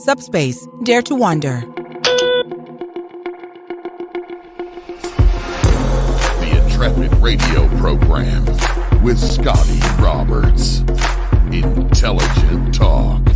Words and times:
Subspace, 0.00 0.66
dare 0.84 1.02
to 1.02 1.14
wander. 1.14 1.60
The 6.40 6.62
Intrepid 6.64 7.12
Radio 7.16 7.68
Program 7.76 8.46
with 9.02 9.18
Scotty 9.18 9.78
Roberts. 10.02 10.78
Intelligent 11.52 12.74
Talk. 12.74 13.28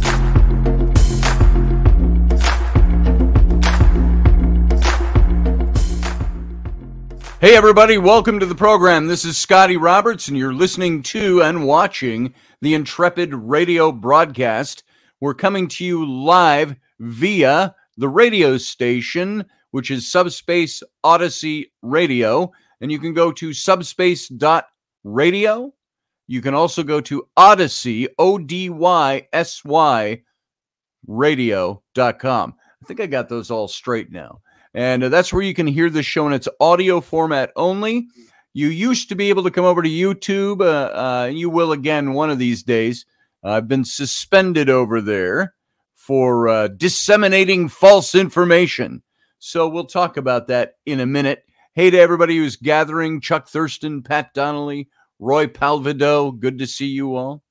Hey, 7.42 7.57
everybody, 7.57 7.98
welcome 7.98 8.41
to 8.41 8.47
the 8.47 8.55
program. 8.55 9.09
This 9.09 9.27
is 9.27 9.37
Scotty 9.37 9.77
Roberts, 9.77 10.29
and 10.29 10.39
you're 10.39 10.55
listening 10.55 11.03
to 11.03 11.42
and 11.42 11.67
watching 11.67 12.33
the 12.62 12.73
Intrepid 12.73 13.35
radio 13.35 13.92
broadcast. 13.92 14.83
We're 15.25 15.33
coming 15.33 15.69
to 15.69 15.84
you 15.86 16.05
live 16.05 16.77
via 17.00 17.75
the 17.97 18.11
radio 18.11 18.58
station, 18.58 19.47
which 19.70 19.91
is 19.91 20.12
Subspace 20.12 20.83
Odyssey 21.03 21.72
Radio. 21.80 22.53
And 22.83 22.92
you 22.92 22.98
can 22.98 23.14
go 23.14 23.33
to 23.33 23.48
subspace.radio. 23.48 25.75
You 26.27 26.42
can 26.42 26.52
also 26.52 26.83
go 26.83 27.00
to 27.00 27.27
Odyssey, 27.39 28.06
O 28.19 28.36
D 28.36 28.69
Y 28.69 29.27
S 29.33 29.64
Y, 29.64 30.20
radio.com. 31.06 32.55
I 32.83 32.86
think 32.86 33.00
I 33.00 33.06
got 33.06 33.30
those 33.30 33.50
all 33.50 33.67
straight 33.67 34.12
now. 34.12 34.42
And 34.75 35.05
uh, 35.05 35.08
that's 35.08 35.33
where 35.33 35.41
you 35.41 35.55
can 35.55 35.67
hear 35.67 35.89
the 35.89 36.02
show 36.02 36.27
in 36.27 36.34
its 36.34 36.48
audio 36.61 37.00
format 37.00 37.50
only. 37.56 38.08
You 38.52 38.69
used 38.69 39.08
to 39.08 39.14
be 39.14 39.30
able 39.30 39.45
to 39.45 39.50
come 39.50 39.64
over 39.64 39.83
to 39.83 39.89
YouTube. 39.89 40.61
Uh, 40.61 40.92
uh, 40.95 41.30
you 41.33 41.48
will 41.48 41.72
again 41.72 42.12
one 42.12 42.28
of 42.28 42.39
these 42.39 42.62
days. 42.62 43.06
I've 43.44 43.68
been 43.68 43.84
suspended 43.84 44.70
over 44.70 45.02
there 45.02 45.55
for 45.94 46.48
uh, 46.48 46.68
disseminating 46.68 47.68
false 47.68 48.14
information. 48.14 49.02
So 49.38 49.68
we'll 49.68 49.84
talk 49.84 50.16
about 50.16 50.48
that 50.48 50.77
in 50.86 51.00
a 51.00 51.06
minute. 51.06 51.44
Hey 51.74 51.90
to 51.90 51.98
everybody 51.98 52.38
who's 52.38 52.56
gathering 52.56 53.20
Chuck 53.20 53.48
Thurston, 53.48 54.02
Pat 54.02 54.32
Donnelly, 54.32 54.88
Roy 55.18 55.46
Palvido. 55.46 56.38
Good 56.38 56.58
to 56.58 56.66
see 56.66 56.86
you 56.86 57.16
all. 57.16 57.42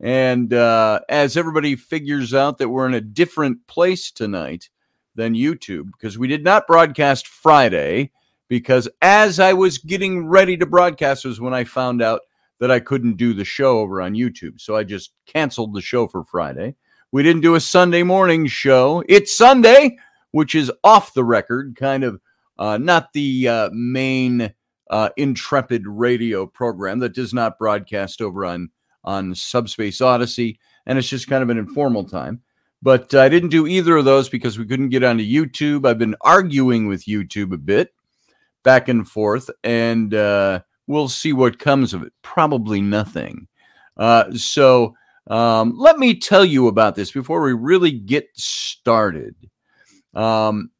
And 0.00 0.52
uh, 0.52 1.00
as 1.08 1.36
everybody 1.36 1.76
figures 1.76 2.34
out 2.34 2.58
that 2.58 2.68
we're 2.68 2.86
in 2.86 2.94
a 2.94 3.00
different 3.00 3.66
place 3.66 4.10
tonight 4.10 4.68
than 5.14 5.34
YouTube, 5.34 5.90
because 5.92 6.18
we 6.18 6.28
did 6.28 6.44
not 6.44 6.66
broadcast 6.66 7.26
Friday, 7.26 8.12
because 8.48 8.88
as 9.02 9.40
I 9.40 9.54
was 9.54 9.78
getting 9.78 10.26
ready 10.26 10.56
to 10.58 10.66
broadcast 10.66 11.24
was 11.24 11.40
when 11.40 11.54
I 11.54 11.64
found 11.64 12.02
out 12.02 12.20
that 12.60 12.70
I 12.70 12.80
couldn't 12.80 13.16
do 13.16 13.34
the 13.34 13.44
show 13.44 13.78
over 13.78 14.02
on 14.02 14.14
YouTube. 14.14 14.60
So 14.60 14.76
I 14.76 14.84
just 14.84 15.12
canceled 15.26 15.74
the 15.74 15.80
show 15.80 16.08
for 16.08 16.24
Friday. 16.24 16.74
We 17.12 17.22
didn't 17.22 17.42
do 17.42 17.54
a 17.54 17.60
Sunday 17.60 18.02
morning 18.02 18.46
show. 18.46 19.02
It's 19.08 19.36
Sunday, 19.36 19.96
which 20.32 20.54
is 20.54 20.70
off 20.84 21.14
the 21.14 21.24
record, 21.24 21.76
kind 21.76 22.04
of 22.04 22.20
uh, 22.58 22.76
not 22.78 23.12
the 23.12 23.48
uh, 23.48 23.70
main 23.72 24.52
uh, 24.90 25.10
Intrepid 25.16 25.86
radio 25.86 26.46
program 26.46 26.98
that 26.98 27.14
does 27.14 27.32
not 27.32 27.58
broadcast 27.58 28.20
over 28.20 28.44
on 28.44 28.70
on 29.04 29.34
Subspace 29.34 30.00
Odyssey, 30.00 30.58
and 30.84 30.98
it's 30.98 31.08
just 31.08 31.28
kind 31.28 31.42
of 31.42 31.50
an 31.50 31.58
informal 31.58 32.04
time. 32.04 32.42
But 32.82 33.14
I 33.14 33.28
didn't 33.28 33.48
do 33.48 33.66
either 33.66 33.96
of 33.96 34.04
those 34.04 34.28
because 34.28 34.58
we 34.58 34.66
couldn't 34.66 34.90
get 34.90 35.02
onto 35.02 35.24
YouTube. 35.24 35.86
I've 35.86 35.98
been 35.98 36.16
arguing 36.20 36.88
with 36.88 37.06
YouTube 37.06 37.52
a 37.52 37.58
bit, 37.58 37.92
back 38.64 38.88
and 38.88 39.08
forth, 39.08 39.50
and 39.64 40.12
uh, 40.12 40.60
we'll 40.88 41.08
see 41.08 41.32
what 41.32 41.60
comes 41.60 41.94
of 41.94 42.02
it. 42.02 42.12
Probably 42.22 42.80
nothing. 42.80 43.46
Uh, 43.96 44.32
so 44.32 44.94
um, 45.28 45.74
let 45.76 45.98
me 45.98 46.18
tell 46.18 46.44
you 46.44 46.66
about 46.68 46.94
this 46.94 47.12
before 47.12 47.42
we 47.42 47.52
really 47.52 47.92
get 47.92 48.28
started. 48.34 49.36
Um, 50.14 50.70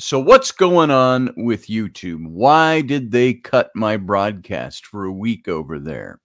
so, 0.00 0.20
what's 0.20 0.52
going 0.52 0.92
on 0.92 1.32
with 1.36 1.66
YouTube? 1.66 2.24
Why 2.28 2.82
did 2.82 3.10
they 3.10 3.34
cut 3.34 3.70
my 3.74 3.96
broadcast 3.96 4.86
for 4.86 5.04
a 5.04 5.12
week 5.12 5.48
over 5.48 5.80
there? 5.80 6.20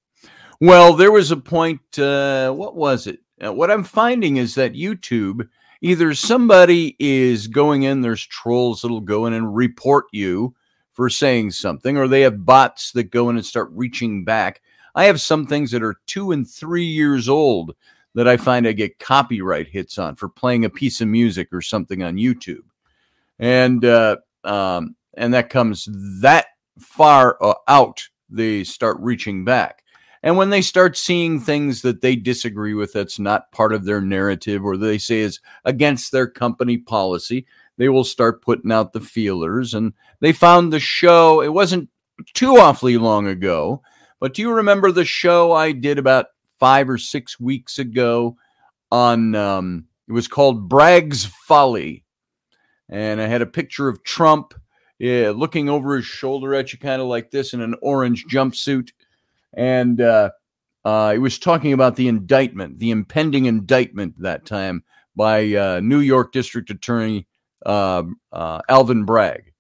Well, 0.62 0.94
there 0.94 1.12
was 1.12 1.32
a 1.32 1.38
point, 1.38 1.98
uh, 1.98 2.52
what 2.52 2.76
was 2.76 3.08
it? 3.08 3.20
Uh, 3.44 3.52
what 3.52 3.72
I'm 3.72 3.84
finding 3.84 4.38
is 4.38 4.54
that 4.56 4.74
YouTube, 4.74 5.48
either 5.82 6.14
somebody 6.14 6.96
is 7.00 7.48
going 7.48 7.84
in, 7.84 8.02
there's 8.02 8.26
trolls 8.26 8.82
that'll 8.82 9.02
go 9.02 9.26
in 9.26 9.34
and 9.34 9.56
report 9.56 10.06
you 10.12 10.54
for 10.94 11.10
saying 11.10 11.52
something, 11.52 11.98
or 11.98 12.08
they 12.08 12.22
have 12.22 12.46
bots 12.46 12.92
that 12.94 13.12
go 13.12 13.30
in 13.30 13.36
and 13.36 13.46
start 13.46 13.70
reaching 13.72 14.24
back. 14.24 14.62
I 14.96 15.06
have 15.06 15.20
some 15.20 15.46
things 15.46 15.72
that 15.72 15.84
are 15.84 15.96
two 16.06 16.32
and 16.32 16.50
three 16.50 16.86
years 16.86 17.28
old 17.28 17.76
that 18.16 18.28
I 18.28 18.38
find 18.38 18.68
I 18.68 18.74
get 18.74 19.00
copyright 19.00 19.68
hits 19.68 19.98
on 19.98 20.16
for 20.16 20.30
playing 20.30 20.66
a 20.66 20.70
piece 20.70 21.02
of 21.02 21.08
music 21.08 21.50
or 21.52 21.62
something 21.62 22.04
on 22.04 22.16
YouTube, 22.16 22.64
and 23.40 23.84
uh, 23.84 24.18
um, 24.44 24.96
and 25.16 25.34
that 25.34 25.50
comes 25.50 25.90
that 26.22 26.48
far 26.80 27.38
uh, 27.42 27.56
out, 27.68 28.08
they 28.30 28.64
start 28.64 28.98
reaching 29.00 29.46
back. 29.46 29.84
And 30.24 30.38
when 30.38 30.50
they 30.50 30.62
start 30.62 30.98
seeing 30.98 31.40
things 31.40 31.82
that 31.82 32.00
they 32.00 32.16
disagree 32.16 32.74
with, 32.74 32.94
that's 32.94 33.20
not 33.20 33.52
part 33.52 33.74
of 33.74 33.84
their 33.84 34.00
narrative 34.00 34.64
or 34.64 34.78
they 34.78 34.98
say 34.98 35.20
is 35.20 35.42
against 35.66 36.12
their 36.12 36.28
company 36.28 36.78
policy, 36.78 37.46
they 37.78 37.90
will 37.90 38.04
start 38.04 38.42
putting 38.42 38.72
out 38.72 38.94
the 38.94 39.02
feelers. 39.02 39.74
And 39.74 39.94
they 40.20 40.32
found 40.32 40.72
the 40.72 40.80
show, 40.80 41.42
it 41.42 41.54
wasn't 41.54 41.90
too 42.34 42.58
awfully 42.58 42.98
long 42.98 43.28
ago, 43.28 43.82
but 44.20 44.34
do 44.34 44.42
you 44.42 44.52
remember 44.52 44.92
the 44.92 45.06
show 45.06 45.52
I 45.52 45.72
did 45.72 45.98
about 45.98 46.28
five 46.60 46.90
or 46.90 46.98
six 46.98 47.40
weeks 47.40 47.80
ago 47.80 48.38
on, 48.92 49.36
um, 49.36 49.86
it 50.08 50.14
was 50.14 50.28
called 50.28 50.70
Bragg's 50.70 51.26
Folly. 51.26 52.04
And 52.90 53.20
I 53.20 53.28
had 53.28 53.42
a 53.42 53.48
picture 53.48 53.90
of 53.90 54.04
Trump 54.04 54.54
yeah, 55.00 55.34
looking 55.36 55.68
over 55.68 55.96
his 55.96 56.06
shoulder 56.06 56.54
at 56.54 56.72
you, 56.72 56.80
kind 56.80 57.02
of 57.02 57.08
like 57.08 57.32
this 57.32 57.54
in 57.54 57.62
an 57.62 57.76
orange 57.82 58.26
jumpsuit 58.32 58.92
and 59.54 60.02
uh, 60.02 60.32
uh, 60.84 61.14
he 61.14 61.20
was 61.20 61.40
talking 61.40 61.74
about 61.74 61.96
the 61.96 62.08
indictment, 62.08 62.80
the 62.80 62.92
impending 62.92 63.46
indictment 63.46 64.20
that 64.22 64.46
time 64.46 64.84
by 65.16 65.54
uh, 65.54 65.80
New 65.82 66.00
York 66.00 66.32
District 66.32 66.70
Attorney 66.70 67.28
uh, 67.66 68.04
uh, 68.32 68.62
Alvin 68.70 69.06
Bragg. 69.06 69.52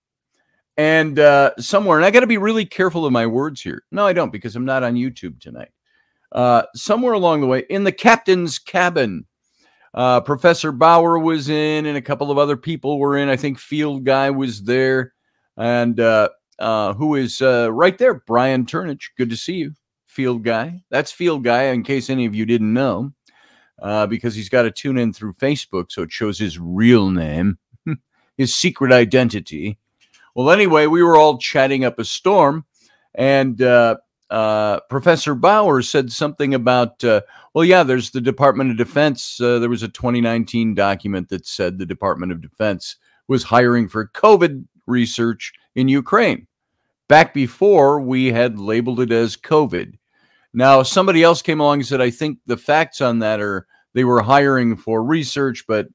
And 0.75 1.19
uh, 1.19 1.51
somewhere, 1.59 1.97
and 1.97 2.05
I 2.05 2.11
got 2.11 2.21
to 2.21 2.27
be 2.27 2.37
really 2.37 2.65
careful 2.65 3.05
of 3.05 3.11
my 3.11 3.27
words 3.27 3.61
here. 3.61 3.83
No, 3.91 4.05
I 4.07 4.13
don't, 4.13 4.31
because 4.31 4.55
I'm 4.55 4.65
not 4.65 4.83
on 4.83 4.95
YouTube 4.95 5.39
tonight. 5.39 5.69
Uh, 6.31 6.63
somewhere 6.73 7.13
along 7.13 7.41
the 7.41 7.47
way, 7.47 7.63
in 7.69 7.83
the 7.83 7.91
captain's 7.91 8.57
cabin, 8.57 9.25
uh, 9.93 10.21
Professor 10.21 10.71
Bauer 10.71 11.19
was 11.19 11.49
in, 11.49 11.85
and 11.85 11.95
a 11.95 12.01
couple 12.01 12.31
of 12.31 12.39
other 12.39 12.57
people 12.57 12.97
were 12.97 13.17
in. 13.17 13.29
I 13.29 13.35
think 13.35 13.59
Field 13.59 14.03
Guy 14.03 14.31
was 14.31 14.63
there, 14.63 15.13
and 15.57 15.99
uh, 15.99 16.29
who 16.93 17.15
is 17.15 17.41
uh, 17.41 17.71
right 17.71 17.97
there, 17.97 18.15
Brian 18.25 18.65
Turnage. 18.65 19.11
Good 19.15 19.29
to 19.29 19.37
see 19.37 19.55
you 19.55 19.73
field 20.13 20.43
guy. 20.43 20.83
That's 20.89 21.11
field 21.11 21.43
guy, 21.43 21.63
in 21.63 21.83
case 21.83 22.09
any 22.09 22.25
of 22.25 22.35
you 22.35 22.45
didn't 22.45 22.73
know, 22.73 23.11
uh, 23.81 24.05
because 24.05 24.35
he's 24.35 24.49
got 24.49 24.61
to 24.63 24.71
tune 24.71 24.97
in 24.97 25.11
through 25.11 25.33
Facebook, 25.33 25.91
so 25.91 26.03
it 26.03 26.11
shows 26.11 26.37
his 26.37 26.59
real 26.59 27.09
name, 27.09 27.57
his 28.37 28.55
secret 28.55 28.91
identity. 28.91 29.77
Well, 30.35 30.49
anyway, 30.49 30.87
we 30.87 31.03
were 31.03 31.15
all 31.15 31.37
chatting 31.37 31.85
up 31.85 31.99
a 31.99 32.05
storm, 32.05 32.65
and 33.13 33.61
uh, 33.61 33.97
uh, 34.29 34.79
Professor 34.89 35.35
Bauer 35.35 35.81
said 35.81 36.11
something 36.11 36.53
about, 36.53 37.03
uh, 37.03 37.21
well, 37.53 37.65
yeah, 37.65 37.83
there's 37.83 38.11
the 38.11 38.21
Department 38.21 38.71
of 38.71 38.77
Defense. 38.77 39.39
Uh, 39.39 39.59
there 39.59 39.69
was 39.69 39.83
a 39.83 39.87
2019 39.87 40.73
document 40.73 41.29
that 41.29 41.45
said 41.45 41.77
the 41.77 41.85
Department 41.85 42.31
of 42.31 42.41
Defense 42.41 42.95
was 43.27 43.43
hiring 43.43 43.87
for 43.87 44.07
COVID 44.07 44.65
research 44.87 45.53
in 45.75 45.87
Ukraine 45.87 46.47
back 47.07 47.33
before 47.33 48.01
we 48.01 48.31
had 48.31 48.57
labeled 48.57 48.99
it 48.99 49.11
as 49.11 49.37
COVID. 49.37 49.93
Now, 50.53 50.83
somebody 50.83 51.23
else 51.23 51.41
came 51.41 51.59
along 51.59 51.79
and 51.79 51.87
said, 51.87 52.01
I 52.01 52.09
think 52.09 52.39
the 52.45 52.57
facts 52.57 53.01
on 53.01 53.19
that 53.19 53.39
are 53.39 53.67
they 53.93 54.03
were 54.03 54.21
hiring 54.21 54.75
for 54.75 55.03
research, 55.03 55.65
but 55.67 55.87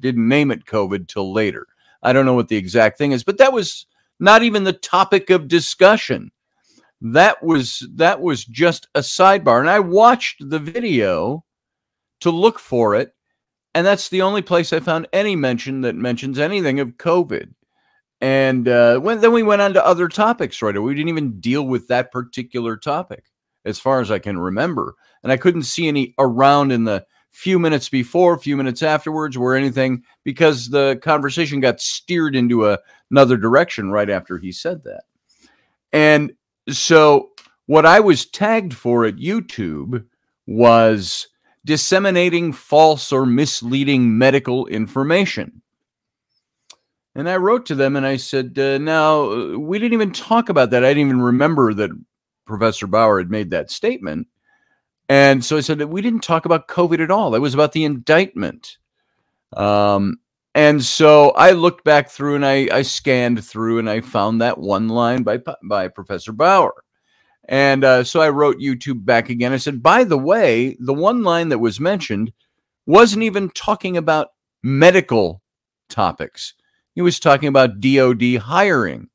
didn't 0.00 0.28
name 0.28 0.50
it 0.50 0.66
COVID 0.66 1.08
till 1.08 1.32
later. 1.32 1.66
I 2.06 2.12
don't 2.12 2.24
know 2.24 2.34
what 2.34 2.46
the 2.46 2.56
exact 2.56 2.98
thing 2.98 3.10
is, 3.10 3.24
but 3.24 3.38
that 3.38 3.52
was 3.52 3.84
not 4.20 4.44
even 4.44 4.62
the 4.62 4.72
topic 4.72 5.28
of 5.28 5.48
discussion. 5.48 6.30
That 7.00 7.42
was 7.42 7.86
that 7.96 8.20
was 8.20 8.44
just 8.44 8.86
a 8.94 9.00
sidebar. 9.00 9.58
And 9.58 9.68
I 9.68 9.80
watched 9.80 10.48
the 10.48 10.60
video 10.60 11.44
to 12.20 12.30
look 12.30 12.60
for 12.60 12.94
it, 12.94 13.12
and 13.74 13.84
that's 13.84 14.08
the 14.08 14.22
only 14.22 14.40
place 14.40 14.72
I 14.72 14.78
found 14.78 15.08
any 15.12 15.34
mention 15.34 15.80
that 15.80 15.96
mentions 15.96 16.38
anything 16.38 16.78
of 16.78 16.96
COVID. 16.96 17.52
And 18.20 18.68
uh, 18.68 19.00
when, 19.00 19.20
then 19.20 19.32
we 19.32 19.42
went 19.42 19.60
on 19.60 19.74
to 19.74 19.84
other 19.84 20.08
topics, 20.08 20.62
right? 20.62 20.80
We 20.80 20.94
didn't 20.94 21.08
even 21.08 21.40
deal 21.40 21.66
with 21.66 21.88
that 21.88 22.12
particular 22.12 22.76
topic, 22.76 23.24
as 23.64 23.80
far 23.80 24.00
as 24.00 24.12
I 24.12 24.20
can 24.20 24.38
remember. 24.38 24.94
And 25.24 25.32
I 25.32 25.36
couldn't 25.36 25.64
see 25.64 25.88
any 25.88 26.14
around 26.20 26.70
in 26.70 26.84
the 26.84 27.04
few 27.36 27.58
minutes 27.58 27.90
before, 27.90 28.32
a 28.32 28.38
few 28.38 28.56
minutes 28.56 28.82
afterwards, 28.82 29.36
or 29.36 29.54
anything 29.54 30.02
because 30.24 30.70
the 30.70 30.98
conversation 31.02 31.60
got 31.60 31.82
steered 31.82 32.34
into 32.34 32.66
a, 32.66 32.78
another 33.10 33.36
direction 33.36 33.90
right 33.90 34.08
after 34.08 34.38
he 34.38 34.50
said 34.50 34.82
that. 34.84 35.02
And 35.92 36.32
so, 36.70 37.32
what 37.66 37.84
I 37.84 38.00
was 38.00 38.24
tagged 38.24 38.72
for 38.72 39.04
at 39.04 39.16
YouTube 39.16 40.06
was 40.46 41.28
disseminating 41.66 42.54
false 42.54 43.12
or 43.12 43.26
misleading 43.26 44.16
medical 44.16 44.66
information. 44.68 45.60
And 47.14 47.28
I 47.28 47.36
wrote 47.36 47.66
to 47.66 47.74
them 47.74 47.96
and 47.96 48.06
I 48.06 48.16
said, 48.16 48.58
uh, 48.58 48.78
now, 48.78 49.30
uh, 49.30 49.58
we 49.58 49.78
didn't 49.78 49.92
even 49.92 50.12
talk 50.12 50.48
about 50.48 50.70
that. 50.70 50.84
I 50.84 50.88
didn't 50.88 51.08
even 51.08 51.20
remember 51.20 51.74
that 51.74 51.90
Professor 52.46 52.86
Bauer 52.86 53.18
had 53.18 53.30
made 53.30 53.50
that 53.50 53.70
statement. 53.70 54.26
And 55.08 55.44
so 55.44 55.56
I 55.56 55.60
said 55.60 55.78
that 55.78 55.88
we 55.88 56.02
didn't 56.02 56.24
talk 56.24 56.46
about 56.46 56.68
COVID 56.68 57.00
at 57.00 57.10
all. 57.10 57.34
It 57.34 57.40
was 57.40 57.54
about 57.54 57.72
the 57.72 57.84
indictment. 57.84 58.78
Um, 59.56 60.18
and 60.54 60.82
so 60.82 61.30
I 61.30 61.52
looked 61.52 61.84
back 61.84 62.08
through 62.08 62.34
and 62.34 62.46
I, 62.46 62.68
I 62.72 62.82
scanned 62.82 63.44
through 63.44 63.78
and 63.78 63.88
I 63.88 64.00
found 64.00 64.40
that 64.40 64.58
one 64.58 64.88
line 64.88 65.22
by 65.22 65.40
by 65.62 65.88
Professor 65.88 66.32
Bauer. 66.32 66.72
And 67.48 67.84
uh, 67.84 68.04
so 68.04 68.20
I 68.20 68.30
wrote 68.30 68.58
YouTube 68.58 69.04
back 69.04 69.28
again. 69.28 69.52
I 69.52 69.58
said, 69.58 69.82
by 69.82 70.02
the 70.02 70.18
way, 70.18 70.76
the 70.80 70.94
one 70.94 71.22
line 71.22 71.50
that 71.50 71.58
was 71.58 71.78
mentioned 71.78 72.32
wasn't 72.86 73.22
even 73.22 73.50
talking 73.50 73.96
about 73.96 74.28
medical 74.62 75.42
topics. 75.88 76.54
He 76.94 77.02
was 77.02 77.20
talking 77.20 77.48
about 77.48 77.80
DOD 77.80 78.36
hiring 78.36 79.08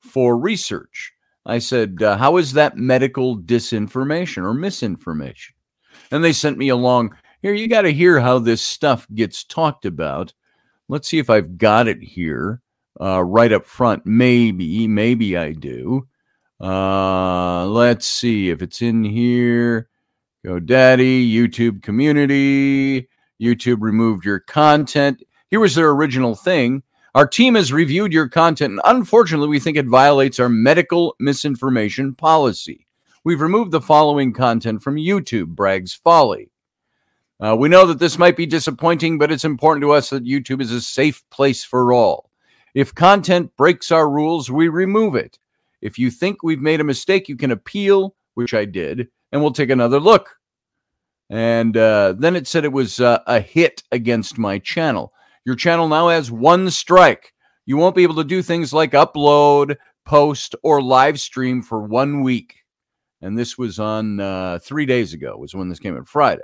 for 0.00 0.36
research. 0.36 1.12
I 1.46 1.60
said, 1.60 2.02
uh, 2.02 2.16
How 2.16 2.36
is 2.36 2.52
that 2.52 2.76
medical 2.76 3.38
disinformation 3.38 4.42
or 4.42 4.52
misinformation? 4.52 5.54
And 6.10 6.22
they 6.22 6.32
sent 6.32 6.58
me 6.58 6.68
along. 6.68 7.16
Here, 7.40 7.54
you 7.54 7.68
got 7.68 7.82
to 7.82 7.92
hear 7.92 8.20
how 8.20 8.38
this 8.40 8.60
stuff 8.60 9.06
gets 9.14 9.44
talked 9.44 9.86
about. 9.86 10.34
Let's 10.88 11.08
see 11.08 11.18
if 11.18 11.30
I've 11.30 11.56
got 11.56 11.88
it 11.88 12.02
here 12.02 12.60
uh, 13.00 13.22
right 13.22 13.52
up 13.52 13.64
front. 13.64 14.04
Maybe, 14.04 14.88
maybe 14.88 15.36
I 15.36 15.52
do. 15.52 16.08
Uh, 16.60 17.66
let's 17.66 18.06
see 18.06 18.50
if 18.50 18.62
it's 18.62 18.82
in 18.82 19.04
here. 19.04 19.88
GoDaddy, 20.44 21.30
YouTube 21.30 21.82
community. 21.82 23.08
YouTube 23.40 23.78
removed 23.80 24.24
your 24.24 24.40
content. 24.40 25.22
Here 25.48 25.60
was 25.60 25.74
their 25.74 25.90
original 25.90 26.34
thing. 26.34 26.82
Our 27.16 27.26
team 27.26 27.54
has 27.54 27.72
reviewed 27.72 28.12
your 28.12 28.28
content, 28.28 28.72
and 28.72 28.80
unfortunately, 28.84 29.48
we 29.48 29.58
think 29.58 29.78
it 29.78 29.86
violates 29.86 30.38
our 30.38 30.50
medical 30.50 31.16
misinformation 31.18 32.14
policy. 32.14 32.86
We've 33.24 33.40
removed 33.40 33.72
the 33.72 33.80
following 33.80 34.34
content 34.34 34.82
from 34.82 34.96
YouTube 34.96 35.46
Bragg's 35.46 35.94
Folly. 35.94 36.50
Uh, 37.40 37.56
we 37.58 37.70
know 37.70 37.86
that 37.86 38.00
this 38.00 38.18
might 38.18 38.36
be 38.36 38.44
disappointing, 38.44 39.16
but 39.16 39.32
it's 39.32 39.46
important 39.46 39.80
to 39.84 39.92
us 39.92 40.10
that 40.10 40.26
YouTube 40.26 40.60
is 40.60 40.70
a 40.72 40.80
safe 40.82 41.24
place 41.30 41.64
for 41.64 41.90
all. 41.94 42.28
If 42.74 42.94
content 42.94 43.50
breaks 43.56 43.90
our 43.90 44.10
rules, 44.10 44.50
we 44.50 44.68
remove 44.68 45.14
it. 45.14 45.38
If 45.80 45.98
you 45.98 46.10
think 46.10 46.42
we've 46.42 46.60
made 46.60 46.82
a 46.82 46.84
mistake, 46.84 47.30
you 47.30 47.36
can 47.36 47.50
appeal, 47.50 48.14
which 48.34 48.52
I 48.52 48.66
did, 48.66 49.08
and 49.32 49.40
we'll 49.40 49.52
take 49.52 49.70
another 49.70 50.00
look. 50.00 50.36
And 51.30 51.78
uh, 51.78 52.12
then 52.18 52.36
it 52.36 52.46
said 52.46 52.66
it 52.66 52.74
was 52.74 53.00
uh, 53.00 53.20
a 53.26 53.40
hit 53.40 53.84
against 53.90 54.36
my 54.36 54.58
channel. 54.58 55.14
Your 55.46 55.54
channel 55.54 55.86
now 55.86 56.08
has 56.08 56.28
one 56.28 56.68
strike. 56.70 57.32
You 57.66 57.76
won't 57.76 57.94
be 57.94 58.02
able 58.02 58.16
to 58.16 58.24
do 58.24 58.42
things 58.42 58.72
like 58.72 58.90
upload, 58.92 59.76
post, 60.04 60.56
or 60.64 60.82
live 60.82 61.20
stream 61.20 61.62
for 61.62 61.80
one 61.80 62.22
week. 62.22 62.56
And 63.22 63.38
this 63.38 63.56
was 63.56 63.78
on 63.78 64.18
uh, 64.18 64.58
three 64.60 64.86
days 64.86 65.14
ago, 65.14 65.36
was 65.38 65.54
when 65.54 65.68
this 65.68 65.78
came 65.78 65.96
on 65.96 66.04
Friday. 66.04 66.42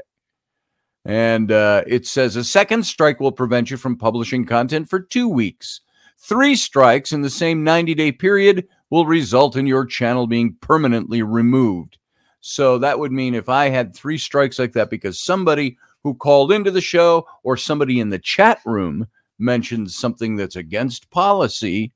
And 1.05 1.51
uh, 1.51 1.83
it 1.85 2.07
says 2.07 2.37
a 2.37 2.45
second 2.45 2.87
strike 2.87 3.19
will 3.19 3.33
prevent 3.33 3.73
you 3.73 3.77
from 3.77 3.99
publishing 3.99 4.47
content 4.47 4.89
for 4.89 5.01
two 5.01 5.29
weeks. 5.29 5.81
Three 6.17 6.55
strikes 6.55 7.11
in 7.11 7.23
the 7.23 7.31
same 7.31 7.65
90 7.65 7.95
day 7.95 8.13
period 8.13 8.69
will 8.91 9.05
result 9.05 9.57
in 9.57 9.67
your 9.67 9.85
channel 9.85 10.29
being 10.29 10.55
permanently 10.61 11.23
removed. 11.23 11.99
So 12.41 12.79
that 12.79 13.01
would 13.01 13.11
mean 13.11 13.35
if 13.35 13.49
I 13.49 13.69
had 13.69 13.97
three 13.97 14.19
strikes 14.19 14.61
like 14.61 14.75
that 14.75 14.91
because 14.91 15.19
somebody 15.19 15.77
who 16.03 16.15
called 16.15 16.53
into 16.53 16.71
the 16.71 16.81
show 16.81 17.27
or 17.43 17.57
somebody 17.57 18.01
in 18.01 18.11
the 18.11 18.19
chat 18.19 18.61
room 18.65 19.07
mentions 19.39 19.97
something 19.97 20.37
that's 20.37 20.57
against 20.57 21.11
policy 21.11 21.93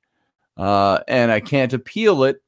uh, 0.56 1.00
and 1.06 1.30
I 1.30 1.40
can't 1.40 1.72
appeal 1.72 2.24
it, 2.24 2.42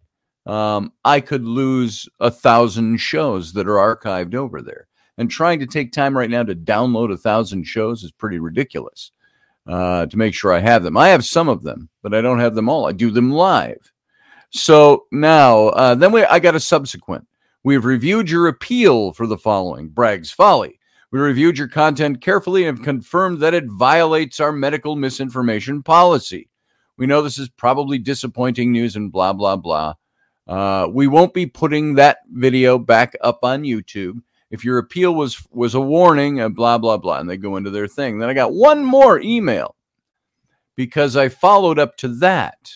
um, 0.47 0.93
I 1.05 1.21
could 1.21 1.45
lose 1.45 2.09
a 2.21 2.31
thousand 2.31 2.99
shows 2.99 3.53
that 3.53 3.69
are 3.69 3.97
archived 3.97 4.35
over 4.35 4.63
there. 4.63 4.87
And 5.19 5.31
trying 5.31 5.59
to 5.61 5.67
take 5.67 5.93
time 5.93 6.17
right 6.17 6.31
now 6.31 6.45
to 6.45 6.55
download 6.55 7.13
a 7.13 7.17
thousand 7.17 7.65
shows 7.65 8.05
is 8.05 8.13
pretty 8.13 8.39
ridiculous 8.39 9.11
uh, 9.67 10.07
to 10.07 10.17
make 10.17 10.33
sure 10.33 10.53
I 10.53 10.61
have 10.61 10.85
them. 10.85 10.97
I 10.97 11.09
have 11.09 11.25
some 11.25 11.49
of 11.49 11.63
them, 11.63 11.89
but 12.03 12.15
I 12.15 12.21
don't 12.21 12.39
have 12.39 12.55
them 12.55 12.69
all. 12.69 12.87
I 12.87 12.93
do 12.93 13.11
them 13.11 13.33
live. 13.33 13.93
So 14.51 15.07
now, 15.13 15.69
uh, 15.69 15.95
then 15.97 16.13
we, 16.13 16.25
I 16.25 16.39
got 16.39 16.55
a 16.55 16.61
subsequent. 16.61 17.27
We've 17.65 17.85
reviewed 17.85 18.31
your 18.31 18.47
appeal 18.47 19.13
for 19.13 19.27
the 19.27 19.37
following 19.37 19.89
Bragg's 19.89 20.31
Folly. 20.31 20.79
We 21.11 21.21
reviewed 21.21 21.57
your 21.57 21.69
content 21.69 22.21
carefully 22.21 22.67
and 22.67 22.77
have 22.77 22.85
confirmed 22.85 23.41
that 23.41 23.55
it 23.55 23.65
violates 23.67 24.41
our 24.41 24.53
medical 24.53 24.95
misinformation 24.95 25.83
policy. 25.83 26.49
We 26.99 27.07
know 27.07 27.23
this 27.23 27.39
is 27.39 27.49
probably 27.49 27.99
disappointing 27.99 28.73
news 28.73 28.97
and 28.97 29.11
blah, 29.11 29.33
blah, 29.33 29.57
blah. 29.57 29.95
Uh, 30.47 30.89
we 30.91 31.07
won't 31.07 31.35
be 31.35 31.47
putting 31.47 31.95
that 31.95 32.19
video 32.31 32.79
back 32.79 33.15
up 33.21 33.41
on 33.43 33.63
YouTube. 33.63 34.21
If 34.51 34.65
your 34.65 34.79
appeal 34.79 35.15
was 35.15 35.47
was 35.51 35.75
a 35.75 35.81
warning 35.81 36.41
and 36.41 36.57
blah 36.57 36.79
blah 36.79 36.97
blah, 36.97 37.19
and 37.19 37.29
they 37.29 37.37
go 37.37 37.57
into 37.57 37.69
their 37.69 37.87
thing. 37.87 38.19
Then 38.19 38.31
I 38.31 38.35
got 38.35 38.55
one 38.55 38.83
more 38.83 39.21
email 39.21 39.77
because 40.75 41.17
I 41.17 41.29
followed 41.29 41.79
up 41.79 41.99
to 41.99 42.09
that. 42.21 42.73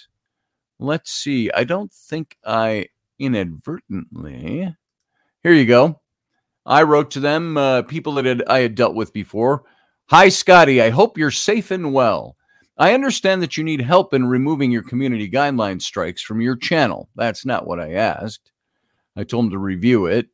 Let's 0.79 1.11
see. 1.11 1.51
I 1.51 1.65
don't 1.65 1.91
think 1.91 2.37
I 2.45 2.89
inadvertently. 3.19 4.77
Here 5.43 5.53
you 5.53 5.65
go. 5.65 6.02
I 6.65 6.83
wrote 6.83 7.11
to 7.13 7.21
them, 7.21 7.57
uh, 7.57 7.83
people 7.83 8.15
that 8.15 8.25
had, 8.25 8.43
I 8.47 8.61
had 8.61 8.75
dealt 8.75 8.95
with 8.95 9.13
before. 9.13 9.65
Hi, 10.07 10.29
Scotty. 10.29 10.81
I 10.81 10.91
hope 10.91 11.19
you're 11.19 11.31
safe 11.31 11.71
and 11.71 11.93
well. 11.93 12.37
I 12.79 12.95
understand 12.95 13.43
that 13.43 13.57
you 13.57 13.65
need 13.65 13.81
help 13.81 14.15
in 14.15 14.27
removing 14.27 14.71
your 14.71 14.83
community 14.83 15.29
guideline 15.31 15.81
strikes 15.81 16.23
from 16.23 16.41
your 16.41 16.57
channel. 16.57 17.09
That's 17.17 17.45
not 17.45 17.67
what 17.67 17.81
I 17.81 17.95
asked. 17.95 18.51
I 19.17 19.25
told 19.25 19.47
him 19.47 19.51
to 19.51 19.59
review 19.59 20.07
it. 20.07 20.29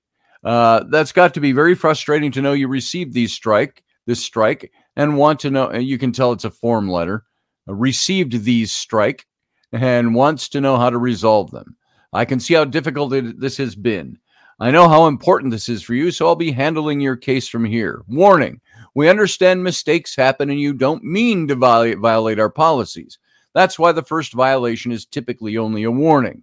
Uh, 0.45 0.85
that's 0.91 1.13
got 1.13 1.35
to 1.35 1.41
be 1.41 1.53
very 1.53 1.75
frustrating 1.75 2.31
to 2.33 2.43
know 2.43 2.53
you 2.53 2.69
received 2.69 3.13
these 3.13 3.33
strike, 3.33 3.83
this 4.07 4.25
strike, 4.25 4.71
and 4.97 5.17
want 5.17 5.41
to 5.41 5.51
know. 5.51 5.73
You 5.73 5.99
can 5.99 6.13
tell 6.13 6.33
it's 6.33 6.45
a 6.45 6.51
form 6.51 6.89
letter. 6.89 7.25
Uh, 7.69 7.75
received 7.75 8.45
these 8.45 8.73
strike 8.73 9.27
and 9.73 10.15
wants 10.15 10.49
to 10.51 10.61
know 10.61 10.77
how 10.77 10.91
to 10.91 10.99
resolve 10.99 11.51
them. 11.51 11.77
I 12.13 12.25
can 12.25 12.41
see 12.41 12.55
how 12.55 12.65
difficult 12.65 13.13
it, 13.13 13.41
this 13.41 13.57
has 13.57 13.75
been. 13.75 14.19
I 14.61 14.73
know 14.73 14.89
how 14.89 15.07
important 15.07 15.53
this 15.53 15.69
is 15.69 15.83
for 15.83 15.95
you, 15.95 16.11
so 16.11 16.27
I'll 16.27 16.35
be 16.35 16.51
handling 16.51 17.01
your 17.01 17.17
case 17.17 17.49
from 17.49 17.65
here. 17.65 18.03
Warning 18.09 18.61
we 18.95 19.09
understand 19.09 19.63
mistakes 19.63 20.17
happen 20.17 20.51
and 20.51 20.59
you 20.59 20.73
don't 20.73 21.05
mean 21.05 21.47
to 21.47 21.55
violate, 21.55 22.41
our 22.41 22.51
policies. 22.51 23.19
That's 23.55 23.79
why 23.79 23.93
the 23.93 24.03
first 24.03 24.33
violation 24.33 24.91
is 24.91 25.07
typically 25.07 25.57
only 25.57 25.85
a 25.85 25.91
warning. 25.91 26.43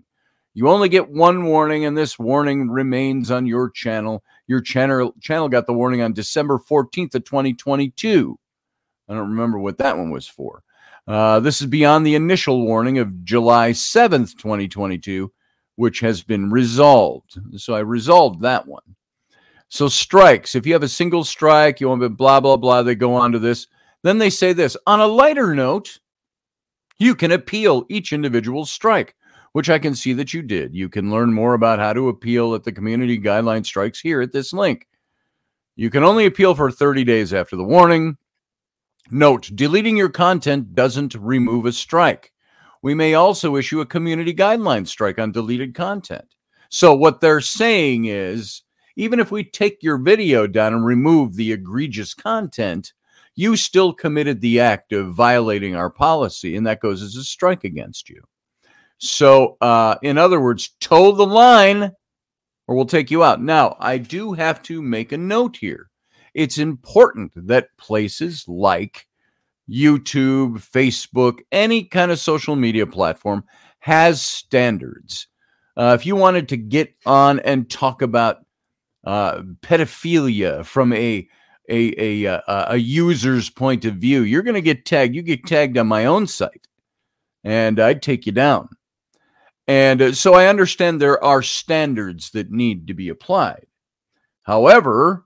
You 0.54 0.70
only 0.70 0.88
get 0.88 1.10
one 1.10 1.44
warning, 1.44 1.84
and 1.84 1.98
this 1.98 2.18
warning 2.18 2.70
remains 2.70 3.30
on 3.30 3.46
your 3.46 3.70
channel. 3.70 4.24
Your 4.48 4.62
channel 4.62 5.14
channel 5.20 5.50
got 5.50 5.68
the 5.68 5.74
warning 5.74 6.02
on 6.02 6.14
December 6.14 6.58
14th 6.58 7.16
of 7.16 7.26
2022. 7.26 8.40
I 9.10 9.14
don't 9.14 9.30
remember 9.30 9.60
what 9.60 9.78
that 9.80 9.98
one 9.98 10.12
was 10.12 10.28
for. 10.28 10.64
Uh, 11.08 11.42
this 11.42 11.60
is 11.60 11.68
beyond 11.68 12.06
the 12.06 12.16
initial 12.16 12.66
warning 12.66 13.00
of 13.00 13.26
July 13.26 13.72
7th, 13.72 14.38
2022, 14.38 15.30
which 15.76 16.00
has 16.00 16.24
been 16.24 16.50
resolved. 16.50 17.40
So 17.58 17.74
I 17.74 17.80
resolved 17.80 18.42
that 18.42 18.68
one. 18.68 18.96
So 19.68 19.88
strikes, 19.88 20.56
if 20.56 20.66
you 20.66 20.74
have 20.74 20.84
a 20.84 20.88
single 20.88 21.24
strike, 21.24 21.80
you 21.82 21.90
want 21.90 22.02
to 22.02 22.10
blah, 22.10 22.40
blah, 22.40 22.58
blah, 22.58 22.84
they 22.84 22.96
go 22.96 23.14
on 23.16 23.32
to 23.32 23.40
this. 23.40 23.68
Then 24.04 24.18
they 24.20 24.30
say 24.30 24.54
this 24.54 24.78
on 24.86 25.02
a 25.02 25.08
lighter 25.08 25.56
note, 25.56 26.00
you 26.98 27.16
can 27.16 27.32
appeal 27.32 27.86
each 27.90 28.14
individual 28.14 28.66
strike, 28.66 29.16
which 29.52 29.70
I 29.70 29.80
can 29.80 29.96
see 29.96 30.14
that 30.14 30.34
you 30.34 30.42
did. 30.44 30.74
You 30.74 30.88
can 30.88 31.12
learn 31.12 31.34
more 31.34 31.56
about 31.56 31.80
how 31.80 31.94
to 31.94 32.10
appeal 32.10 32.56
at 32.56 32.64
the 32.64 32.72
community 32.72 33.20
guideline 33.20 33.66
strikes 33.66 34.00
here 34.00 34.22
at 34.22 34.32
this 34.32 34.54
link. 34.54 34.88
You 35.76 35.90
can 35.90 36.04
only 36.04 36.26
appeal 36.26 36.56
for 36.56 36.72
30 36.72 37.04
days 37.04 37.34
after 37.34 37.56
the 37.56 37.64
warning. 37.64 38.18
Note 39.12 39.52
deleting 39.54 39.98
your 39.98 40.10
content 40.10 40.74
doesn't 40.74 41.16
remove 41.16 41.66
a 41.66 41.72
strike. 41.72 42.32
We 42.86 42.94
may 42.94 43.16
also 43.16 43.56
issue 43.56 43.82
a 43.82 43.86
community 43.88 44.32
guideline 44.32 44.88
strike 44.88 45.18
on 45.18 45.32
deleted 45.32 45.74
content. 45.74 46.36
So, 46.70 46.94
what 46.94 47.20
they're 47.20 47.42
saying 47.42 48.06
is 48.06 48.62
even 48.96 49.20
if 49.20 49.32
we 49.32 49.44
take 49.44 49.82
your 49.82 49.98
video 49.98 50.46
down 50.46 50.72
and 50.72 50.86
remove 50.86 51.34
the 51.34 51.52
egregious 51.52 52.14
content, 52.14 52.94
you 53.34 53.56
still 53.56 53.92
committed 53.92 54.40
the 54.40 54.60
act 54.60 54.94
of 54.94 55.16
violating 55.16 55.76
our 55.76 55.90
policy, 55.90 56.56
and 56.56 56.68
that 56.68 56.80
goes 56.80 57.02
as 57.02 57.16
a 57.16 57.24
strike 57.24 57.64
against 57.64 58.08
you. 58.08 58.22
So, 59.00 59.58
uh, 59.62 59.96
in 60.04 60.20
other 60.20 60.40
words, 60.40 60.70
toe 60.80 61.12
the 61.12 61.26
line 61.26 61.92
or 62.68 62.76
we'll 62.76 62.86
take 62.86 63.10
you 63.10 63.24
out. 63.24 63.42
Now, 63.42 63.78
I 63.80 63.98
do 63.98 64.34
have 64.34 64.62
to 64.62 64.84
make 64.84 65.12
a 65.12 65.18
note 65.18 65.58
here 65.58 65.90
it's 66.36 66.60
important 66.60 67.32
that 67.48 67.76
places 67.78 68.48
like 68.48 69.08
YouTube, 69.70 70.58
Facebook, 70.58 71.40
any 71.52 71.84
kind 71.84 72.12
of 72.12 72.20
social 72.20 72.56
media 72.56 72.86
platform 72.86 73.44
has 73.80 74.22
standards. 74.22 75.28
Uh, 75.78 75.96
if 76.00 76.06
you 76.06 76.16
wanted 76.16 76.50
to 76.50 76.58
get 76.58 76.94
on 77.06 77.40
and 77.40 77.70
talk 77.70 78.02
about 78.02 78.38
uh, 79.06 79.42
pedophilia 79.62 80.66
from 80.66 80.94
a 80.94 81.28
a, 81.68 81.94
a, 81.98 82.26
a, 82.26 82.44
a 82.48 82.78
user's 82.78 83.50
point 83.50 83.86
of 83.86 83.96
view, 83.96 84.22
you're 84.22 84.44
going 84.44 84.54
to 84.56 84.62
get 84.62 84.86
tagged. 84.86 85.16
You 85.16 85.24
get 85.24 85.46
tagged 85.46 85.78
on 85.78 85.88
my 85.88 86.06
own 86.06 86.28
site, 86.28 86.68
and 87.44 87.80
I'd 87.80 88.04
take 88.04 88.26
you 88.26 88.32
down. 88.32 88.70
And 89.68 90.02
uh, 90.02 90.14
so 90.14 90.36
I 90.36 90.46
understand 90.48 91.02
there 91.02 91.24
are 91.24 91.42
standards 91.42 92.32
that 92.32 92.52
need 92.52 92.88
to 92.88 92.94
be 92.94 93.10
applied. 93.10 93.66
However, 94.44 95.26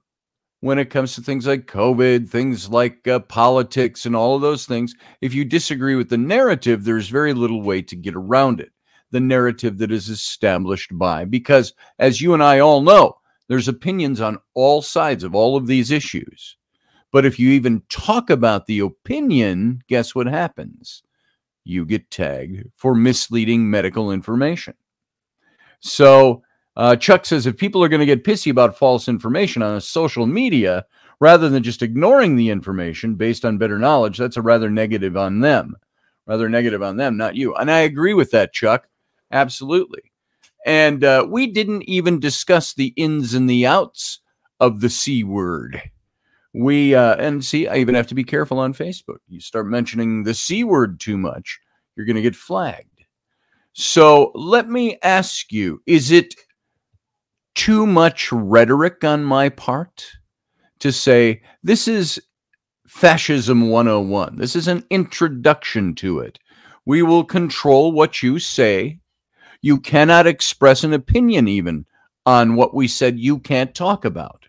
when 0.61 0.77
it 0.77 0.89
comes 0.89 1.15
to 1.15 1.21
things 1.21 1.47
like 1.47 1.67
COVID, 1.67 2.27
things 2.27 2.69
like 2.69 3.07
uh, 3.07 3.19
politics, 3.19 4.05
and 4.05 4.15
all 4.15 4.35
of 4.35 4.41
those 4.41 4.65
things. 4.65 4.93
If 5.21 5.33
you 5.33 5.45
disagree 5.45 5.95
with 5.95 6.09
the 6.09 6.17
narrative, 6.17 6.83
there's 6.83 7.07
very 7.09 7.33
little 7.33 7.61
way 7.61 7.81
to 7.83 7.95
get 7.95 8.15
around 8.15 8.59
it. 8.59 8.71
The 9.11 9.19
narrative 9.19 9.77
that 9.79 9.91
is 9.91 10.09
established 10.09 10.91
by, 10.97 11.25
because 11.25 11.73
as 11.97 12.21
you 12.21 12.33
and 12.33 12.43
I 12.43 12.59
all 12.59 12.81
know, 12.81 13.17
there's 13.47 13.67
opinions 13.67 14.21
on 14.21 14.37
all 14.53 14.81
sides 14.81 15.23
of 15.23 15.33
all 15.33 15.55
of 15.55 15.65
these 15.65 15.89
issues. 15.89 16.57
But 17.11 17.25
if 17.25 17.39
you 17.39 17.49
even 17.51 17.81
talk 17.89 18.29
about 18.29 18.67
the 18.67 18.79
opinion, 18.79 19.81
guess 19.87 20.13
what 20.13 20.27
happens? 20.27 21.01
You 21.63 21.85
get 21.85 22.11
tagged 22.11 22.69
for 22.75 22.93
misleading 22.93 23.69
medical 23.69 24.11
information. 24.11 24.75
So, 25.79 26.43
uh, 26.79 26.95
Chuck 26.95 27.25
says 27.25 27.45
if 27.45 27.57
people 27.57 27.83
are 27.83 27.89
going 27.89 27.99
to 27.99 28.05
get 28.05 28.23
pissy 28.23 28.49
about 28.49 28.77
false 28.77 29.09
information 29.09 29.61
on 29.61 29.81
social 29.81 30.25
media 30.25 30.85
rather 31.19 31.49
than 31.49 31.61
just 31.61 31.81
ignoring 31.81 32.37
the 32.37 32.49
information 32.49 33.15
based 33.15 33.43
on 33.43 33.57
better 33.57 33.77
knowledge, 33.77 34.17
that's 34.17 34.37
a 34.37 34.41
rather 34.41 34.69
negative 34.69 35.17
on 35.17 35.41
them. 35.41 35.75
Rather 36.25 36.47
negative 36.47 36.81
on 36.81 36.95
them, 36.95 37.17
not 37.17 37.35
you. 37.35 37.53
And 37.53 37.69
I 37.69 37.79
agree 37.79 38.13
with 38.13 38.31
that, 38.31 38.53
Chuck. 38.53 38.87
Absolutely. 39.29 40.13
And 40.65 41.03
uh, 41.03 41.27
we 41.29 41.47
didn't 41.47 41.83
even 41.83 42.17
discuss 42.17 42.73
the 42.73 42.93
ins 42.95 43.33
and 43.33 43.49
the 43.49 43.67
outs 43.67 44.21
of 44.61 44.79
the 44.79 44.89
C 44.89 45.25
word. 45.25 45.81
We, 46.53 46.95
uh, 46.95 47.17
and 47.17 47.43
see, 47.43 47.67
I 47.67 47.75
even 47.75 47.95
have 47.95 48.07
to 48.07 48.15
be 48.15 48.23
careful 48.23 48.57
on 48.57 48.73
Facebook. 48.73 49.17
You 49.27 49.41
start 49.41 49.67
mentioning 49.67 50.23
the 50.23 50.33
C 50.33 50.63
word 50.63 51.01
too 51.01 51.17
much, 51.17 51.59
you're 51.97 52.05
going 52.05 52.15
to 52.15 52.21
get 52.21 52.37
flagged. 52.37 53.03
So 53.73 54.31
let 54.33 54.69
me 54.69 54.97
ask 55.03 55.51
you 55.51 55.81
is 55.85 56.11
it 56.11 56.35
too 57.59 57.85
much 57.85 58.31
rhetoric 58.31 59.03
on 59.03 59.21
my 59.21 59.49
part 59.49 60.13
to 60.79 60.93
say 60.93 61.41
this 61.61 61.89
is 61.89 62.17
fascism 62.87 63.67
101. 63.69 64.37
This 64.37 64.55
is 64.55 64.69
an 64.69 64.85
introduction 64.89 65.93
to 65.95 66.19
it. 66.19 66.39
We 66.85 67.01
will 67.01 67.25
control 67.25 67.91
what 67.91 68.23
you 68.23 68.39
say. 68.39 68.99
You 69.61 69.77
cannot 69.77 70.25
express 70.25 70.85
an 70.85 70.93
opinion 70.93 71.49
even 71.49 71.85
on 72.25 72.55
what 72.55 72.73
we 72.73 72.87
said 72.87 73.19
you 73.19 73.39
can't 73.39 73.75
talk 73.75 74.05
about. 74.05 74.45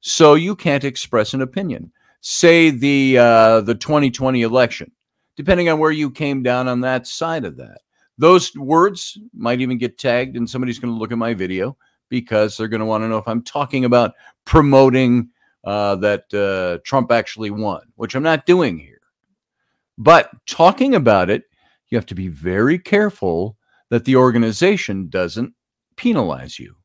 So 0.00 0.32
you 0.32 0.56
can't 0.56 0.82
express 0.82 1.34
an 1.34 1.42
opinion. 1.42 1.92
Say 2.22 2.70
the 2.70 3.18
uh, 3.18 3.60
the 3.60 3.74
2020 3.74 4.40
election, 4.40 4.92
depending 5.36 5.68
on 5.68 5.78
where 5.78 5.92
you 5.92 6.10
came 6.10 6.42
down 6.42 6.68
on 6.68 6.80
that 6.80 7.06
side 7.06 7.44
of 7.44 7.58
that. 7.58 7.82
Those 8.16 8.56
words 8.56 9.18
might 9.34 9.60
even 9.60 9.76
get 9.76 9.98
tagged, 9.98 10.38
and 10.38 10.48
somebody's 10.48 10.78
going 10.78 10.94
to 10.94 10.98
look 10.98 11.12
at 11.12 11.18
my 11.18 11.34
video 11.34 11.76
because 12.08 12.56
they're 12.56 12.68
going 12.68 12.80
to 12.80 12.86
want 12.86 13.02
to 13.02 13.08
know 13.08 13.18
if 13.18 13.28
I'm 13.28 13.42
talking 13.42 13.84
about 13.84 14.14
promoting 14.44 15.30
uh, 15.64 15.96
that 15.96 16.32
uh, 16.32 16.80
Trump 16.84 17.10
actually 17.10 17.50
won, 17.50 17.80
which 17.96 18.14
I'm 18.14 18.22
not 18.22 18.46
doing 18.46 18.78
here. 18.78 19.00
But 19.98 20.30
talking 20.46 20.94
about 20.94 21.30
it, 21.30 21.44
you 21.88 21.98
have 21.98 22.06
to 22.06 22.14
be 22.14 22.28
very 22.28 22.78
careful 22.78 23.56
that 23.90 24.04
the 24.04 24.16
organization 24.16 25.08
doesn't 25.08 25.54
penalize 25.96 26.58
you 26.58 26.76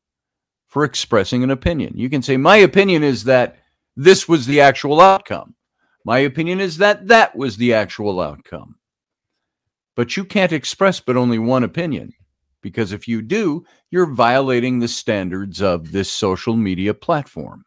for 0.66 0.84
expressing 0.84 1.42
an 1.42 1.50
opinion. 1.50 1.92
You 1.96 2.08
can 2.08 2.22
say, 2.22 2.36
My 2.36 2.58
opinion 2.58 3.02
is 3.02 3.24
that 3.24 3.56
this 3.96 4.28
was 4.28 4.46
the 4.46 4.60
actual 4.60 5.00
outcome. 5.00 5.54
My 6.04 6.20
opinion 6.20 6.60
is 6.60 6.78
that 6.78 7.06
that 7.08 7.36
was 7.36 7.56
the 7.56 7.74
actual 7.74 8.20
outcome. 8.20 8.76
But 9.94 10.16
you 10.16 10.24
can't 10.24 10.52
express 10.52 10.98
but 10.98 11.16
only 11.16 11.38
one 11.38 11.64
opinion 11.64 12.14
because 12.62 12.92
if 12.92 13.06
you 13.06 13.20
do, 13.20 13.64
you're 13.90 14.06
violating 14.06 14.78
the 14.78 14.88
standards 14.88 15.60
of 15.60 15.92
this 15.92 16.10
social 16.10 16.56
media 16.56 16.94
platform. 16.94 17.64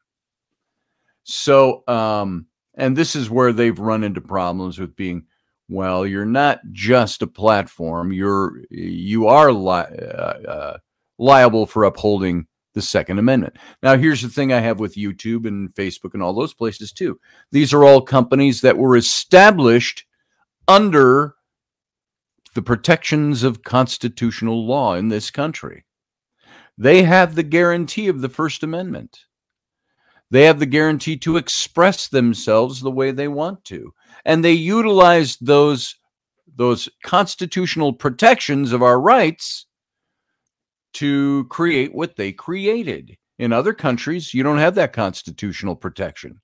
So, 1.24 1.84
um, 1.88 2.48
and 2.76 2.96
this 2.96 3.16
is 3.16 3.30
where 3.30 3.54
they've 3.54 3.78
run 3.78 4.04
into 4.04 4.22
problems 4.22 4.80
with 4.80 4.96
being, 4.96 5.26
well, 5.70 6.06
you're 6.06 6.26
not 6.26 6.60
just 6.72 7.22
a 7.22 7.28
platform. 7.28 8.12
You're 8.12 8.62
you 8.70 9.28
are 9.28 9.52
li- 9.52 9.98
uh, 10.02 10.40
uh, 10.48 10.78
liable 11.18 11.66
for 11.66 11.84
upholding 11.84 12.48
the 12.74 12.82
Second 12.82 13.18
Amendment. 13.20 13.56
Now, 13.82 13.98
here's 13.98 14.22
the 14.22 14.30
thing 14.30 14.54
I 14.54 14.60
have 14.60 14.80
with 14.80 14.96
YouTube 14.96 15.48
and 15.48 15.74
Facebook 15.74 16.14
and 16.14 16.22
all 16.22 16.34
those 16.34 16.54
places 16.54 16.92
too. 16.92 17.20
These 17.52 17.74
are 17.74 17.84
all 17.84 18.02
companies 18.02 18.62
that 18.62 18.78
were 18.78 18.98
established 18.98 20.06
under 20.68 21.35
the 22.56 22.62
protections 22.62 23.44
of 23.44 23.64
constitutional 23.64 24.66
law 24.66 24.96
in 24.96 25.10
this 25.10 25.30
country. 25.30 25.86
They 26.78 27.04
have 27.04 27.36
the 27.36 27.44
guarantee 27.44 28.08
of 28.08 28.22
the 28.22 28.30
First 28.30 28.64
Amendment. 28.64 29.20
They 30.32 30.44
have 30.46 30.60
the 30.60 30.66
guarantee 30.66 31.18
to 31.18 31.38
express 31.38 32.08
themselves 32.08 32.82
the 32.82 32.92
way 32.92 33.12
they 33.12 33.28
want 33.28 33.64
to. 33.66 33.94
And 34.24 34.44
they 34.44 34.54
utilize 34.54 35.38
those, 35.38 35.96
those 36.56 36.90
constitutional 37.04 37.94
protections 37.94 38.72
of 38.72 38.82
our 38.82 39.00
rights 39.00 39.68
to 40.94 41.46
create 41.50 41.94
what 41.94 42.16
they 42.16 42.32
created. 42.32 43.18
In 43.38 43.52
other 43.52 43.74
countries, 43.74 44.34
you 44.34 44.44
don't 44.44 44.58
have 44.58 44.76
that 44.76 44.94
constitutional 44.94 45.76
protection. 45.76 46.40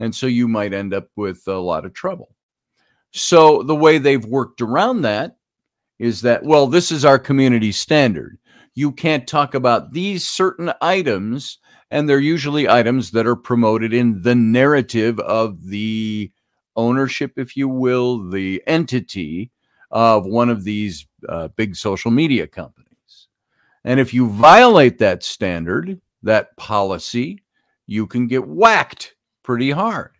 And 0.00 0.12
so 0.12 0.26
you 0.26 0.48
might 0.48 0.74
end 0.74 0.92
up 0.92 1.08
with 1.16 1.46
a 1.46 1.54
lot 1.54 1.84
of 1.86 1.94
trouble. 1.94 2.34
So 3.12 3.62
the 3.62 3.76
way 3.76 3.98
they've 3.98 4.24
worked 4.24 4.60
around 4.60 5.02
that 5.02 5.36
is 5.98 6.22
that, 6.22 6.42
well, 6.42 6.66
this 6.66 6.90
is 6.90 7.04
our 7.04 7.18
community 7.18 7.72
standard. 7.72 8.38
You 8.74 8.92
can't 8.92 9.26
talk 9.26 9.54
about 9.54 9.92
these 9.92 10.28
certain 10.28 10.72
items, 10.80 11.58
and 11.90 12.08
they're 12.08 12.18
usually 12.18 12.68
items 12.68 13.12
that 13.12 13.26
are 13.26 13.36
promoted 13.36 13.92
in 13.92 14.22
the 14.22 14.34
narrative 14.34 15.20
of 15.20 15.66
the 15.66 16.32
ownership, 16.74 17.32
if 17.36 17.56
you 17.56 17.68
will, 17.68 18.28
the 18.28 18.62
entity 18.66 19.52
of 19.90 20.26
one 20.26 20.50
of 20.50 20.64
these 20.64 21.06
uh, 21.28 21.48
big 21.48 21.76
social 21.76 22.10
media 22.10 22.46
companies. 22.48 23.28
And 23.84 24.00
if 24.00 24.12
you 24.12 24.28
violate 24.28 24.98
that 24.98 25.22
standard, 25.22 26.00
that 26.22 26.56
policy, 26.56 27.44
you 27.86 28.06
can 28.06 28.26
get 28.26 28.48
whacked 28.48 29.14
pretty 29.44 29.70
hard. 29.70 30.12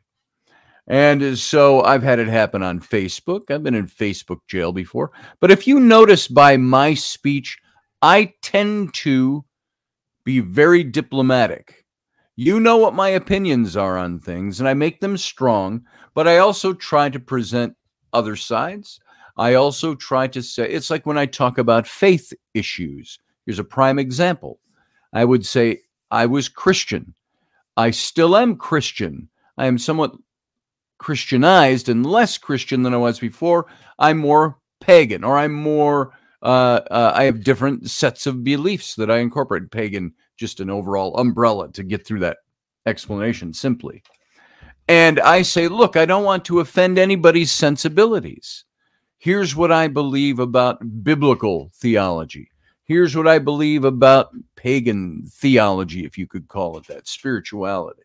And 0.86 1.38
so 1.38 1.82
I've 1.82 2.02
had 2.02 2.18
it 2.18 2.28
happen 2.28 2.62
on 2.62 2.80
Facebook. 2.80 3.50
I've 3.50 3.62
been 3.62 3.74
in 3.74 3.86
Facebook 3.86 4.40
jail 4.48 4.72
before. 4.72 5.12
But 5.40 5.50
if 5.50 5.66
you 5.66 5.80
notice 5.80 6.28
by 6.28 6.56
my 6.56 6.94
speech, 6.94 7.58
I 8.02 8.34
tend 8.42 8.92
to 8.94 9.44
be 10.24 10.40
very 10.40 10.84
diplomatic. 10.84 11.84
You 12.36 12.60
know 12.60 12.76
what 12.76 12.94
my 12.94 13.10
opinions 13.10 13.76
are 13.76 13.96
on 13.96 14.18
things, 14.18 14.58
and 14.58 14.68
I 14.68 14.74
make 14.74 15.00
them 15.00 15.16
strong, 15.16 15.84
but 16.14 16.26
I 16.26 16.38
also 16.38 16.72
try 16.72 17.08
to 17.08 17.20
present 17.20 17.76
other 18.12 18.36
sides. 18.36 19.00
I 19.36 19.54
also 19.54 19.94
try 19.94 20.26
to 20.28 20.42
say 20.42 20.68
it's 20.68 20.90
like 20.90 21.06
when 21.06 21.18
I 21.18 21.26
talk 21.26 21.58
about 21.58 21.86
faith 21.86 22.32
issues. 22.52 23.18
Here's 23.46 23.58
a 23.58 23.64
prime 23.64 23.98
example. 23.98 24.58
I 25.12 25.24
would 25.24 25.46
say 25.46 25.82
I 26.10 26.26
was 26.26 26.48
Christian. 26.48 27.14
I 27.76 27.90
still 27.90 28.36
am 28.36 28.56
Christian. 28.56 29.28
I 29.56 29.66
am 29.66 29.78
somewhat 29.78 30.14
Christianized 31.04 31.90
and 31.90 32.06
less 32.06 32.38
Christian 32.38 32.82
than 32.82 32.94
I 32.94 32.96
was 32.96 33.18
before. 33.18 33.66
I'm 33.98 34.16
more 34.16 34.58
pagan, 34.80 35.22
or 35.22 35.36
I'm 35.36 35.52
more. 35.52 36.12
Uh, 36.42 36.80
uh, 36.90 37.12
I 37.14 37.24
have 37.24 37.44
different 37.44 37.90
sets 37.90 38.26
of 38.26 38.42
beliefs 38.42 38.94
that 38.94 39.10
I 39.10 39.18
incorporate. 39.18 39.70
Pagan, 39.70 40.14
just 40.38 40.60
an 40.60 40.70
overall 40.70 41.14
umbrella 41.18 41.70
to 41.72 41.82
get 41.82 42.06
through 42.06 42.20
that 42.20 42.38
explanation 42.86 43.52
simply. 43.52 44.02
And 44.88 45.20
I 45.20 45.42
say, 45.42 45.68
look, 45.68 45.94
I 45.96 46.06
don't 46.06 46.24
want 46.24 46.46
to 46.46 46.60
offend 46.60 46.98
anybody's 46.98 47.52
sensibilities. 47.52 48.64
Here's 49.18 49.54
what 49.54 49.72
I 49.72 49.88
believe 49.88 50.38
about 50.38 51.04
biblical 51.04 51.70
theology. 51.74 52.50
Here's 52.84 53.14
what 53.14 53.28
I 53.28 53.38
believe 53.38 53.84
about 53.84 54.30
pagan 54.56 55.26
theology, 55.28 56.06
if 56.06 56.16
you 56.16 56.26
could 56.26 56.48
call 56.48 56.78
it 56.78 56.86
that, 56.86 57.06
spirituality. 57.08 58.03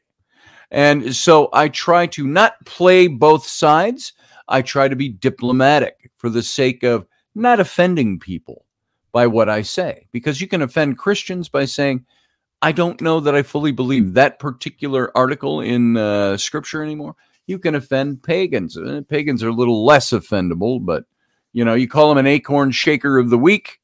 And 0.71 1.15
so 1.15 1.49
I 1.53 1.69
try 1.69 2.07
to 2.07 2.27
not 2.27 2.63
play 2.65 3.07
both 3.07 3.45
sides. 3.45 4.13
I 4.47 4.61
try 4.61 4.88
to 4.88 4.95
be 4.95 5.09
diplomatic 5.09 6.11
for 6.17 6.29
the 6.29 6.43
sake 6.43 6.83
of 6.83 7.07
not 7.35 7.59
offending 7.59 8.19
people 8.19 8.65
by 9.11 9.27
what 9.27 9.49
I 9.49 9.63
say, 9.63 10.07
because 10.11 10.39
you 10.39 10.47
can 10.47 10.61
offend 10.61 10.97
Christians 10.97 11.49
by 11.49 11.65
saying, 11.65 12.05
I 12.61 12.71
don't 12.71 13.01
know 13.01 13.19
that 13.21 13.35
I 13.35 13.41
fully 13.41 13.71
believe 13.71 14.13
that 14.13 14.38
particular 14.38 15.15
article 15.17 15.61
in 15.61 15.97
uh, 15.97 16.38
scripture 16.38 16.83
anymore. 16.83 17.15
You 17.47 17.57
can 17.57 17.73
offend 17.73 18.21
pagans. 18.21 18.77
Uh, 18.77 19.01
pagans 19.07 19.41
are 19.43 19.49
a 19.49 19.53
little 19.53 19.85
less 19.85 20.11
offendable, 20.11 20.85
but 20.85 21.05
you 21.53 21.65
know, 21.65 21.73
you 21.73 21.88
call 21.88 22.09
them 22.09 22.17
an 22.19 22.27
acorn 22.27 22.71
shaker 22.71 23.17
of 23.17 23.29
the 23.29 23.38
week. 23.38 23.79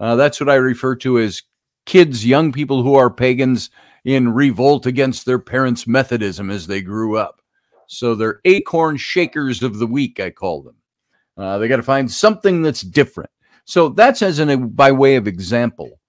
Uh, 0.00 0.16
that's 0.16 0.40
what 0.40 0.48
I 0.48 0.54
refer 0.54 0.96
to 0.96 1.18
as 1.18 1.42
kids, 1.84 2.24
young 2.24 2.52
people 2.52 2.82
who 2.82 2.94
are 2.94 3.10
pagans 3.10 3.70
in 4.04 4.32
revolt 4.32 4.86
against 4.86 5.24
their 5.24 5.38
parents' 5.38 5.86
Methodism 5.86 6.50
as 6.50 6.66
they 6.66 6.82
grew 6.82 7.16
up. 7.16 7.40
So 7.86 8.14
they're 8.14 8.40
acorn 8.44 8.96
shakers 8.96 9.62
of 9.62 9.78
the 9.78 9.86
week, 9.86 10.18
I 10.18 10.30
call 10.30 10.62
them. 10.62 10.76
Uh, 11.36 11.58
they 11.58 11.68
got 11.68 11.76
to 11.76 11.82
find 11.82 12.10
something 12.10 12.62
that's 12.62 12.82
different. 12.82 13.30
So 13.64 13.88
that's 13.88 14.22
as 14.22 14.38
an 14.38 14.68
by 14.68 14.92
way 14.92 15.16
of 15.16 15.26
example 15.26 16.00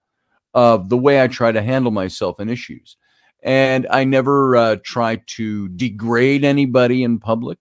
of 0.54 0.90
the 0.90 0.98
way 0.98 1.22
I 1.22 1.28
try 1.28 1.52
to 1.52 1.62
handle 1.62 1.92
myself 1.92 2.40
in 2.40 2.50
issues. 2.50 2.98
And 3.42 3.88
I 3.90 4.06
never 4.06 4.56
uh, 4.56 4.78
try 4.84 5.22
to 5.28 5.70
degrade 5.70 6.46
anybody 6.46 7.04
in 7.04 7.20
public 7.20 7.60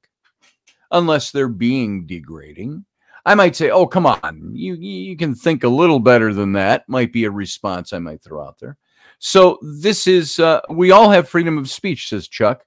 unless 0.91 1.31
they're 1.31 1.49
being 1.49 2.07
degrading. 2.07 2.85
I 3.25 3.35
might 3.35 3.57
say, 3.57 3.71
"Oh, 3.71 3.87
come 3.87 4.07
on, 4.07 4.53
you 4.55 4.75
you 4.75 5.17
can 5.17 5.35
think 5.35 5.65
a 5.65 5.69
little 5.69 6.01
better 6.01 6.35
than 6.35 6.53
that." 6.53 6.89
Might 6.89 7.13
be 7.13 7.25
a 7.25 7.31
response 7.31 7.93
I 7.93 7.99
might 7.99 8.23
throw 8.23 8.45
out 8.45 8.59
there. 8.59 8.77
So 9.25 9.61
this 9.63 10.09
is 10.09 10.41
uh, 10.41 10.63
we 10.69 10.91
all 10.91 11.09
have 11.11 11.29
freedom 11.29 11.57
of 11.57 11.71
speech, 11.71 12.09
says 12.09 12.27
Chuck. 12.27 12.65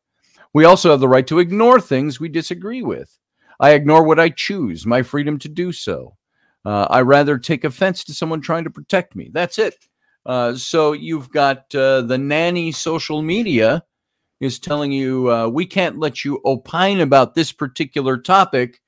We 0.53 0.63
also 0.63 0.91
have 0.91 1.01
the 1.01 1.09
right 1.09 1.27
to 1.27 1.39
ignore 1.39 1.81
things 1.81 2.17
we 2.17 2.29
disagree 2.29 2.81
with. 2.81 3.19
I 3.59 3.71
ignore 3.71 4.03
what 4.03 4.21
I 4.21 4.29
choose, 4.29 4.85
my 4.85 5.03
freedom 5.03 5.37
to 5.39 5.49
do 5.49 5.73
so. 5.73 6.15
Uh, 6.63 6.87
I 6.89 7.01
rather 7.01 7.37
take 7.37 7.65
offense 7.65 8.05
to 8.05 8.13
someone 8.13 8.39
trying 8.39 8.63
to 8.63 8.69
protect 8.69 9.17
me. 9.17 9.29
That's 9.33 9.59
it. 9.59 9.75
Uh, 10.25 10.55
so 10.55 10.93
you've 10.93 11.29
got 11.29 11.75
uh, 11.75 12.03
the 12.03 12.17
nanny 12.17 12.71
social 12.71 13.21
media 13.21 13.83
is 14.39 14.57
telling 14.57 14.93
you 14.93 15.29
uh, 15.29 15.49
we 15.49 15.65
can't 15.65 15.99
let 15.99 16.23
you 16.23 16.39
opine 16.45 17.01
about 17.01 17.35
this 17.35 17.51
particular 17.51 18.17
topic 18.17 18.79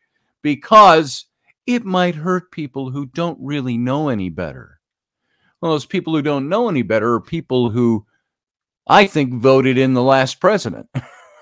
because 0.42 1.26
it 1.66 1.84
might 1.84 2.16
hurt 2.16 2.50
people 2.50 2.92
who 2.92 3.08
don't 3.08 3.38
really 3.42 3.78
know 3.78 4.08
any 4.08 4.30
better. 4.30 4.77
Well, 5.62 5.72
those 5.72 5.86
people 5.86 6.14
who 6.14 6.22
don't 6.22 6.50
know 6.50 6.70
any 6.70 6.84
better 6.84 7.14
are 7.14 7.22
people 7.22 7.70
who 7.70 8.06
I 8.88 9.08
think 9.08 9.34
voted 9.34 9.78
in 9.78 9.94
the 9.94 10.04
last 10.04 10.40
president 10.40 10.88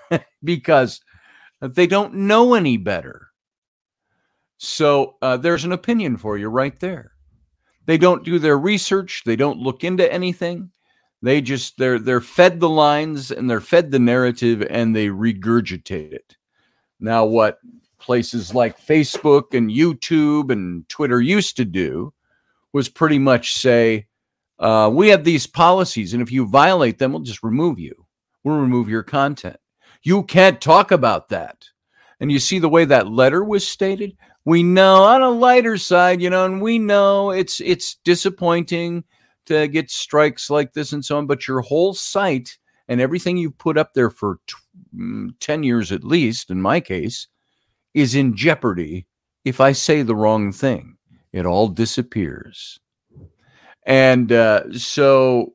because 0.43 1.01
they 1.61 1.87
don't 1.87 2.13
know 2.13 2.53
any 2.53 2.77
better. 2.77 3.29
So 4.57 5.15
uh, 5.21 5.37
there's 5.37 5.65
an 5.65 5.73
opinion 5.73 6.17
for 6.17 6.37
you 6.37 6.47
right 6.47 6.79
there. 6.79 7.11
They 7.85 7.97
don't 7.97 8.23
do 8.23 8.39
their 8.39 8.57
research. 8.57 9.23
They 9.25 9.35
don't 9.35 9.59
look 9.59 9.83
into 9.83 10.11
anything. 10.11 10.71
They 11.21 11.41
just 11.41 11.77
they're 11.77 11.99
they're 11.99 12.21
fed 12.21 12.59
the 12.59 12.69
lines 12.69 13.31
and 13.31 13.49
they're 13.49 13.61
fed 13.61 13.91
the 13.91 13.99
narrative 13.99 14.65
and 14.69 14.95
they 14.95 15.07
regurgitate 15.07 16.13
it. 16.13 16.37
Now, 16.99 17.25
what 17.25 17.59
places 17.99 18.53
like 18.53 18.79
Facebook 18.79 19.53
and 19.53 19.69
YouTube 19.69 20.51
and 20.51 20.87
Twitter 20.89 21.21
used 21.21 21.57
to 21.57 21.65
do 21.65 22.13
was 22.75 22.89
pretty 22.89 23.17
much 23.17 23.53
say, 23.55 24.05
uh, 24.59 24.91
we 24.93 25.07
have 25.07 25.23
these 25.23 25.47
policies, 25.47 26.11
and 26.11 26.21
if 26.21 26.29
you 26.29 26.45
violate 26.45 26.97
them, 26.97 27.13
we'll 27.13 27.21
just 27.21 27.41
remove 27.41 27.79
you. 27.79 28.05
We'll 28.43 28.57
remove 28.57 28.89
your 28.89 29.01
content. 29.01 29.55
You 30.03 30.23
can't 30.23 30.59
talk 30.59 30.91
about 30.91 31.29
that. 31.29 31.69
And 32.19 32.29
you 32.29 32.37
see 32.37 32.59
the 32.59 32.67
way 32.67 32.83
that 32.83 33.07
letter 33.07 33.45
was 33.45 33.65
stated. 33.65 34.17
We 34.43 34.61
know 34.61 35.03
on 35.03 35.21
a 35.21 35.29
lighter 35.29 35.77
side, 35.77 36.21
you 36.21 36.29
know, 36.29 36.43
and 36.43 36.61
we 36.61 36.77
know 36.77 37.31
it's 37.31 37.61
it's 37.61 37.95
disappointing 38.03 39.05
to 39.45 39.69
get 39.69 39.89
strikes 39.89 40.49
like 40.49 40.73
this 40.73 40.91
and 40.91 41.03
so 41.03 41.17
on. 41.17 41.27
But 41.27 41.47
your 41.47 41.61
whole 41.61 41.93
site 41.93 42.57
and 42.89 42.99
everything 42.99 43.37
you've 43.37 43.57
put 43.57 43.77
up 43.77 43.93
there 43.93 44.09
for 44.09 44.39
t- 44.47 44.55
mm, 44.93 45.29
ten 45.39 45.63
years 45.63 45.93
at 45.93 46.03
least, 46.03 46.51
in 46.51 46.61
my 46.61 46.81
case, 46.81 47.29
is 47.93 48.15
in 48.15 48.35
jeopardy 48.35 49.07
if 49.45 49.61
I 49.61 49.71
say 49.71 50.01
the 50.01 50.15
wrong 50.15 50.51
thing 50.51 50.94
it 51.35 51.45
all 51.45 51.67
disappears. 51.67 52.79
And 53.85 54.31
uh, 54.31 54.71
so 54.71 55.53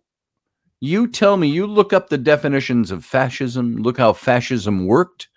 you 0.78 1.08
tell 1.08 1.38
me, 1.38 1.48
you 1.48 1.66
look 1.66 1.94
up 1.94 2.08
the 2.08 2.18
definitions 2.18 2.90
of 2.90 3.04
fascism, 3.04 3.76
look 3.76 3.96
how 3.96 4.12
fascism 4.12 4.86
worked. 4.86 5.28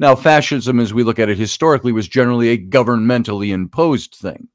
Now, 0.00 0.16
fascism, 0.16 0.80
as 0.80 0.92
we 0.92 1.04
look 1.04 1.20
at 1.20 1.28
it 1.28 1.38
historically, 1.38 1.92
was 1.92 2.08
generally 2.08 2.48
a 2.48 2.58
governmentally 2.58 3.52
imposed 3.52 4.16
thing. 4.16 4.48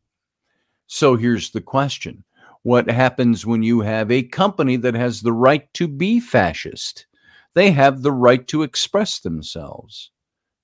So 0.87 1.15
here's 1.15 1.51
the 1.51 1.61
question 1.61 2.25
What 2.63 2.89
happens 2.89 3.45
when 3.45 3.63
you 3.63 3.79
have 3.81 4.11
a 4.11 4.23
company 4.23 4.75
that 4.75 4.95
has 4.95 5.21
the 5.21 5.33
right 5.33 5.73
to 5.75 5.87
be 5.87 6.19
fascist? 6.19 7.05
They 7.53 7.71
have 7.71 8.01
the 8.01 8.11
right 8.11 8.45
to 8.49 8.63
express 8.63 9.19
themselves. 9.19 10.11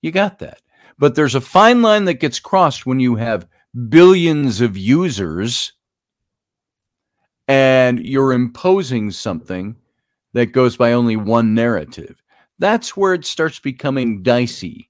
You 0.01 0.11
got 0.11 0.39
that. 0.39 0.61
But 0.99 1.15
there's 1.15 1.35
a 1.35 1.41
fine 1.41 1.81
line 1.81 2.05
that 2.05 2.15
gets 2.15 2.39
crossed 2.39 2.85
when 2.85 2.99
you 2.99 3.15
have 3.15 3.47
billions 3.77 4.61
of 4.61 4.77
users 4.77 5.73
and 7.47 7.99
you're 8.05 8.33
imposing 8.33 9.11
something 9.11 9.75
that 10.33 10.47
goes 10.47 10.75
by 10.75 10.93
only 10.93 11.15
one 11.15 11.53
narrative. 11.53 12.21
That's 12.59 12.97
where 12.97 13.13
it 13.13 13.25
starts 13.25 13.59
becoming 13.59 14.23
dicey. 14.23 14.89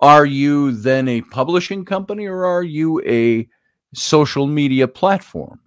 Are 0.00 0.26
you 0.26 0.72
then 0.72 1.08
a 1.08 1.22
publishing 1.22 1.84
company 1.84 2.26
or 2.26 2.44
are 2.44 2.62
you 2.62 3.00
a 3.06 3.48
social 3.94 4.46
media 4.46 4.88
platform? 4.88 5.60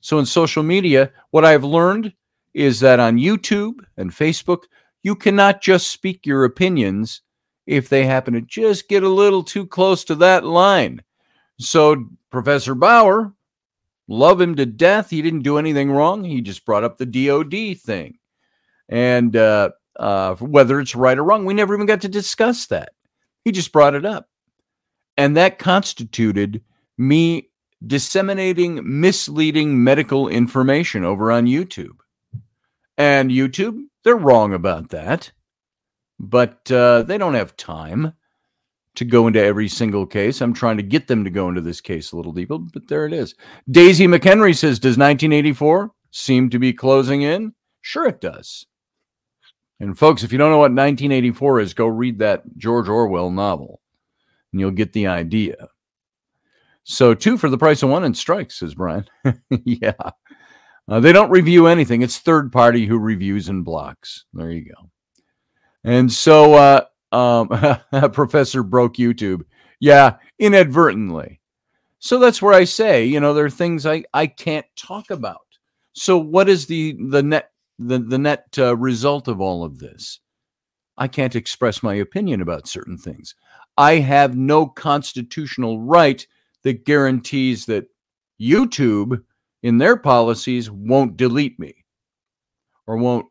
So, 0.00 0.18
in 0.18 0.26
social 0.26 0.62
media, 0.62 1.12
what 1.30 1.44
I've 1.44 1.64
learned 1.64 2.12
is 2.52 2.80
that 2.80 3.00
on 3.00 3.16
YouTube 3.16 3.76
and 3.96 4.10
Facebook, 4.10 4.64
you 5.02 5.14
cannot 5.14 5.62
just 5.62 5.90
speak 5.90 6.26
your 6.26 6.44
opinions 6.44 7.22
if 7.66 7.88
they 7.88 8.04
happen 8.04 8.34
to 8.34 8.40
just 8.42 8.88
get 8.88 9.02
a 9.02 9.08
little 9.08 9.42
too 9.42 9.66
close 9.66 10.04
to 10.04 10.14
that 10.16 10.44
line. 10.44 11.02
So 11.58 12.06
Professor 12.30 12.74
Bauer, 12.74 13.32
love 14.08 14.40
him 14.40 14.56
to 14.56 14.66
death. 14.66 15.10
He 15.10 15.22
didn't 15.22 15.42
do 15.42 15.58
anything 15.58 15.90
wrong. 15.90 16.24
He 16.24 16.40
just 16.40 16.64
brought 16.64 16.84
up 16.84 16.98
the 16.98 17.06
DOD 17.06 17.78
thing. 17.78 18.18
And 18.88 19.34
uh, 19.36 19.70
uh, 19.96 20.34
whether 20.36 20.80
it's 20.80 20.94
right 20.94 21.16
or 21.18 21.24
wrong, 21.24 21.44
we 21.44 21.54
never 21.54 21.74
even 21.74 21.86
got 21.86 22.02
to 22.02 22.08
discuss 22.08 22.66
that. 22.66 22.90
He 23.44 23.52
just 23.52 23.72
brought 23.72 23.94
it 23.94 24.04
up. 24.04 24.28
And 25.16 25.36
that 25.36 25.58
constituted 25.58 26.62
me 26.98 27.50
disseminating 27.86 28.80
misleading 29.00 29.82
medical 29.84 30.28
information 30.28 31.04
over 31.04 31.30
on 31.30 31.46
YouTube. 31.46 31.98
And 32.96 33.30
YouTube, 33.30 33.80
they're 34.02 34.16
wrong 34.16 34.54
about 34.54 34.90
that. 34.90 35.30
But 36.18 36.70
uh, 36.70 37.02
they 37.02 37.18
don't 37.18 37.34
have 37.34 37.56
time 37.56 38.14
to 38.96 39.04
go 39.04 39.26
into 39.26 39.42
every 39.42 39.68
single 39.68 40.06
case. 40.06 40.40
I'm 40.40 40.54
trying 40.54 40.76
to 40.76 40.82
get 40.82 41.06
them 41.06 41.24
to 41.24 41.30
go 41.30 41.48
into 41.48 41.60
this 41.60 41.80
case 41.80 42.12
a 42.12 42.16
little 42.16 42.32
deeper, 42.32 42.58
but 42.58 42.88
there 42.88 43.06
it 43.06 43.12
is. 43.12 43.34
Daisy 43.70 44.06
McHenry 44.06 44.56
says, 44.56 44.78
Does 44.78 44.98
1984 44.98 45.90
seem 46.10 46.50
to 46.50 46.58
be 46.58 46.72
closing 46.72 47.22
in? 47.22 47.54
Sure, 47.80 48.06
it 48.06 48.20
does. 48.20 48.66
And 49.80 49.98
folks, 49.98 50.22
if 50.22 50.32
you 50.32 50.38
don't 50.38 50.50
know 50.50 50.58
what 50.58 50.70
1984 50.70 51.60
is, 51.60 51.74
go 51.74 51.86
read 51.86 52.20
that 52.20 52.42
George 52.56 52.88
Orwell 52.88 53.30
novel 53.30 53.80
and 54.52 54.60
you'll 54.60 54.70
get 54.70 54.92
the 54.92 55.08
idea. 55.08 55.68
So, 56.84 57.14
two 57.14 57.38
for 57.38 57.48
the 57.48 57.58
price 57.58 57.82
of 57.82 57.90
one 57.90 58.04
and 58.04 58.16
strikes, 58.16 58.60
says 58.60 58.74
Brian. 58.74 59.06
yeah. 59.64 59.92
Uh, 60.86 61.00
they 61.00 61.12
don't 61.12 61.30
review 61.30 61.66
anything. 61.66 62.02
It's 62.02 62.18
third 62.18 62.52
party 62.52 62.86
who 62.86 62.98
reviews 62.98 63.48
and 63.48 63.64
blocks. 63.64 64.26
There 64.32 64.50
you 64.50 64.66
go. 64.66 64.90
And 65.82 66.12
so, 66.12 66.54
uh, 66.54 66.84
um, 67.14 67.48
Professor 68.12 68.62
broke 68.62 68.96
YouTube. 68.96 69.42
Yeah, 69.80 70.16
inadvertently. 70.38 71.40
So 71.98 72.18
that's 72.18 72.42
where 72.42 72.52
I 72.52 72.64
say, 72.64 73.04
you 73.04 73.20
know, 73.20 73.32
there 73.32 73.46
are 73.46 73.50
things 73.50 73.86
I, 73.86 74.04
I 74.12 74.26
can't 74.26 74.66
talk 74.76 75.10
about. 75.10 75.46
So 75.94 76.18
what 76.18 76.48
is 76.48 76.66
the 76.66 76.96
the 77.08 77.22
net 77.22 77.50
the, 77.78 77.98
the 77.98 78.18
net 78.18 78.46
uh, 78.58 78.76
result 78.76 79.28
of 79.28 79.40
all 79.40 79.64
of 79.64 79.78
this? 79.78 80.20
I 80.96 81.08
can't 81.08 81.34
express 81.34 81.82
my 81.82 81.94
opinion 81.94 82.40
about 82.40 82.68
certain 82.68 82.98
things. 82.98 83.34
I 83.76 83.94
have 83.94 84.36
no 84.36 84.66
constitutional 84.66 85.80
right 85.80 86.24
that 86.62 86.84
guarantees 86.84 87.66
that 87.66 87.86
YouTube 88.40 89.22
in 89.62 89.78
their 89.78 89.96
policies 89.96 90.70
won't 90.70 91.16
delete 91.16 91.58
me 91.58 91.84
or 92.86 92.96
won't 92.96 93.26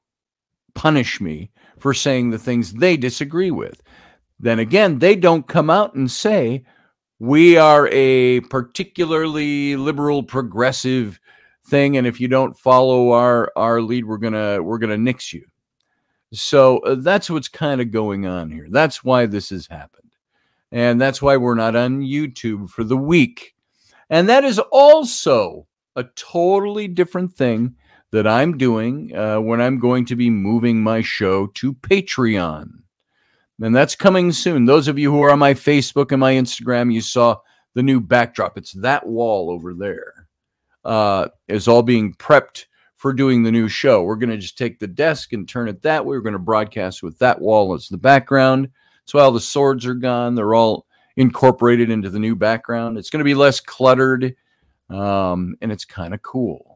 punish 0.74 1.22
me 1.22 1.52
for 1.84 1.94
saying 1.94 2.30
the 2.30 2.40
things 2.40 2.72
they 2.72 2.96
disagree 2.96 3.52
with. 3.52 3.84
Then 4.40 4.58
again, 4.58 5.00
they 5.00 5.18
don't 5.18 5.50
come 5.50 5.70
out 5.70 5.96
and 5.96 6.10
say, 6.10 6.64
we 7.20 7.58
are 7.58 7.90
a 7.92 8.40
particularly 8.40 9.76
liberal 9.76 10.24
progressive 10.24 11.20
thing 11.68 11.98
and 11.98 12.08
if 12.08 12.22
you 12.22 12.30
don't 12.30 12.58
follow 12.58 13.12
our 13.12 13.50
our 13.56 13.82
lead 13.82 14.04
we're 14.04 14.18
going 14.18 14.34
to 14.34 14.62
we're 14.62 14.78
going 14.78 14.90
to 14.90 14.98
nix 14.98 15.34
you. 15.34 15.46
So 16.32 16.80
uh, 16.80 16.96
that's 16.96 17.30
what's 17.30 17.50
kind 17.50 17.82
of 17.82 17.92
going 17.92 18.26
on 18.26 18.50
here. 18.50 18.68
That's 18.70 19.04
why 19.04 19.26
this 19.26 19.50
has 19.50 19.68
happened. 19.68 20.12
And 20.72 21.02
that's 21.02 21.22
why 21.22 21.36
we're 21.36 21.56
not 21.56 21.76
on 21.76 22.02
youtube 22.02 22.70
for 22.70 22.86
the 22.86 22.98
week. 22.98 23.56
And 24.10 24.30
that 24.30 24.46
is 24.46 24.60
also 24.60 25.68
a 25.98 26.06
totally 26.16 26.88
different 26.88 27.34
thing 27.34 27.76
that 28.14 28.26
i'm 28.26 28.58
doing 28.58 29.14
uh, 29.16 29.40
when 29.40 29.60
i'm 29.60 29.78
going 29.78 30.06
to 30.06 30.16
be 30.16 30.30
moving 30.30 30.82
my 30.82 31.02
show 31.02 31.48
to 31.48 31.74
patreon 31.74 32.70
and 33.62 33.76
that's 33.76 33.96
coming 33.96 34.32
soon 34.32 34.64
those 34.64 34.88
of 34.88 34.98
you 34.98 35.12
who 35.12 35.22
are 35.22 35.32
on 35.32 35.40
my 35.40 35.54
facebook 35.54 36.14
and 36.14 36.22
my 36.22 36.34
instagram 36.34 36.94
you 36.94 37.02
saw 37.02 37.36
the 37.74 37.84
new 37.84 38.00
backdrop 38.00 38.58
it's 38.58 38.72
that 38.72 39.06
wall 39.06 39.52
over 39.52 39.74
there 39.74 40.24
uh, 40.86 41.28
is 41.48 41.68
all 41.68 41.84
being 41.84 42.14
prepped 42.16 42.66
for 43.04 43.12
doing 43.12 43.44
the 43.44 43.52
new 43.52 43.68
show. 43.68 44.02
We're 44.02 44.16
going 44.16 44.30
to 44.30 44.38
just 44.38 44.58
take 44.58 44.80
the 44.80 44.88
desk 44.88 45.34
and 45.34 45.48
turn 45.48 45.68
it 45.68 45.82
that 45.82 46.06
way. 46.06 46.16
We're 46.16 46.22
going 46.22 46.34
to 46.34 46.40
broadcast 46.40 47.04
with 47.04 47.20
that 47.20 47.42
wall 47.42 47.74
as 47.74 47.90
the 47.90 47.98
background. 47.98 48.70
So 49.04 49.20
all 49.20 49.34
the 49.34 49.42
swords 49.42 49.86
are 49.86 49.94
gone. 49.94 50.36
They're 50.36 50.56
all 50.56 50.86
incorporated 51.18 51.90
into 51.90 52.10
the 52.10 52.20
new 52.20 52.34
background. 52.34 52.98
It's 52.98 53.10
going 53.10 53.20
to 53.20 53.26
be 53.26 53.36
less 53.36 53.60
cluttered, 53.60 54.36
um, 54.90 55.56
and 55.62 55.70
it's 55.70 55.84
kind 55.84 56.14
of 56.14 56.22
cool. 56.22 56.73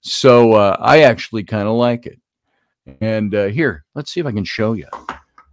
So 0.00 0.52
uh, 0.52 0.76
I 0.80 1.02
actually 1.02 1.44
kind 1.44 1.68
of 1.68 1.74
like 1.74 2.06
it. 2.06 2.18
And 3.00 3.34
uh, 3.34 3.46
here, 3.46 3.84
let's 3.94 4.10
see 4.10 4.20
if 4.20 4.26
I 4.26 4.32
can 4.32 4.44
show 4.44 4.72
you. 4.72 4.88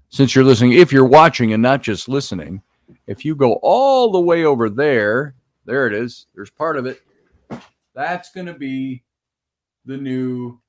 Since 0.09 0.35
you're 0.35 0.45
listening, 0.45 0.73
if 0.73 0.91
you're 0.91 1.05
watching 1.05 1.53
and 1.53 1.61
not 1.61 1.81
just 1.81 2.07
listening, 2.07 2.61
if 3.07 3.25
you 3.25 3.35
go 3.35 3.59
all 3.61 4.11
the 4.11 4.19
way 4.19 4.45
over 4.45 4.69
there, 4.69 5.35
there 5.65 5.87
it 5.87 5.93
is. 5.93 6.27
There's 6.33 6.49
part 6.49 6.77
of 6.77 6.85
it. 6.85 7.01
That's 7.93 8.31
going 8.31 8.47
to 8.47 8.53
be 8.53 9.03
the 9.85 9.97
new 9.97 10.59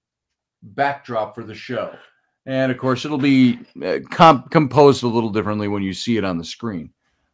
backdrop 0.62 1.34
for 1.34 1.44
the 1.44 1.54
show. 1.54 1.96
And 2.46 2.70
of 2.70 2.78
course, 2.78 3.04
it'll 3.04 3.18
be 3.18 3.58
uh, 3.84 3.98
comp- 4.10 4.50
composed 4.50 5.02
a 5.02 5.08
little 5.08 5.30
differently 5.30 5.68
when 5.68 5.82
you 5.82 5.92
see 5.92 6.16
it 6.16 6.24
on 6.24 6.38
the 6.38 6.44
screen 6.44 6.90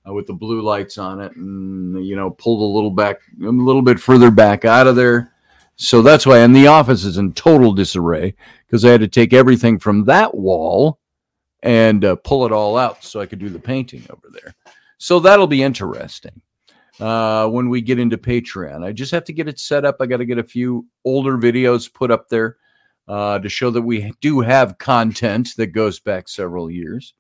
uh, 0.08 0.12
with 0.12 0.26
the 0.26 0.32
blue 0.32 0.62
lights 0.62 0.98
on 0.98 1.20
it 1.20 1.34
and, 1.36 2.04
you 2.04 2.16
know, 2.16 2.30
pulled 2.30 2.60
a 2.60 2.74
little 2.74 2.90
back, 2.90 3.20
a 3.42 3.48
little 3.48 3.82
bit 3.82 4.00
further 4.00 4.30
back 4.30 4.64
out 4.64 4.86
of 4.86 4.96
there. 4.96 5.32
So 5.76 6.02
that's 6.02 6.26
why, 6.26 6.38
and 6.38 6.54
the 6.54 6.66
office 6.68 7.04
is 7.04 7.18
in 7.18 7.32
total 7.32 7.72
disarray 7.72 8.34
because 8.66 8.84
I 8.84 8.90
had 8.90 9.00
to 9.00 9.08
take 9.08 9.32
everything 9.32 9.78
from 9.78 10.04
that 10.04 10.34
wall 10.34 10.98
and 11.62 12.04
uh, 12.04 12.16
pull 12.16 12.44
it 12.46 12.52
all 12.52 12.76
out 12.76 13.04
so 13.04 13.20
I 13.20 13.26
could 13.26 13.38
do 13.38 13.48
the 13.48 13.58
painting 13.58 14.04
over 14.10 14.28
there. 14.32 14.54
So 14.98 15.18
that'll 15.18 15.46
be 15.46 15.62
interesting 15.62 16.40
uh, 17.00 17.48
when 17.48 17.68
we 17.68 17.80
get 17.80 17.98
into 17.98 18.18
Patreon. 18.18 18.84
I 18.84 18.92
just 18.92 19.12
have 19.12 19.24
to 19.24 19.32
get 19.32 19.48
it 19.48 19.58
set 19.58 19.84
up. 19.84 19.96
I 20.00 20.06
got 20.06 20.18
to 20.18 20.24
get 20.24 20.38
a 20.38 20.44
few 20.44 20.86
older 21.04 21.38
videos 21.38 21.92
put 21.92 22.10
up 22.10 22.28
there 22.28 22.56
uh, 23.08 23.38
to 23.38 23.48
show 23.48 23.70
that 23.70 23.82
we 23.82 24.12
do 24.20 24.40
have 24.40 24.78
content 24.78 25.50
that 25.56 25.68
goes 25.68 25.98
back 26.00 26.28
several 26.28 26.70
years. 26.70 27.14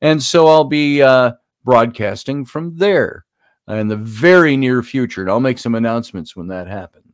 And 0.00 0.22
so 0.22 0.46
I'll 0.46 0.64
be 0.64 1.02
uh, 1.02 1.32
broadcasting 1.64 2.44
from 2.44 2.76
there 2.76 3.24
in 3.68 3.88
the 3.88 3.96
very 3.96 4.56
near 4.56 4.82
future. 4.82 5.22
And 5.22 5.30
I'll 5.30 5.40
make 5.40 5.58
some 5.58 5.74
announcements 5.74 6.36
when 6.36 6.48
that 6.48 6.68
happens. 6.68 7.05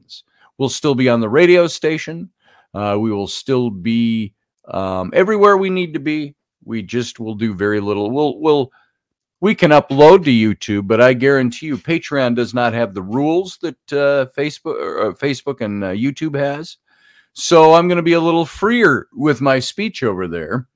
We'll 0.58 0.68
still 0.68 0.94
be 0.94 1.08
on 1.08 1.20
the 1.20 1.28
radio 1.28 1.66
station. 1.66 2.30
Uh, 2.74 2.96
we 3.00 3.10
will 3.10 3.26
still 3.26 3.70
be 3.70 4.34
um, 4.68 5.10
everywhere 5.14 5.56
we 5.56 5.70
need 5.70 5.94
to 5.94 6.00
be. 6.00 6.34
We 6.64 6.82
just 6.82 7.18
will 7.18 7.34
do 7.34 7.54
very 7.54 7.80
little. 7.80 8.10
We'll 8.10 8.40
we'll 8.40 8.72
we 9.42 9.56
can 9.56 9.72
upload 9.72 10.24
to 10.24 10.30
YouTube, 10.30 10.86
but 10.86 11.00
I 11.00 11.14
guarantee 11.14 11.66
you, 11.66 11.76
Patreon 11.76 12.36
does 12.36 12.54
not 12.54 12.74
have 12.74 12.94
the 12.94 13.02
rules 13.02 13.58
that 13.62 13.92
uh, 13.92 14.26
Facebook, 14.36 14.76
uh, 14.76 15.12
Facebook 15.14 15.60
and 15.60 15.82
uh, 15.82 15.88
YouTube 15.88 16.38
has. 16.38 16.76
So 17.32 17.74
I'm 17.74 17.88
going 17.88 17.96
to 17.96 18.02
be 18.02 18.12
a 18.12 18.20
little 18.20 18.46
freer 18.46 19.08
with 19.12 19.40
my 19.40 19.58
speech 19.58 20.04
over 20.04 20.28
there. 20.28 20.68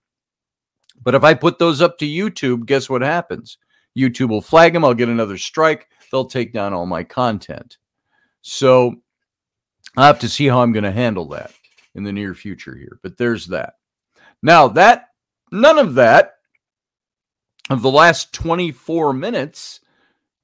But 1.01 1.15
if 1.15 1.23
I 1.23 1.35
put 1.35 1.61
those 1.61 1.81
up 1.81 1.97
to 1.99 2.07
YouTube, 2.07 2.67
guess 2.67 2.91
what 2.91 3.03
happens? 3.03 3.57
YouTube 3.97 4.31
will 4.31 4.43
flag 4.43 4.73
them. 4.73 4.85
I'll 4.85 4.95
get 4.95 5.09
another 5.09 5.39
strike. 5.39 5.87
They'll 6.11 6.25
take 6.25 6.53
down 6.53 6.73
all 6.73 6.87
my 6.87 7.05
content. 7.05 7.77
So 8.43 8.97
I 9.97 10.07
have 10.07 10.19
to 10.21 10.29
see 10.29 10.47
how 10.47 10.63
I'm 10.63 10.73
going 10.73 10.85
to 10.85 10.93
handle 10.93 11.27
that 11.29 11.53
in 11.95 12.05
the 12.05 12.13
near 12.13 12.35
future 12.35 12.77
here. 12.77 12.99
But 13.03 13.17
there's 13.17 13.47
that. 13.49 13.75
Now 14.43 14.69
that 14.69 15.09
none 15.51 15.79
of 15.79 15.95
that 15.95 16.35
of 17.71 17.83
the 17.83 17.91
last 17.91 18.33
24 18.33 19.13
minutes, 19.13 19.81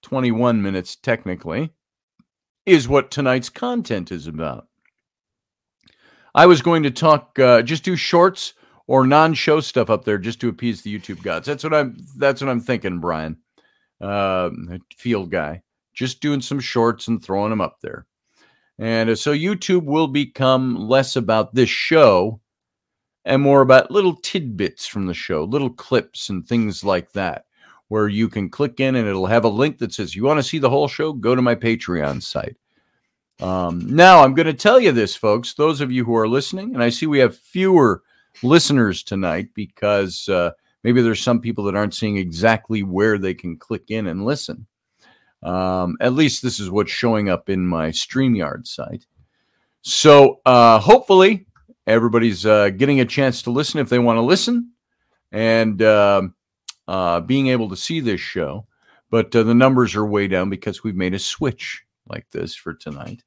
21 0.03 0.61
minutes 0.63 0.97
technically, 0.97 1.71
is 2.67 2.89
what 2.89 3.11
tonight's 3.11 3.49
content 3.49 4.11
is 4.13 4.27
about. 4.27 4.69
I 6.35 6.47
was 6.47 6.63
going 6.63 6.83
to 6.85 6.91
talk, 6.91 7.39
uh, 7.39 7.63
just 7.63 7.85
do 7.85 7.97
shorts 7.97 8.55
or 8.87 9.07
non-show 9.07 9.61
stuff 9.61 9.91
up 9.91 10.05
there, 10.05 10.19
just 10.19 10.41
to 10.41 10.49
appease 10.49 10.83
the 10.83 10.99
YouTube 10.99 11.23
gods. 11.23 11.47
That's 11.47 11.63
what 11.63 11.75
I'm. 11.75 11.97
That's 12.17 12.41
what 12.41 12.51
I'm 12.51 12.61
thinking, 12.61 13.01
Brian, 13.01 13.37
uh, 14.01 14.51
field 14.97 15.31
guy. 15.31 15.63
Just 15.95 16.21
doing 16.21 16.41
some 16.41 16.59
shorts 16.59 17.09
and 17.09 17.23
throwing 17.23 17.51
them 17.51 17.61
up 17.61 17.79
there, 17.81 18.07
and 18.83 19.16
so 19.16 19.33
YouTube 19.33 19.85
will 19.85 20.09
become 20.09 20.75
less 20.88 21.14
about 21.14 21.55
this 21.55 21.71
show 21.71 22.40
and 23.25 23.40
more 23.40 23.61
about 23.61 23.92
little 23.92 24.16
tidbits 24.16 24.88
from 24.88 25.07
the 25.07 25.14
show, 25.14 25.45
little 25.45 25.71
clips 25.71 26.31
and 26.31 26.45
things 26.45 26.83
like 26.83 27.12
that, 27.12 27.45
where 27.87 28.09
you 28.09 28.29
can 28.29 28.51
click 28.51 28.81
in 28.81 28.97
and 28.97 29.07
it'll 29.07 29.27
have 29.27 29.45
a 29.45 29.49
link 29.49 29.79
that 29.79 29.95
says, 29.95 30.16
You 30.16 30.25
want 30.25 30.40
to 30.40 30.42
see 30.42 30.59
the 30.59 30.68
whole 30.68 30.88
show? 30.88 31.12
Go 31.12 31.37
to 31.37 31.40
my 31.40 31.55
Patreon 31.55 32.21
site. 32.25 32.57
Um, 33.40 33.87
now, 33.87 34.25
I'm 34.25 34.35
going 34.35 34.47
to 34.47 34.53
tell 34.53 34.81
you 34.81 34.90
this, 34.90 35.14
folks, 35.14 35.55
those 35.55 35.81
of 35.81 35.92
you 35.92 36.05
who 36.05 36.16
are 36.16 36.27
listening, 36.27 36.75
and 36.75 36.83
I 36.83 36.88
see 36.88 37.07
we 37.07 37.21
have 37.21 37.38
fewer 37.38 38.03
listeners 38.42 39.05
tonight 39.05 39.51
because 39.55 40.29
uh, 40.29 40.51
maybe 40.83 41.03
there's 41.03 41.23
some 41.23 41.40
people 41.40 41.62
that 41.64 41.77
aren't 41.77 41.95
seeing 41.95 42.16
exactly 42.16 42.83
where 42.83 43.16
they 43.16 43.35
can 43.35 43.57
click 43.57 43.92
in 43.92 44.09
and 44.09 44.25
listen. 44.25 44.66
Um, 45.43 45.97
at 46.01 46.13
least 46.13 46.43
this 46.43 46.61
is 46.61 46.71
what's 46.71 46.91
showing 46.91 47.29
up 47.29 47.49
in 47.49 47.67
my 47.67 47.89
StreamYard 47.89 48.67
site. 48.67 49.07
So 49.83 50.41
uh, 50.47 50.79
hopefully 50.79 51.47
everybody's 51.87 52.47
uh, 52.47 52.71
getting 52.71 53.01
a 53.01 53.05
chance 53.05 53.43
to 53.43 53.51
listen 53.51 53.81
if 53.81 53.89
they 53.89 53.99
want 53.99 54.19
to 54.19 54.23
listen 54.23 54.71
and 55.33 55.83
uh, 55.83 56.23
uh, 56.87 57.21
being 57.21 57.49
able 57.49 57.69
to 57.71 57.77
see 57.77 58.01
this 58.01 58.21
show. 58.21 58.67
But 59.11 59.35
uh, 59.35 59.43
the 59.43 59.55
numbers 59.55 59.95
are 59.95 60.07
way 60.07 60.29
down 60.29 60.49
because 60.49 60.85
we've 60.85 60.97
made 60.97 61.15
a 61.15 61.19
switch 61.19 61.85
like 62.07 62.31
this 62.31 62.55
for 62.55 62.75
tonight. 62.75 63.23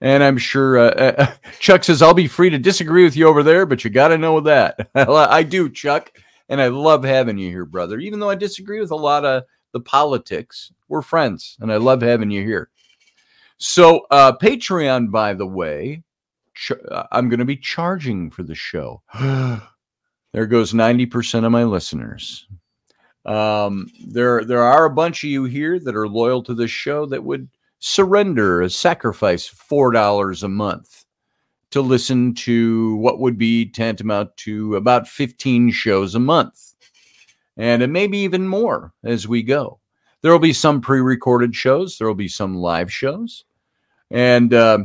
And 0.00 0.24
I'm 0.24 0.38
sure 0.38 0.78
uh, 0.78 0.90
uh, 0.90 1.32
Chuck 1.58 1.84
says, 1.84 2.00
I'll 2.00 2.14
be 2.14 2.26
free 2.26 2.50
to 2.50 2.58
disagree 2.58 3.04
with 3.04 3.16
you 3.16 3.28
over 3.28 3.42
there, 3.42 3.66
but 3.66 3.84
you 3.84 3.90
got 3.90 4.08
to 4.08 4.18
know 4.18 4.40
that. 4.40 4.88
I 4.94 5.42
do, 5.42 5.68
Chuck. 5.68 6.10
And 6.48 6.60
I 6.60 6.68
love 6.68 7.04
having 7.04 7.38
you 7.38 7.48
here, 7.48 7.66
brother. 7.66 7.98
Even 8.00 8.18
though 8.18 8.30
I 8.30 8.34
disagree 8.34 8.80
with 8.80 8.90
a 8.90 8.96
lot 8.96 9.24
of 9.24 9.44
the 9.72 9.80
politics, 9.80 10.72
we're 10.88 11.02
friends 11.02 11.56
and 11.60 11.72
I 11.72 11.76
love 11.76 12.02
having 12.02 12.30
you 12.30 12.42
here. 12.42 12.70
So, 13.58 14.06
Patreon, 14.10 15.10
by 15.10 15.34
the 15.34 15.46
way, 15.46 16.02
ch- 16.54 16.72
uh, 16.90 17.04
I'm 17.12 17.28
going 17.28 17.40
to 17.40 17.44
be 17.44 17.56
charging 17.56 18.30
for 18.30 18.42
the 18.42 18.54
show. 18.54 19.02
there 20.32 20.46
goes 20.46 20.72
90% 20.72 21.44
of 21.44 21.52
my 21.52 21.64
listeners. 21.64 22.46
Um, 23.26 23.90
there, 24.06 24.44
there 24.44 24.62
are 24.62 24.86
a 24.86 24.90
bunch 24.90 25.24
of 25.24 25.30
you 25.30 25.44
here 25.44 25.78
that 25.78 25.94
are 25.94 26.08
loyal 26.08 26.42
to 26.44 26.54
this 26.54 26.70
show 26.70 27.04
that 27.06 27.22
would 27.22 27.48
surrender 27.80 28.62
a 28.62 28.70
sacrifice 28.70 29.48
$4 29.48 30.42
a 30.42 30.48
month 30.48 31.04
to 31.70 31.80
listen 31.80 32.34
to 32.34 32.96
what 32.96 33.20
would 33.20 33.38
be 33.38 33.66
tantamount 33.66 34.36
to 34.38 34.76
about 34.76 35.06
15 35.06 35.70
shows 35.70 36.14
a 36.14 36.20
month. 36.20 36.69
And 37.60 37.82
it 37.82 37.88
may 37.88 38.06
be 38.06 38.22
even 38.22 38.48
more 38.48 38.94
as 39.04 39.28
we 39.28 39.42
go. 39.42 39.80
There 40.22 40.32
will 40.32 40.38
be 40.38 40.54
some 40.54 40.80
pre 40.80 41.00
recorded 41.00 41.54
shows, 41.54 41.98
there 41.98 42.08
will 42.08 42.14
be 42.14 42.26
some 42.26 42.56
live 42.56 42.90
shows. 42.90 43.44
And 44.10 44.54
uh, 44.54 44.78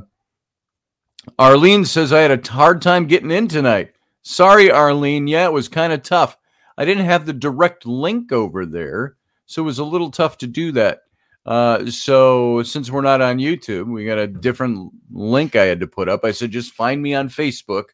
Arlene 1.39 1.85
says, 1.85 2.11
I 2.11 2.19
had 2.19 2.31
a 2.31 2.51
hard 2.51 2.81
time 2.81 3.07
getting 3.07 3.31
in 3.31 3.47
tonight. 3.47 3.93
Sorry, 4.23 4.69
Arlene. 4.69 5.25
Yeah, 5.25 5.45
it 5.45 5.53
was 5.53 5.69
kind 5.69 5.93
of 5.93 6.03
tough. 6.03 6.37
I 6.77 6.83
didn't 6.83 7.05
have 7.05 7.25
the 7.25 7.31
direct 7.31 7.85
link 7.85 8.33
over 8.33 8.65
there 8.65 9.15
So 9.45 9.63
it 9.63 9.65
was 9.65 9.79
a 9.79 9.85
little 9.85 10.11
tough 10.11 10.37
to 10.39 10.47
do 10.47 10.73
that. 10.73 10.99
Uh, 11.45 11.85
so 11.85 12.61
since 12.63 12.91
we're 12.91 13.01
not 13.01 13.21
on 13.21 13.37
YouTube, 13.37 13.85
we 13.85 14.05
got 14.05 14.17
a 14.17 14.27
different 14.27 14.91
link 15.11 15.55
I 15.55 15.63
had 15.63 15.79
to 15.79 15.87
put 15.87 16.09
up. 16.09 16.25
I 16.25 16.31
said, 16.31 16.51
just 16.51 16.73
find 16.73 17.01
me 17.01 17.13
on 17.13 17.29
Facebook 17.29 17.85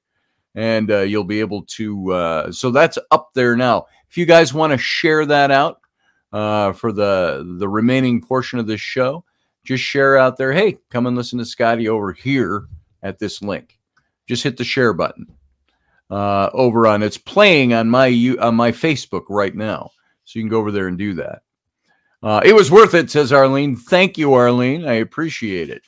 and 0.55 0.89
uh, 0.89 1.01
you'll 1.01 1.23
be 1.23 1.39
able 1.39 1.63
to. 1.63 2.13
Uh, 2.13 2.51
so 2.51 2.71
that's 2.71 2.97
up 3.11 3.29
there 3.35 3.55
now. 3.55 3.85
If 4.11 4.17
you 4.17 4.25
guys 4.25 4.53
want 4.53 4.71
to 4.71 4.77
share 4.77 5.25
that 5.25 5.51
out 5.51 5.79
uh, 6.33 6.73
for 6.73 6.91
the 6.91 7.55
the 7.59 7.69
remaining 7.69 8.21
portion 8.21 8.59
of 8.59 8.67
this 8.67 8.81
show, 8.81 9.23
just 9.63 9.85
share 9.85 10.17
out 10.17 10.35
there. 10.35 10.51
Hey, 10.51 10.79
come 10.89 11.07
and 11.07 11.15
listen 11.15 11.39
to 11.39 11.45
Scotty 11.45 11.87
over 11.87 12.11
here 12.11 12.65
at 13.01 13.19
this 13.19 13.41
link. 13.41 13.79
Just 14.27 14.43
hit 14.43 14.57
the 14.57 14.65
share 14.65 14.91
button 14.91 15.27
uh, 16.09 16.49
over 16.51 16.87
on. 16.87 17.03
It's 17.03 17.17
playing 17.17 17.73
on 17.73 17.89
my 17.89 18.35
on 18.41 18.55
my 18.55 18.73
Facebook 18.73 19.23
right 19.29 19.55
now, 19.55 19.91
so 20.25 20.39
you 20.39 20.43
can 20.43 20.49
go 20.49 20.59
over 20.59 20.71
there 20.71 20.89
and 20.89 20.97
do 20.97 21.13
that. 21.13 21.43
Uh, 22.21 22.41
it 22.43 22.53
was 22.53 22.69
worth 22.69 22.93
it, 22.93 23.09
says 23.09 23.31
Arlene. 23.31 23.77
Thank 23.77 24.17
you, 24.17 24.33
Arlene. 24.33 24.85
I 24.85 24.95
appreciate 24.95 25.69
it. 25.69 25.83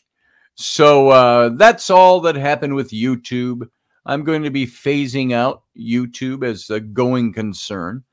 So 0.56 1.10
uh, 1.10 1.50
that's 1.50 1.90
all 1.90 2.22
that 2.22 2.36
happened 2.36 2.76
with 2.76 2.92
YouTube. 2.92 3.68
I'm 4.06 4.24
going 4.24 4.44
to 4.44 4.50
be 4.50 4.66
phasing 4.66 5.34
out 5.34 5.64
YouTube 5.78 6.46
as 6.46 6.70
a 6.70 6.80
going 6.80 7.34
concern. 7.34 8.06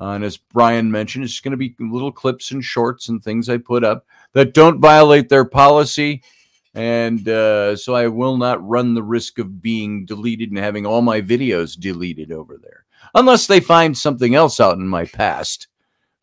Uh, 0.00 0.10
and 0.10 0.24
as 0.24 0.36
Brian 0.36 0.90
mentioned, 0.90 1.24
it's 1.24 1.40
going 1.40 1.52
to 1.52 1.56
be 1.56 1.74
little 1.80 2.12
clips 2.12 2.50
and 2.50 2.62
shorts 2.62 3.08
and 3.08 3.22
things 3.22 3.48
I 3.48 3.58
put 3.58 3.82
up 3.82 4.06
that 4.32 4.54
don't 4.54 4.80
violate 4.80 5.28
their 5.28 5.44
policy. 5.44 6.22
And 6.74 7.28
uh, 7.28 7.74
so 7.76 7.94
I 7.94 8.06
will 8.06 8.36
not 8.36 8.66
run 8.66 8.94
the 8.94 9.02
risk 9.02 9.38
of 9.38 9.60
being 9.60 10.04
deleted 10.04 10.50
and 10.50 10.58
having 10.58 10.86
all 10.86 11.02
my 11.02 11.20
videos 11.20 11.78
deleted 11.78 12.30
over 12.30 12.56
there, 12.62 12.84
unless 13.14 13.46
they 13.46 13.58
find 13.58 13.98
something 13.98 14.34
else 14.34 14.60
out 14.60 14.76
in 14.76 14.86
my 14.86 15.04
past, 15.04 15.66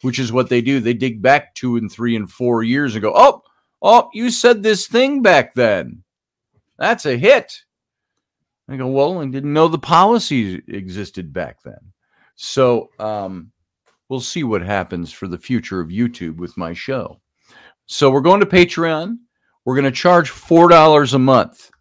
which 0.01 0.19
is 0.19 0.31
what 0.31 0.47
they 0.47 0.61
do. 0.61 0.79
They 0.79 0.93
dig 0.93 1.21
back 1.21 1.55
two 1.55 1.75
and 1.75 1.91
three 1.91 2.15
and 2.15 2.31
four 2.31 2.63
years 2.63 2.95
and 2.95 3.01
go, 3.01 3.11
oh, 3.13 3.43
oh, 3.81 4.09
you 4.13 4.29
said 4.29 4.63
this 4.63 4.87
thing 4.87 5.21
back 5.21 5.53
then. 5.53 6.03
That's 6.77 7.05
a 7.05 7.17
hit. 7.17 7.63
I 8.69 8.77
go, 8.77 8.87
well, 8.87 9.19
I 9.21 9.25
didn't 9.25 9.53
know 9.53 9.67
the 9.67 9.77
policy 9.77 10.61
existed 10.67 11.33
back 11.33 11.61
then. 11.63 11.91
So 12.35 12.91
um, 12.99 13.51
we'll 14.09 14.19
see 14.19 14.43
what 14.43 14.61
happens 14.61 15.11
for 15.11 15.27
the 15.27 15.37
future 15.37 15.79
of 15.79 15.89
YouTube 15.89 16.37
with 16.37 16.57
my 16.57 16.73
show. 16.73 17.21
So 17.85 18.09
we're 18.09 18.21
going 18.21 18.39
to 18.39 18.45
Patreon. 18.45 19.17
We're 19.63 19.75
going 19.75 19.85
to 19.85 19.91
charge 19.91 20.31
$4 20.31 21.13
a 21.13 21.19
month. 21.19 21.71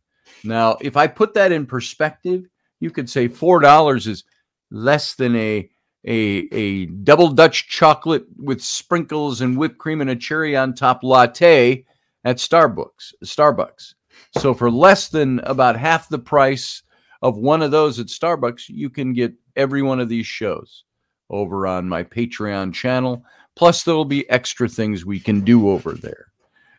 Now, 0.42 0.76
if 0.80 0.96
I 0.96 1.06
put 1.06 1.34
that 1.34 1.52
in 1.52 1.66
perspective, 1.66 2.44
you 2.80 2.90
could 2.90 3.08
say 3.08 3.28
$4 3.28 4.06
is 4.06 4.24
less 4.70 5.14
than 5.14 5.36
a 5.36 5.70
a, 6.06 6.48
a 6.52 6.86
double 6.86 7.28
Dutch 7.28 7.66
chocolate 7.68 8.26
with 8.36 8.62
sprinkles 8.62 9.40
and 9.40 9.56
whipped 9.56 9.78
cream 9.78 10.02
and 10.02 10.10
a 10.10 10.16
cherry 10.16 10.54
on 10.54 10.74
top 10.74 11.02
latte 11.02 11.86
at 12.24 12.36
Starbucks. 12.36 13.14
Starbucks. 13.24 13.94
So 14.38 14.52
for 14.52 14.70
less 14.70 15.08
than 15.08 15.38
about 15.40 15.78
half 15.78 16.08
the 16.08 16.18
price 16.18 16.82
of 17.22 17.38
one 17.38 17.62
of 17.62 17.70
those 17.70 17.98
at 17.98 18.08
Starbucks, 18.08 18.64
you 18.68 18.90
can 18.90 19.14
get 19.14 19.32
every 19.56 19.80
one 19.80 19.98
of 19.98 20.10
these 20.10 20.26
shows 20.26 20.84
over 21.30 21.66
on 21.66 21.88
my 21.88 22.02
Patreon 22.02 22.72
channel. 22.74 23.24
Plus, 23.56 23.82
there 23.82 23.94
will 23.94 24.04
be 24.04 24.28
extra 24.28 24.68
things 24.68 25.04
we 25.04 25.20
can 25.20 25.40
do 25.42 25.70
over 25.70 25.92
there. 25.92 26.26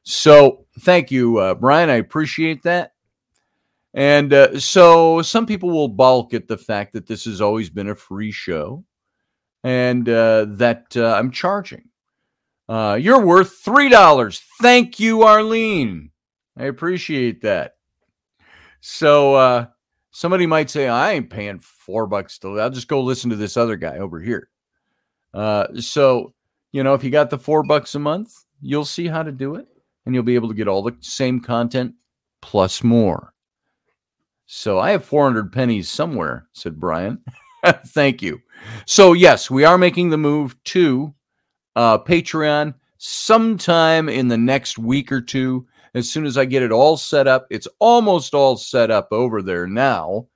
So, 0.03 0.65
thank 0.81 1.09
you, 1.09 1.37
uh, 1.37 1.55
Brian. 1.55 1.89
I 1.89 1.95
appreciate 1.95 2.63
that. 2.63 2.93
And 3.93 4.33
uh, 4.33 4.59
so, 4.59 5.21
some 5.21 5.45
people 5.45 5.71
will 5.71 5.87
balk 5.87 6.33
at 6.33 6.47
the 6.47 6.57
fact 6.57 6.93
that 6.93 7.07
this 7.07 7.25
has 7.25 7.41
always 7.41 7.69
been 7.69 7.89
a 7.89 7.95
free 7.95 8.31
show 8.31 8.83
and 9.63 10.07
uh, 10.07 10.45
that 10.49 10.95
uh, 10.95 11.15
I'm 11.15 11.31
charging. 11.31 11.89
Uh, 12.67 12.97
you're 12.99 13.25
worth 13.25 13.63
$3. 13.63 14.41
Thank 14.61 14.99
you, 14.99 15.23
Arlene. 15.23 16.11
I 16.57 16.65
appreciate 16.65 17.41
that. 17.41 17.75
So, 18.81 19.35
uh, 19.35 19.65
somebody 20.15 20.45
might 20.45 20.69
say, 20.69 20.87
I 20.87 21.11
ain't 21.11 21.29
paying 21.29 21.59
four 21.59 22.07
bucks 22.07 22.39
to, 22.39 22.57
I'll 22.57 22.69
just 22.69 22.87
go 22.87 23.01
listen 23.01 23.29
to 23.31 23.35
this 23.35 23.57
other 23.57 23.75
guy 23.75 23.97
over 23.97 24.21
here. 24.21 24.47
Uh, 25.33 25.67
so, 25.81 26.33
you 26.71 26.83
know, 26.83 26.93
if 26.93 27.03
you 27.03 27.09
got 27.09 27.29
the 27.29 27.37
four 27.37 27.63
bucks 27.63 27.95
a 27.95 27.99
month, 27.99 28.33
you'll 28.61 28.85
see 28.85 29.07
how 29.07 29.23
to 29.23 29.33
do 29.33 29.55
it 29.55 29.67
and 30.05 30.15
you'll 30.15 30.23
be 30.23 30.35
able 30.35 30.47
to 30.47 30.53
get 30.53 30.69
all 30.69 30.81
the 30.81 30.95
same 31.01 31.41
content 31.41 31.95
plus 32.41 32.81
more. 32.81 33.33
So 34.45 34.79
I 34.79 34.91
have 34.91 35.03
400 35.03 35.51
pennies 35.51 35.89
somewhere, 35.89 36.47
said 36.53 36.79
Brian. 36.79 37.21
Thank 37.87 38.21
you. 38.21 38.41
So, 38.85 39.11
yes, 39.11 39.51
we 39.51 39.65
are 39.65 39.77
making 39.77 40.11
the 40.11 40.17
move 40.17 40.55
to 40.65 41.13
uh, 41.75 41.97
Patreon 41.97 42.73
sometime 42.97 44.07
in 44.07 44.29
the 44.29 44.37
next 44.37 44.77
week 44.77 45.11
or 45.11 45.19
two. 45.19 45.67
As 45.95 46.09
soon 46.09 46.25
as 46.25 46.37
I 46.37 46.43
get 46.43 46.61
it 46.61 46.73
all 46.73 46.97
set 46.97 47.25
up, 47.25 47.47
it's 47.49 47.69
almost 47.79 48.33
all 48.33 48.57
set 48.57 48.91
up 48.91 49.07
over 49.11 49.41
there 49.41 49.65
now. 49.65 50.27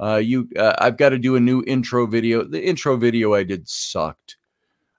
Uh, 0.00 0.16
you, 0.16 0.48
uh, 0.58 0.74
I've 0.78 0.96
got 0.96 1.10
to 1.10 1.18
do 1.18 1.36
a 1.36 1.40
new 1.40 1.62
intro 1.66 2.06
video. 2.06 2.42
The 2.42 2.64
intro 2.64 2.96
video 2.96 3.34
I 3.34 3.42
did 3.42 3.68
sucked. 3.68 4.38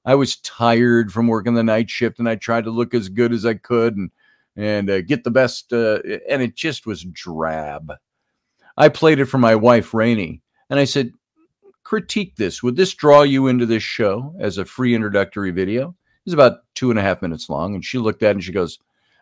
I 0.05 0.13
was 0.13 0.35
tired 0.37 1.11
from 1.11 1.25
working 1.25 1.55
the 1.55 1.63
night 1.63 1.89
shift, 1.89 2.19
and 2.19 2.29
I 2.29 2.35
tried 2.35 2.65
to 2.65 2.69
look 2.69 2.93
as 2.93 3.09
good 3.09 3.33
as 3.33 3.45
I 3.45 3.55
could 3.55 3.97
and 3.97 4.11
and 4.55 4.87
uh, 4.87 5.01
get 5.01 5.23
the 5.23 5.31
best, 5.31 5.73
uh, 5.73 5.99
and 6.29 6.43
it 6.43 6.55
just 6.55 6.85
was 6.85 7.03
drab. 7.05 7.91
I 8.77 8.89
played 8.89 9.17
it 9.19 9.25
for 9.25 9.39
my 9.39 9.55
wife 9.55 9.95
Rainey, 9.95 10.43
and 10.69 10.79
I 10.79 10.85
said, 10.85 11.11
"Critique 11.81 12.35
this. 12.35 12.61
Would 12.61 12.75
this 12.75 12.93
draw 12.93 13.23
you 13.23 13.47
into 13.47 13.65
this 13.65 13.81
show 13.81 14.35
as 14.39 14.59
a 14.59 14.65
free 14.65 14.93
introductory 14.93 15.49
video?" 15.49 15.95
It's 16.23 16.35
about 16.35 16.59
two 16.75 16.91
and 16.91 16.99
a 16.99 17.01
half 17.01 17.23
minutes 17.23 17.49
long, 17.49 17.73
and 17.73 17.83
she 17.83 17.97
looked 17.97 18.21
at 18.21 18.29
it 18.29 18.35
and 18.35 18.43
she 18.43 18.51
goes, 18.51 18.77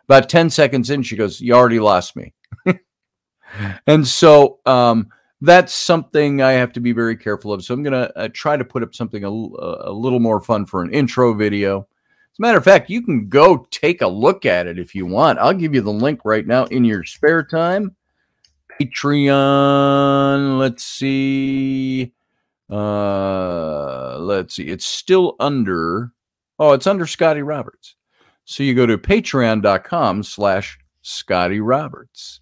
about 0.08 0.28
10 0.28 0.50
seconds 0.50 0.90
in, 0.90 1.02
she 1.02 1.16
goes, 1.16 1.40
You 1.40 1.54
already 1.54 1.80
lost 1.80 2.16
me. 2.16 2.34
and 3.86 4.06
so 4.06 4.60
um, 4.66 5.08
that's 5.40 5.74
something 5.74 6.40
I 6.40 6.52
have 6.52 6.72
to 6.72 6.80
be 6.80 6.92
very 6.92 7.16
careful 7.16 7.52
of. 7.52 7.64
So 7.64 7.74
I'm 7.74 7.82
going 7.82 7.92
to 7.92 8.16
uh, 8.18 8.28
try 8.32 8.56
to 8.56 8.64
put 8.64 8.82
up 8.82 8.94
something 8.94 9.24
a, 9.24 9.28
a 9.28 9.92
little 9.92 10.20
more 10.20 10.40
fun 10.40 10.66
for 10.66 10.82
an 10.82 10.92
intro 10.92 11.34
video. 11.34 11.80
As 11.80 12.38
a 12.38 12.42
matter 12.42 12.58
of 12.58 12.64
fact, 12.64 12.88
you 12.88 13.02
can 13.02 13.28
go 13.28 13.66
take 13.70 14.00
a 14.00 14.08
look 14.08 14.46
at 14.46 14.66
it 14.66 14.78
if 14.78 14.94
you 14.94 15.04
want. 15.04 15.38
I'll 15.38 15.52
give 15.52 15.74
you 15.74 15.82
the 15.82 15.92
link 15.92 16.20
right 16.24 16.46
now 16.46 16.64
in 16.66 16.84
your 16.84 17.04
spare 17.04 17.42
time. 17.42 17.94
Patreon, 18.80 20.58
let's 20.58 20.84
see. 20.84 22.12
Uh, 22.70 24.18
let's 24.18 24.54
see. 24.54 24.68
It's 24.68 24.86
still 24.86 25.36
under, 25.38 26.12
oh, 26.58 26.72
it's 26.72 26.86
under 26.86 27.06
Scotty 27.06 27.42
Roberts. 27.42 27.96
So 28.44 28.62
you 28.62 28.74
go 28.74 28.86
to 28.86 28.98
patreon.com 28.98 30.22
slash 30.22 30.78
Scotty 31.02 31.60
Roberts 31.60 32.40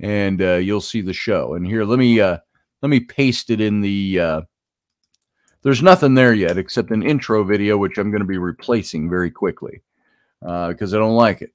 and 0.00 0.40
uh, 0.42 0.56
you'll 0.56 0.80
see 0.80 1.00
the 1.00 1.12
show. 1.12 1.54
And 1.54 1.66
here, 1.66 1.84
let 1.84 1.98
me 1.98 2.20
uh, 2.20 2.38
let 2.82 2.88
me 2.88 3.00
paste 3.00 3.50
it 3.50 3.60
in 3.60 3.80
the. 3.80 4.20
Uh, 4.20 4.40
there's 5.62 5.82
nothing 5.82 6.14
there 6.14 6.34
yet 6.34 6.58
except 6.58 6.90
an 6.90 7.02
intro 7.02 7.42
video, 7.42 7.78
which 7.78 7.96
I'm 7.96 8.10
going 8.10 8.20
to 8.20 8.26
be 8.26 8.38
replacing 8.38 9.08
very 9.08 9.30
quickly 9.30 9.80
because 10.40 10.92
uh, 10.92 10.96
I 10.96 11.00
don't 11.00 11.16
like 11.16 11.40
it. 11.40 11.54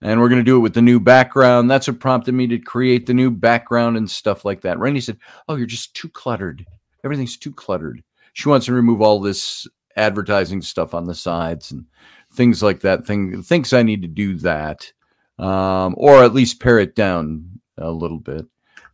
And 0.00 0.20
we're 0.20 0.30
going 0.30 0.40
to 0.40 0.44
do 0.44 0.56
it 0.56 0.60
with 0.60 0.74
the 0.74 0.82
new 0.82 0.98
background. 0.98 1.70
That's 1.70 1.86
what 1.86 2.00
prompted 2.00 2.32
me 2.32 2.46
to 2.48 2.58
create 2.58 3.06
the 3.06 3.14
new 3.14 3.30
background 3.30 3.96
and 3.96 4.10
stuff 4.10 4.44
like 4.44 4.62
that. 4.62 4.78
Rainey 4.78 5.00
said, 5.00 5.18
"Oh, 5.48 5.56
you're 5.56 5.66
just 5.66 5.94
too 5.94 6.08
cluttered. 6.08 6.64
Everything's 7.04 7.36
too 7.36 7.52
cluttered." 7.52 8.02
She 8.32 8.48
wants 8.48 8.66
to 8.66 8.72
remove 8.72 9.00
all 9.00 9.20
this 9.20 9.66
advertising 9.96 10.60
stuff 10.60 10.94
on 10.94 11.04
the 11.04 11.14
sides 11.14 11.70
and 11.70 11.86
things 12.34 12.62
like 12.62 12.80
that. 12.80 13.06
Thing 13.06 13.42
thinks 13.42 13.72
I 13.72 13.82
need 13.82 14.02
to 14.02 14.08
do 14.08 14.36
that, 14.38 14.92
um, 15.38 15.94
or 15.96 16.22
at 16.22 16.34
least 16.34 16.60
pare 16.60 16.78
it 16.78 16.94
down 16.94 17.60
a 17.78 17.90
little 17.90 18.18
bit. 18.18 18.46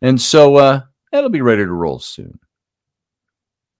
And 0.02 0.20
so 0.20 0.56
uh, 0.56 0.82
that'll 1.12 1.30
be 1.30 1.42
ready 1.42 1.64
to 1.64 1.72
roll 1.72 1.98
soon. 1.98 2.38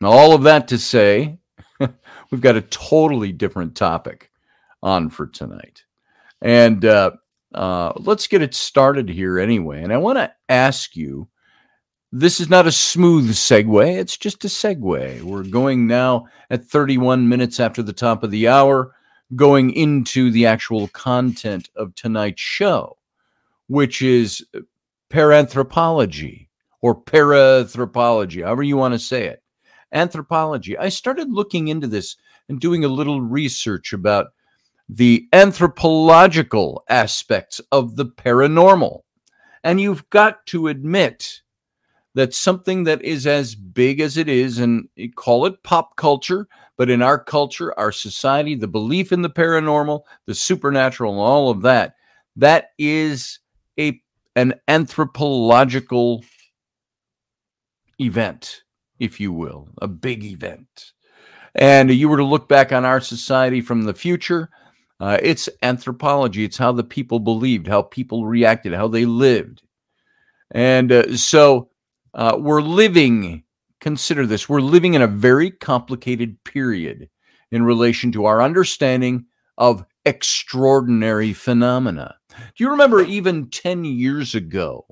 Now, 0.01 0.09
all 0.09 0.35
of 0.35 0.43
that 0.45 0.69
to 0.69 0.79
say, 0.79 1.39
we've 2.31 2.41
got 2.41 2.57
a 2.57 2.63
totally 2.63 3.33
different 3.33 3.77
topic 3.77 4.31
on 4.83 5.11
for 5.11 5.27
tonight, 5.27 5.85
and 6.41 6.85
uh, 6.85 7.13
uh, 7.55 7.93
let's 7.97 8.27
get 8.27 8.43
it 8.43 8.55
started 8.55 9.09
here 9.09 9.39
anyway. 9.39 9.83
And 9.83 9.93
I 9.93 9.99
want 9.99 10.19
to 10.19 10.33
ask 10.49 10.97
you. 10.97 11.29
This 12.13 12.41
is 12.41 12.49
not 12.49 12.67
a 12.67 12.73
smooth 12.73 13.31
segue. 13.31 13.97
It's 13.97 14.17
just 14.17 14.45
a 14.45 14.49
segue. 14.49 15.23
We're 15.23 15.45
going 15.45 15.87
now 15.87 16.27
at 16.51 16.65
31 16.65 17.29
minutes 17.29 17.61
after 17.61 17.85
the 17.85 17.93
top 17.93 18.25
of 18.25 18.33
the 18.33 18.49
hour 18.49 18.97
going 19.37 19.71
into 19.73 20.31
the 20.31 20.47
actual 20.47 20.89
content 20.89 21.69
of 21.77 21.95
tonight's 21.95 22.41
show, 22.41 22.97
which 23.69 24.03
is 24.03 24.45
paranthropology 25.11 26.49
or 26.83 27.01
paraanthropology, 27.01 28.43
however 28.45 28.63
you 28.63 28.77
want 28.77 28.95
to 28.95 28.99
say 28.99 29.27
it. 29.27 29.43
Anthropology. 29.93 30.79
I 30.79 30.89
started 30.89 31.33
looking 31.33 31.69
into 31.69 31.87
this 31.87 32.17
and 32.49 32.61
doing 32.61 32.85
a 32.85 32.89
little 32.89 33.21
research 33.21 33.93
about 33.93 34.29
the 34.89 35.29
anthropological 35.33 36.85
aspects 36.89 37.61
of 37.71 37.97
the 37.97 38.07
paranormal. 38.07 39.01
And 39.63 39.81
you've 39.81 40.09
got 40.11 40.47
to 40.47 40.69
admit 40.69 41.43
that 42.15 42.35
something 42.35 42.85
that 42.85 43.03
is 43.03 43.27
as 43.27 43.55
big 43.55 44.01
as 44.01 44.17
it 44.17 44.29
is, 44.29 44.59
and 44.59 44.89
call 45.15 45.47
it 45.47 45.63
pop 45.63 45.97
culture, 45.97 46.49
but 46.77 46.91
in 46.91 47.03
our 47.03 47.23
culture, 47.23 47.79
our 47.79 47.93
society, 47.93 48.55
the 48.55 48.69
belief 48.69 49.13
in 49.13 49.23
the 49.23 49.31
paranormal, 49.31 50.03
the 50.27 50.35
supernatural, 50.35 51.13
and 51.13 51.21
all 51.21 51.51
of 51.51 51.63
that, 51.63 51.95
that 52.37 52.71
is 52.79 53.39
a 53.79 54.01
an 54.37 54.55
anthropological 54.69 56.25
event, 58.01 58.63
if 58.99 59.21
you 59.21 59.33
will, 59.33 59.69
a 59.83 59.89
big 59.89 60.25
event. 60.25 60.93
And 61.55 61.91
you 61.91 62.09
were 62.09 62.17
to 62.17 62.25
look 62.25 62.49
back 62.49 62.73
on 62.73 62.85
our 62.85 63.01
society 63.01 63.61
from 63.61 63.83
the 63.83 63.95
future, 63.95 64.51
uh, 65.01 65.17
it's 65.23 65.49
anthropology. 65.63 66.45
It's 66.45 66.59
how 66.59 66.73
the 66.73 66.85
people 66.85 67.21
believed, 67.21 67.67
how 67.67 67.83
people 67.83 68.27
reacted, 68.27 68.75
how 68.75 68.87
they 68.87 69.07
lived. 69.07 69.63
And 70.51 70.93
uh, 70.93 71.17
so 71.17 71.70
uh, 72.15 72.37
we're 72.39 72.63
living, 72.63 73.45
consider 73.81 74.27
this, 74.27 74.49
we're 74.49 74.61
living 74.61 74.95
in 74.95 75.03
a 75.03 75.07
very 75.07 75.51
complicated 75.51 76.43
period 76.45 77.09
in 77.51 77.63
relation 77.63 78.13
to 78.13 78.25
our 78.27 78.43
understanding 78.43 79.27
of 79.59 79.85
extraordinary 80.05 81.33
phenomena. 81.33 82.17
Do 82.31 82.65
you 82.65 82.71
remember 82.71 83.03
even 83.03 83.51
10 83.51 83.85
years 83.85 84.35
ago 84.35 84.87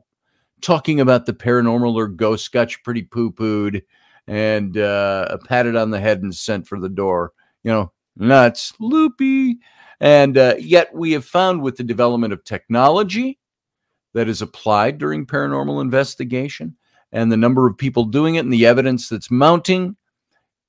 talking 0.60 1.00
about 1.00 1.26
the 1.26 1.32
paranormal 1.32 1.94
or 1.94 2.08
ghost 2.08 2.52
got 2.52 2.72
you 2.72 2.78
pretty 2.84 3.02
poo 3.02 3.30
pooed 3.30 3.82
and 4.26 4.76
uh, 4.76 5.38
patted 5.46 5.76
on 5.76 5.90
the 5.90 6.00
head 6.00 6.22
and 6.22 6.34
sent 6.34 6.66
for 6.66 6.78
the 6.78 6.88
door? 6.88 7.32
You 7.62 7.72
know, 7.72 7.92
nuts, 8.16 8.72
loopy. 8.78 9.58
And 10.00 10.36
uh, 10.36 10.54
yet 10.58 10.94
we 10.94 11.12
have 11.12 11.24
found 11.24 11.62
with 11.62 11.76
the 11.76 11.84
development 11.84 12.32
of 12.32 12.44
technology 12.44 13.38
that 14.14 14.28
is 14.28 14.42
applied 14.42 14.98
during 14.98 15.26
paranormal 15.26 15.80
investigation 15.80 16.76
and 17.12 17.30
the 17.32 17.36
number 17.36 17.66
of 17.66 17.78
people 17.78 18.04
doing 18.04 18.34
it 18.34 18.44
and 18.44 18.52
the 18.52 18.66
evidence 18.66 19.08
that's 19.08 19.30
mounting, 19.30 19.96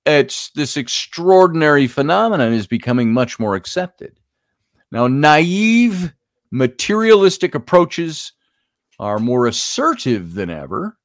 it's 0.06 0.50
this 0.52 0.78
extraordinary 0.78 1.88
phenomenon 1.88 2.54
is 2.54 2.68
becoming 2.68 3.14
much 3.14 3.40
more 3.40 3.56
accepted. 3.56 4.20
Now, 4.92 5.08
naive, 5.08 6.14
materialistic 6.52 7.56
approaches 7.56 8.34
are 9.00 9.20
more 9.20 9.46
assertive 9.46 10.34
than 10.34 10.50
ever. 10.50 10.98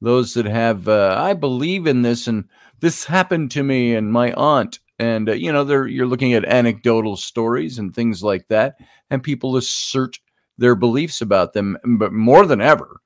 Those 0.00 0.34
that 0.34 0.46
have, 0.46 0.88
uh, 0.88 1.16
I 1.18 1.34
believe 1.34 1.86
in 1.86 2.02
this, 2.02 2.28
and 2.28 2.44
this 2.80 3.04
happened 3.04 3.50
to 3.52 3.62
me 3.62 3.94
and 3.94 4.12
my 4.12 4.32
aunt, 4.32 4.78
and 4.98 5.28
uh, 5.28 5.32
you 5.32 5.52
know, 5.52 5.64
you're 5.84 6.06
looking 6.06 6.34
at 6.34 6.44
anecdotal 6.44 7.16
stories 7.16 7.78
and 7.78 7.94
things 7.94 8.22
like 8.22 8.46
that, 8.48 8.76
and 9.10 9.22
people 9.22 9.56
assert 9.56 10.18
their 10.56 10.74
beliefs 10.74 11.20
about 11.20 11.52
them, 11.52 11.76
but 11.98 12.12
more 12.12 12.46
than 12.46 12.60
ever, 12.60 13.00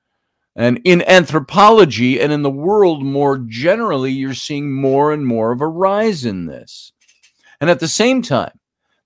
and 0.55 0.81
in 0.85 1.03
anthropology 1.03 2.21
and 2.21 2.33
in 2.33 2.43
the 2.43 2.51
world 2.51 3.03
more 3.03 3.39
generally, 3.39 4.13
you're 4.13 4.35
seeing 4.35 4.73
more 4.73 5.13
and 5.13 5.27
more 5.27 5.53
of 5.53 5.61
a 5.61 5.67
rise 5.67 6.25
in 6.25 6.47
this. 6.47 6.93
And 7.61 7.71
at 7.71 7.81
the 7.81 7.89
same 7.89 8.23
time, 8.23 8.59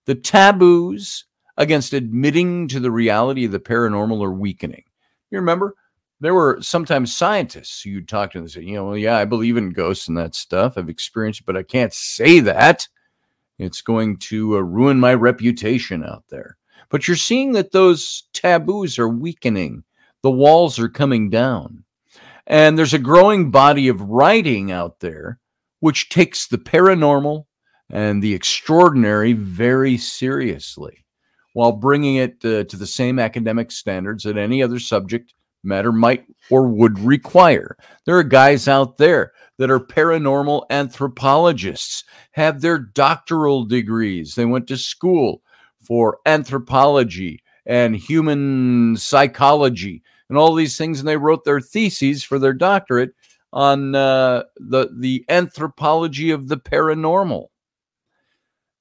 the 0.06 0.14
taboos 0.14 1.24
against 1.56 1.92
admitting 1.92 2.68
to 2.68 2.80
the 2.80 2.90
reality 2.90 3.44
of 3.44 3.52
the 3.52 3.60
paranormal 3.60 4.24
are 4.24 4.32
weakening. 4.32 4.84
You 5.30 5.38
remember? 5.38 5.74
There 6.20 6.34
were 6.34 6.58
sometimes 6.62 7.14
scientists 7.14 7.82
who 7.82 7.90
you'd 7.90 8.08
talk 8.08 8.32
to 8.32 8.38
and 8.38 8.50
say, 8.50 8.62
you 8.62 8.74
know, 8.74 8.86
well, 8.86 8.96
yeah, 8.96 9.18
I 9.18 9.26
believe 9.26 9.56
in 9.56 9.70
ghosts 9.70 10.08
and 10.08 10.16
that 10.16 10.34
stuff. 10.34 10.78
I've 10.78 10.88
experienced 10.88 11.44
but 11.44 11.56
I 11.56 11.62
can't 11.62 11.92
say 11.92 12.40
that. 12.40 12.88
It's 13.58 13.82
going 13.82 14.18
to 14.18 14.56
uh, 14.56 14.60
ruin 14.60 14.98
my 14.98 15.14
reputation 15.14 16.04
out 16.04 16.24
there. 16.28 16.56
But 16.88 17.06
you're 17.06 17.16
seeing 17.16 17.52
that 17.52 17.72
those 17.72 18.24
taboos 18.32 18.98
are 18.98 19.08
weakening 19.08 19.84
the 20.26 20.30
walls 20.32 20.80
are 20.80 20.88
coming 20.88 21.30
down. 21.30 21.84
And 22.48 22.76
there's 22.76 22.92
a 22.92 22.98
growing 22.98 23.52
body 23.52 23.86
of 23.86 24.00
writing 24.00 24.72
out 24.72 24.98
there 24.98 25.38
which 25.78 26.08
takes 26.08 26.48
the 26.48 26.58
paranormal 26.58 27.44
and 27.88 28.20
the 28.20 28.34
extraordinary 28.34 29.34
very 29.34 29.96
seriously 29.96 31.04
while 31.52 31.70
bringing 31.70 32.16
it 32.16 32.44
uh, 32.44 32.64
to 32.64 32.76
the 32.76 32.88
same 32.88 33.20
academic 33.20 33.70
standards 33.70 34.24
that 34.24 34.36
any 34.36 34.64
other 34.64 34.80
subject 34.80 35.32
matter 35.62 35.92
might 35.92 36.24
or 36.50 36.66
would 36.66 36.98
require. 36.98 37.76
There 38.04 38.18
are 38.18 38.24
guys 38.24 38.66
out 38.66 38.96
there 38.96 39.30
that 39.58 39.70
are 39.70 39.78
paranormal 39.78 40.64
anthropologists, 40.70 42.02
have 42.32 42.62
their 42.62 42.80
doctoral 42.80 43.64
degrees. 43.64 44.34
They 44.34 44.44
went 44.44 44.66
to 44.66 44.76
school 44.76 45.42
for 45.84 46.18
anthropology 46.26 47.44
and 47.64 47.94
human 47.94 48.96
psychology 48.96 50.02
and 50.28 50.38
all 50.38 50.54
these 50.54 50.76
things, 50.76 50.98
and 50.98 51.08
they 51.08 51.16
wrote 51.16 51.44
their 51.44 51.60
theses 51.60 52.24
for 52.24 52.38
their 52.38 52.54
doctorate 52.54 53.12
on 53.52 53.94
uh, 53.94 54.42
the 54.56 54.88
the 54.96 55.24
anthropology 55.28 56.30
of 56.30 56.48
the 56.48 56.56
paranormal. 56.56 57.48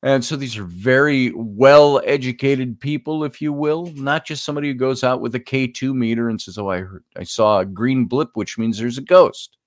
And 0.05 0.23
so 0.23 0.35
these 0.35 0.55
are 0.55 0.65
very 0.65 1.31
well 1.35 1.99
educated 2.05 2.79
people, 2.79 3.23
if 3.23 3.41
you 3.41 3.51
will, 3.51 3.87
not 3.95 4.23
just 4.23 4.45
somebody 4.45 4.67
who 4.67 4.75
goes 4.75 5.03
out 5.03 5.19
with 5.19 5.33
a 5.33 5.39
K2 5.39 5.95
meter 5.95 6.29
and 6.29 6.39
says, 6.39 6.59
Oh, 6.59 6.69
I 6.69 6.81
heard, 6.81 7.03
I 7.17 7.23
saw 7.23 7.59
a 7.59 7.65
green 7.65 8.05
blip, 8.05 8.29
which 8.35 8.55
means 8.55 8.77
there's 8.77 8.99
a 8.99 9.01
ghost. 9.01 9.57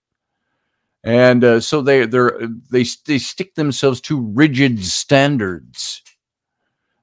And 1.03 1.43
uh, 1.43 1.59
so 1.59 1.83
they, 1.83 2.07
they, 2.07 2.85
they 3.05 3.19
stick 3.19 3.57
themselves 3.57 4.01
to 4.03 4.21
rigid 4.21 4.85
standards. 4.85 6.03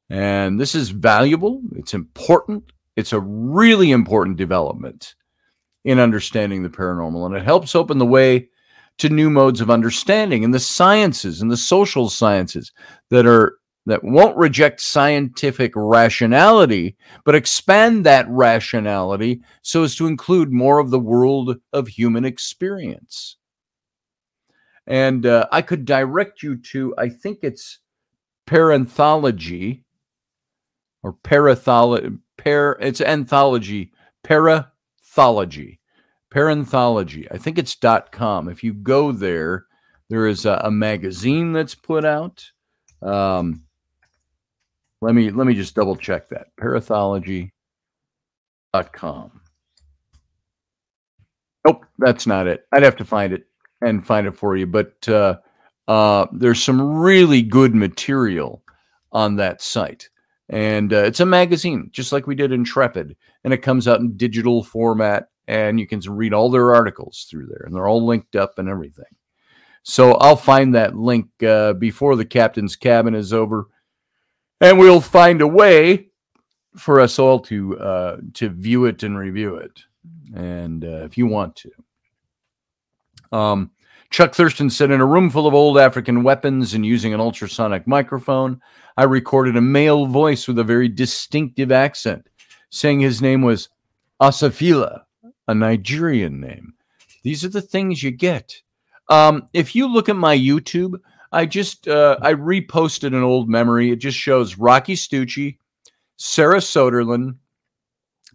And 0.09 0.57
this 0.57 0.73
is 0.73 0.91
valuable, 0.91 1.61
it's 1.75 1.93
important, 1.93 2.71
it's 2.95 3.13
a 3.13 3.19
really 3.19 3.91
important 3.91 4.37
development 4.37 5.15
in 5.83 5.99
understanding 5.99 6.63
the 6.63 6.69
paranormal, 6.69 7.25
and 7.25 7.35
it 7.35 7.43
helps 7.43 7.75
open 7.75 7.97
the 7.97 8.05
way 8.05 8.49
to 8.97 9.09
new 9.09 9.29
modes 9.29 9.61
of 9.61 9.69
understanding 9.69 10.43
in 10.43 10.51
the 10.51 10.59
sciences 10.59 11.41
and 11.41 11.51
the 11.51 11.57
social 11.57 12.09
sciences 12.09 12.71
that 13.09 13.25
are 13.25 13.57
that 13.85 14.03
won't 14.03 14.35
reject 14.35 14.81
scientific 14.81 15.71
rationality, 15.75 16.95
but 17.23 17.35
expand 17.35 18.03
that 18.03 18.25
rationality 18.29 19.41
so 19.61 19.83
as 19.83 19.95
to 19.95 20.07
include 20.07 20.51
more 20.51 20.79
of 20.79 20.89
the 20.89 20.99
world 20.99 21.57
of 21.71 21.87
human 21.87 22.25
experience. 22.25 23.37
And 24.87 25.25
uh, 25.25 25.47
I 25.51 25.61
could 25.61 25.85
direct 25.85 26.41
you 26.41 26.57
to, 26.57 26.95
I 26.97 27.09
think 27.09 27.39
it's 27.41 27.79
paranthology 28.47 29.83
or 31.03 31.13
parathology, 31.13 32.17
par, 32.37 32.77
it's 32.79 33.01
anthology, 33.01 33.91
parathology, 34.23 35.79
paranthology. 36.33 37.27
I 37.31 37.37
think 37.37 37.57
it's 37.57 37.75
dot 37.75 38.11
com. 38.11 38.49
If 38.49 38.63
you 38.63 38.73
go 38.73 39.11
there, 39.11 39.65
there 40.09 40.27
is 40.27 40.45
a, 40.45 40.61
a 40.63 40.71
magazine 40.71 41.53
that's 41.53 41.75
put 41.75 42.05
out. 42.05 42.43
Um, 43.01 43.63
let 45.01 45.15
me 45.15 45.29
let 45.31 45.47
me 45.47 45.53
just 45.53 45.75
double 45.75 45.95
check 45.95 46.29
that 46.29 46.47
parathology.com. 46.59 47.51
Nope, 51.65 51.85
that's 51.97 52.27
not 52.27 52.47
it. 52.47 52.65
I'd 52.71 52.83
have 52.83 52.95
to 52.97 53.05
find 53.05 53.33
it 53.33 53.47
and 53.81 54.05
find 54.05 54.27
it 54.27 54.35
for 54.35 54.55
you. 54.55 54.67
But 54.67 55.07
uh, 55.09 55.37
uh, 55.87 56.27
there's 56.31 56.61
some 56.61 56.99
really 56.99 57.41
good 57.41 57.73
material 57.75 58.63
on 59.11 59.35
that 59.37 59.61
site. 59.61 60.09
And 60.49 60.93
uh, 60.93 61.03
it's 61.03 61.19
a 61.19 61.25
magazine, 61.25 61.89
just 61.91 62.11
like 62.11 62.27
we 62.27 62.35
did 62.35 62.51
Intrepid. 62.51 63.15
And 63.43 63.53
it 63.53 63.63
comes 63.63 63.87
out 63.87 63.99
in 63.99 64.17
digital 64.17 64.63
format, 64.63 65.29
and 65.47 65.79
you 65.79 65.87
can 65.87 65.99
read 66.07 66.33
all 66.33 66.49
their 66.49 66.75
articles 66.75 67.27
through 67.29 67.47
there, 67.47 67.63
and 67.65 67.75
they're 67.75 67.87
all 67.87 68.05
linked 68.05 68.35
up 68.35 68.59
and 68.59 68.69
everything. 68.69 69.05
So 69.83 70.13
I'll 70.13 70.35
find 70.35 70.73
that 70.73 70.95
link 70.95 71.27
uh, 71.43 71.73
before 71.73 72.15
the 72.15 72.25
captain's 72.25 72.75
cabin 72.75 73.13
is 73.13 73.33
over, 73.33 73.67
and 74.59 74.79
we'll 74.79 75.01
find 75.01 75.41
a 75.41 75.47
way 75.47 76.07
for 76.75 76.99
us 76.99 77.19
all 77.19 77.39
to 77.39 77.79
uh, 77.79 78.17
to 78.33 78.49
view 78.49 78.85
it 78.85 79.03
and 79.03 79.17
review 79.17 79.55
it. 79.55 79.79
And 80.33 80.83
uh, 80.83 81.05
if 81.05 81.17
you 81.17 81.27
want 81.27 81.55
to, 81.57 81.71
um, 83.31 83.71
Chuck 84.15 84.33
Thurston 84.33 84.69
said, 84.69 84.91
in 84.91 85.01
a 85.01 85.05
room 85.05 85.29
full 85.29 85.45
of 85.45 85.53
old 85.53 85.77
African 85.77 86.23
weapons 86.23 86.73
and 86.73 86.85
using 86.85 87.13
an 87.13 87.19
ultrasonic 87.19 87.85
microphone, 87.85 88.61
I 88.95 89.03
recorded 89.03 89.57
a 89.57 89.61
male 89.61 90.05
voice 90.05 90.47
with 90.47 90.57
a 90.57 90.63
very 90.63 90.87
distinctive 90.87 91.69
accent, 91.69 92.29
saying 92.69 93.01
his 93.01 93.21
name 93.21 93.41
was 93.41 93.67
Asafila, 94.21 95.01
a 95.49 95.53
Nigerian 95.53 96.39
name. 96.39 96.75
These 97.23 97.43
are 97.43 97.49
the 97.49 97.61
things 97.61 98.01
you 98.01 98.11
get. 98.11 98.55
Um, 99.09 99.49
if 99.51 99.75
you 99.75 99.85
look 99.85 100.07
at 100.07 100.15
my 100.15 100.37
YouTube, 100.37 100.93
I 101.33 101.45
just 101.45 101.89
uh, 101.89 102.17
I 102.21 102.35
reposted 102.35 103.07
an 103.07 103.21
old 103.21 103.49
memory. 103.49 103.91
It 103.91 103.97
just 103.97 104.17
shows 104.17 104.57
Rocky 104.57 104.95
Stucci, 104.95 105.57
Sarah 106.15 106.59
Soderlin, 106.59 107.35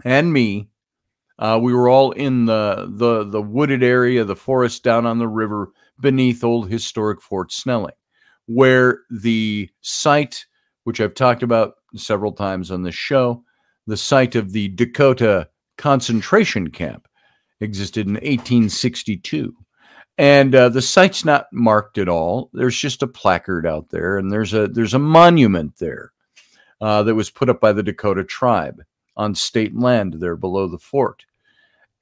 and 0.05 0.31
me. 0.31 0.69
Uh, 1.41 1.59
we 1.61 1.73
were 1.73 1.89
all 1.89 2.13
in 2.13 2.45
the, 2.45 2.87
the 2.91 3.25
the 3.25 3.41
wooded 3.41 3.83
area, 3.83 4.25
the 4.25 4.37
forest 4.37 4.85
down 4.85 5.07
on 5.07 5.19
the 5.19 5.27
river 5.27 5.73
beneath 5.99 6.45
old 6.45 6.69
historic 6.69 7.23
Fort 7.23 7.51
Snelling, 7.51 7.95
where 8.47 9.01
the 9.11 9.71
site, 9.81 10.45
which 10.85 11.01
I've 11.01 11.15
talked 11.15 11.43
about 11.43 11.77
several 11.97 12.33
times 12.33 12.71
on 12.71 12.83
this 12.83 12.95
show, 12.95 13.43
the 13.87 13.97
site 13.97 14.37
of 14.37 14.53
the 14.53 14.69
Dakota 14.69 15.49
concentration 15.79 16.71
camp 16.71 17.09
existed 17.61 18.07
in 18.07 18.15
1862. 18.15 19.55
And 20.19 20.55
uh, 20.55 20.69
the 20.69 20.83
site's 20.83 21.25
not 21.25 21.47
marked 21.51 21.97
at 21.97 22.09
all. 22.09 22.51
There's 22.53 22.77
just 22.77 23.03
a 23.03 23.07
placard 23.07 23.67
out 23.67 23.89
there, 23.89 24.19
and 24.19 24.31
there's 24.31 24.53
a 24.53 24.69
there's 24.69 24.93
a 24.93 24.99
monument 24.99 25.79
there 25.79 26.13
uh, 26.83 27.03
that 27.05 27.15
was 27.15 27.31
put 27.31 27.49
up 27.49 27.63
by 27.63 27.73
the 27.73 27.83
Dakota 27.83 28.25
tribe 28.25 28.83
on 29.17 29.35
state 29.35 29.75
land 29.75 30.17
there 30.21 30.37
below 30.37 30.69
the 30.69 30.79
fort. 30.79 31.25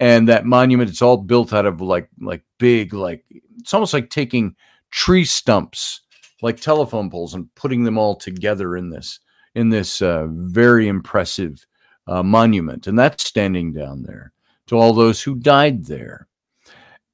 And 0.01 0.29
that 0.29 0.47
monument, 0.47 0.91
it's 0.91 1.03
all 1.03 1.17
built 1.17 1.53
out 1.53 1.67
of 1.67 1.81
like 1.81 2.09
like 2.21 2.43
big 2.59 2.95
like 2.95 3.25
it's 3.59 3.75
almost 3.75 3.93
like 3.93 4.11
taking 4.11 4.55
tree 4.91 5.25
stumps 5.25 6.03
like 6.41 6.61
telephone 6.61 7.11
poles 7.11 7.35
and 7.35 7.53
putting 7.55 7.85
them 7.85 7.99
all 7.99 8.15
together 8.15 8.77
in 8.77 8.91
this 8.91 9.21
in 9.55 9.71
this 9.71 10.01
uh, 10.03 10.27
very 10.31 10.89
impressive 10.89 11.67
uh, 12.07 12.23
monument, 12.23 12.87
and 12.87 12.99
that's 12.99 13.27
standing 13.27 13.73
down 13.73 14.03
there 14.03 14.33
to 14.67 14.77
all 14.77 14.93
those 14.93 15.21
who 15.21 15.35
died 15.35 15.85
there. 15.85 16.29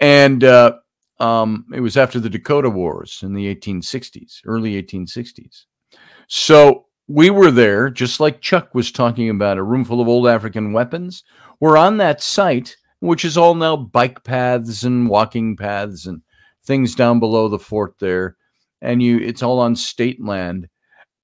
And 0.00 0.44
uh, 0.44 0.78
um, 1.20 1.66
it 1.72 1.80
was 1.80 1.96
after 1.96 2.20
the 2.20 2.28
Dakota 2.28 2.68
Wars 2.68 3.20
in 3.22 3.32
the 3.32 3.54
1860s, 3.54 4.40
early 4.44 4.82
1860s. 4.82 5.64
So 6.26 6.86
we 7.08 7.30
were 7.30 7.50
there, 7.50 7.90
just 7.90 8.20
like 8.20 8.40
Chuck 8.40 8.74
was 8.74 8.90
talking 8.90 9.28
about, 9.30 9.58
a 9.58 9.62
room 9.62 9.84
full 9.84 10.00
of 10.00 10.08
old 10.08 10.26
African 10.26 10.72
weapons. 10.72 11.24
We're 11.60 11.76
on 11.76 11.98
that 11.98 12.22
site, 12.22 12.76
which 13.00 13.24
is 13.24 13.36
all 13.36 13.54
now 13.54 13.76
bike 13.76 14.24
paths 14.24 14.84
and 14.84 15.08
walking 15.08 15.56
paths 15.56 16.06
and 16.06 16.22
things 16.64 16.94
down 16.94 17.20
below 17.20 17.48
the 17.48 17.58
fort 17.58 17.94
there. 17.98 18.36
And 18.80 19.02
you, 19.02 19.18
it's 19.18 19.42
all 19.42 19.60
on 19.60 19.76
state 19.76 20.22
land. 20.22 20.68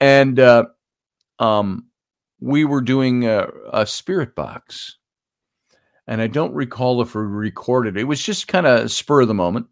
And 0.01 0.39
uh, 0.39 0.67
um, 1.39 1.87
we 2.41 2.65
were 2.65 2.81
doing 2.81 3.27
a, 3.27 3.49
a 3.73 3.87
spirit 3.87 4.35
box. 4.35 4.97
And 6.07 6.21
I 6.21 6.27
don't 6.27 6.55
recall 6.55 7.01
if 7.03 7.15
we 7.15 7.23
recorded 7.23 7.97
it. 7.97 8.01
It 8.01 8.05
was 8.05 8.23
just 8.23 8.49
kind 8.49 8.67
of 8.67 8.91
spur 8.91 9.23
of 9.23 9.29
the 9.29 9.35
moment 9.35 9.67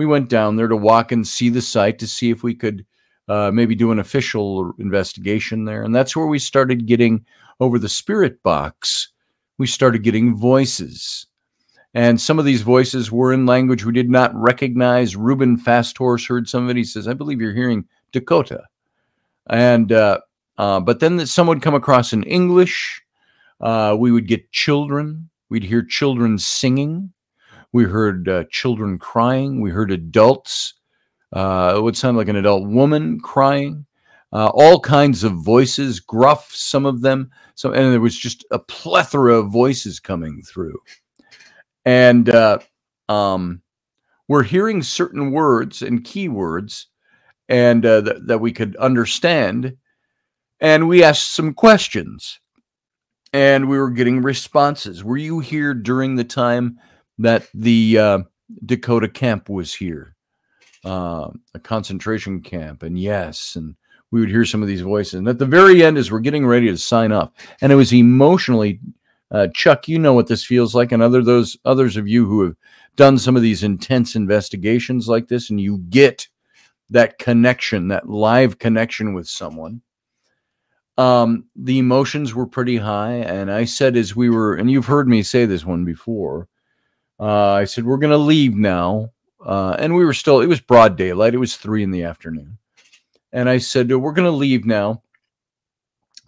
we 0.00 0.06
went 0.06 0.30
down 0.30 0.56
there 0.56 0.66
to 0.66 0.76
walk 0.76 1.12
and 1.12 1.28
see 1.28 1.50
the 1.50 1.60
site 1.60 1.98
to 1.98 2.06
see 2.06 2.30
if 2.30 2.42
we 2.42 2.54
could 2.54 2.86
uh, 3.30 3.52
maybe 3.52 3.76
do 3.76 3.92
an 3.92 4.00
official 4.00 4.72
investigation 4.80 5.64
there. 5.64 5.84
And 5.84 5.94
that's 5.94 6.16
where 6.16 6.26
we 6.26 6.40
started 6.40 6.86
getting 6.86 7.24
over 7.60 7.78
the 7.78 7.88
spirit 7.88 8.42
box. 8.42 9.08
We 9.56 9.68
started 9.68 10.02
getting 10.02 10.34
voices. 10.34 11.26
And 11.94 12.20
some 12.20 12.40
of 12.40 12.44
these 12.44 12.62
voices 12.62 13.12
were 13.12 13.32
in 13.32 13.46
language 13.46 13.84
we 13.84 13.92
did 13.92 14.10
not 14.10 14.34
recognize. 14.34 15.14
Reuben 15.14 15.56
Fasthorse 15.56 16.26
heard 16.26 16.48
some 16.48 16.64
of 16.64 16.70
it. 16.70 16.76
He 16.76 16.82
says, 16.82 17.06
I 17.06 17.14
believe 17.14 17.40
you're 17.40 17.54
hearing 17.54 17.84
Dakota. 18.10 18.64
And, 19.48 19.92
uh, 19.92 20.18
uh, 20.58 20.80
but 20.80 20.98
then 20.98 21.24
some 21.24 21.46
would 21.46 21.62
come 21.62 21.74
across 21.74 22.12
in 22.12 22.24
English. 22.24 23.00
Uh, 23.60 23.94
we 23.96 24.10
would 24.10 24.26
get 24.26 24.50
children. 24.50 25.30
We'd 25.50 25.62
hear 25.62 25.84
children 25.84 26.36
singing. 26.36 27.12
We 27.72 27.84
heard 27.84 28.28
uh, 28.28 28.44
children 28.50 28.98
crying. 28.98 29.60
We 29.60 29.70
heard 29.70 29.92
adults. 29.92 30.74
Uh, 31.32 31.74
it 31.76 31.80
would 31.80 31.96
sound 31.96 32.16
like 32.16 32.28
an 32.28 32.36
adult 32.36 32.68
woman 32.68 33.20
crying. 33.20 33.86
Uh, 34.32 34.50
all 34.54 34.78
kinds 34.78 35.24
of 35.24 35.32
voices, 35.32 35.98
gruff, 35.98 36.54
some 36.54 36.86
of 36.86 37.00
them. 37.00 37.30
So, 37.56 37.72
and 37.72 37.92
there 37.92 38.00
was 38.00 38.16
just 38.16 38.44
a 38.52 38.58
plethora 38.60 39.34
of 39.34 39.50
voices 39.50 39.98
coming 39.98 40.42
through. 40.42 40.78
And 41.84 42.28
uh, 42.28 42.58
um, 43.08 43.62
we're 44.28 44.44
hearing 44.44 44.82
certain 44.82 45.32
words 45.32 45.82
and 45.82 46.04
keywords, 46.04 46.86
and 47.48 47.84
uh, 47.84 48.02
th- 48.02 48.16
that 48.26 48.38
we 48.38 48.52
could 48.52 48.76
understand. 48.76 49.76
And 50.60 50.88
we 50.88 51.02
asked 51.02 51.34
some 51.34 51.52
questions, 51.54 52.38
and 53.32 53.68
we 53.68 53.78
were 53.78 53.90
getting 53.90 54.22
responses. 54.22 55.02
Were 55.02 55.16
you 55.16 55.40
here 55.40 55.74
during 55.74 56.14
the 56.14 56.24
time 56.24 56.78
that 57.18 57.48
the 57.52 57.98
uh, 57.98 58.18
Dakota 58.64 59.08
camp 59.08 59.48
was 59.48 59.74
here, 59.74 60.14
uh, 60.84 61.30
a 61.54 61.58
concentration 61.58 62.40
camp, 62.40 62.82
and 62.82 62.98
yes, 62.98 63.56
and 63.56 63.74
we 64.10 64.20
would 64.20 64.28
hear 64.28 64.44
some 64.44 64.62
of 64.62 64.68
these 64.68 64.80
voices. 64.80 65.14
And 65.14 65.28
at 65.28 65.38
the 65.38 65.46
very 65.46 65.84
end, 65.84 65.98
as 65.98 66.10
we're 66.10 66.20
getting 66.20 66.46
ready 66.46 66.68
to 66.68 66.78
sign 66.78 67.12
up, 67.12 67.34
and 67.60 67.72
it 67.72 67.76
was 67.76 67.92
emotionally, 67.92 68.80
uh, 69.30 69.48
Chuck, 69.54 69.88
you 69.88 69.98
know 69.98 70.12
what 70.12 70.26
this 70.26 70.44
feels 70.44 70.74
like, 70.74 70.92
and 70.92 71.02
other 71.02 71.22
those 71.22 71.56
others 71.64 71.96
of 71.96 72.08
you 72.08 72.26
who 72.26 72.42
have 72.44 72.56
done 72.96 73.18
some 73.18 73.36
of 73.36 73.42
these 73.42 73.62
intense 73.62 74.16
investigations 74.16 75.08
like 75.08 75.28
this, 75.28 75.50
and 75.50 75.60
you 75.60 75.78
get 75.90 76.26
that 76.90 77.18
connection, 77.18 77.88
that 77.88 78.08
live 78.08 78.58
connection 78.58 79.14
with 79.14 79.28
someone. 79.28 79.80
Um, 80.98 81.46
the 81.56 81.78
emotions 81.78 82.34
were 82.34 82.46
pretty 82.46 82.76
high, 82.76 83.14
and 83.14 83.50
I 83.50 83.64
said 83.64 83.96
as 83.96 84.16
we 84.16 84.28
were, 84.28 84.56
and 84.56 84.70
you've 84.70 84.86
heard 84.86 85.08
me 85.08 85.22
say 85.22 85.46
this 85.46 85.64
one 85.64 85.84
before 85.84 86.48
uh, 87.20 87.52
I 87.52 87.64
said, 87.66 87.84
We're 87.84 87.98
going 87.98 88.12
to 88.12 88.16
leave 88.16 88.56
now. 88.56 89.10
Uh, 89.44 89.74
and 89.78 89.94
we 89.94 90.04
were 90.04 90.12
still, 90.12 90.40
it 90.40 90.46
was 90.46 90.60
broad 90.60 90.96
daylight. 90.96 91.34
It 91.34 91.38
was 91.38 91.56
three 91.56 91.82
in 91.82 91.90
the 91.90 92.04
afternoon. 92.04 92.58
And 93.32 93.48
I 93.48 93.58
said, 93.58 93.90
We're 93.90 94.12
going 94.12 94.30
to 94.30 94.36
leave 94.36 94.64
now. 94.64 95.02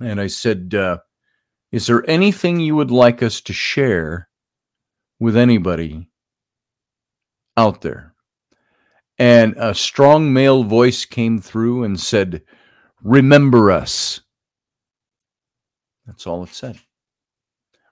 And 0.00 0.20
I 0.20 0.28
said, 0.28 0.74
uh, 0.74 0.98
Is 1.70 1.86
there 1.86 2.08
anything 2.08 2.60
you 2.60 2.76
would 2.76 2.90
like 2.90 3.22
us 3.22 3.40
to 3.42 3.52
share 3.52 4.28
with 5.18 5.36
anybody 5.36 6.08
out 7.56 7.82
there? 7.82 8.14
And 9.18 9.54
a 9.58 9.74
strong 9.74 10.32
male 10.32 10.64
voice 10.64 11.04
came 11.04 11.40
through 11.40 11.84
and 11.84 12.00
said, 12.00 12.42
Remember 13.02 13.70
us. 13.70 14.20
That's 16.06 16.26
all 16.26 16.44
it 16.44 16.50
said. 16.50 16.78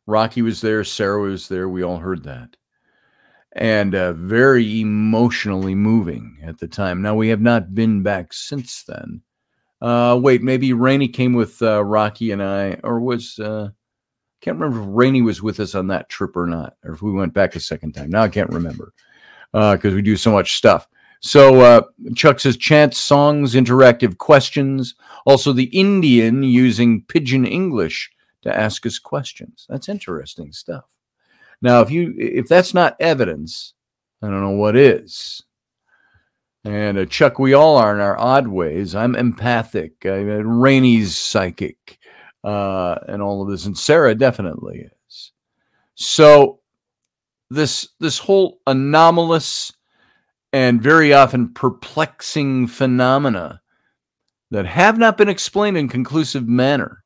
Rocky 0.07 0.43
was 0.43 0.61
there, 0.61 0.83
Sarah 0.83 1.21
was 1.21 1.49
there. 1.49 1.69
We 1.69 1.83
all 1.83 1.99
heard 1.99 2.25
that 2.25 2.57
and 3.61 3.95
uh, 3.95 4.15
very 4.15 4.81
emotionally 4.81 5.75
moving 5.75 6.39
at 6.43 6.59
the 6.59 6.67
time. 6.67 7.03
Now 7.03 7.15
we 7.15 7.29
have 7.29 7.43
not 7.43 7.75
been 7.75 8.03
back 8.03 8.33
since 8.33 8.83
then. 8.89 9.21
Uh, 9.83 10.19
wait, 10.21 10.43
maybe 10.43 10.73
Rainey 10.73 11.09
came 11.09 11.35
with 11.35 11.61
uh, 11.63 11.85
Rocky 11.85 12.33
and 12.33 12.43
I, 12.43 12.79
or 12.83 13.01
was 13.01 13.39
uh, 13.39 13.69
can't 14.41 14.59
remember 14.59 14.83
if 14.83 14.97
Rainey 14.97 15.21
was 15.21 15.43
with 15.43 15.61
us 15.61 15.75
on 15.75 15.89
that 15.89 16.09
trip 16.09 16.37
or 16.37 16.47
not, 16.47 16.77
or 16.85 16.95
if 16.95 17.03
we 17.03 17.13
went 17.13 17.35
back 17.35 17.55
a 17.55 17.61
second 17.61 17.93
time. 17.93 18.09
Now 18.09 18.23
I 18.23 18.29
can't 18.29 18.51
remember 18.51 18.95
because 19.53 19.93
uh, 19.93 19.97
we 19.97 20.03
do 20.03 20.17
so 20.17 20.33
much 20.33 20.57
stuff. 20.57 20.89
So 21.21 21.61
uh, 21.61 21.83
Chuck 22.17 22.41
says 22.41 22.57
chants, 22.57 22.99
songs, 22.99 23.55
interactive 23.55 24.17
questions. 24.17 24.95
Also, 25.27 25.53
the 25.53 25.65
Indian 25.65 26.43
using 26.43 27.05
pidgin 27.09 27.45
English 27.45 28.11
to 28.41 28.57
ask 28.57 28.87
us 28.87 28.99
questions. 28.99 29.67
That's 29.69 29.91
interesting 29.91 30.51
stuff. 30.53 30.85
Now, 31.63 31.81
if 31.81 31.91
you 31.91 32.15
if 32.17 32.49
that's 32.49 32.75
not 32.75 32.97
evidence, 33.01 33.75
I 34.23 34.29
don't 34.29 34.41
know 34.41 34.51
what 34.51 34.77
is. 34.77 35.43
And 36.65 36.99
uh, 36.99 37.07
Chuck, 37.07 37.39
we 37.39 37.55
all 37.55 37.77
are 37.77 37.95
in 37.95 38.01
our 38.01 38.19
odd 38.19 38.49
ways. 38.49 38.95
I'm 38.95 39.17
empathic. 39.17 40.05
I 40.05 40.23
mean, 40.23 40.47
Rainey's 40.47 41.17
psychic, 41.17 41.99
uh, 42.45 42.97
and 43.09 43.23
all 43.23 43.43
of 43.43 43.49
this, 43.49 43.67
and 43.67 43.77
Sarah 43.77 44.15
definitely 44.15 44.91
is. 45.09 45.33
So 45.95 46.61
this 47.51 47.89
this 47.99 48.19
whole 48.19 48.61
anomalous 48.67 49.73
and 50.53 50.83
very 50.83 51.13
often 51.13 51.53
perplexing 51.53 52.67
phenomena 52.67 53.61
that 54.51 54.67
have 54.67 54.99
not 54.99 55.17
been 55.17 55.29
explained 55.29 55.77
in 55.77 55.89
conclusive 55.89 56.49
manner 56.49 57.05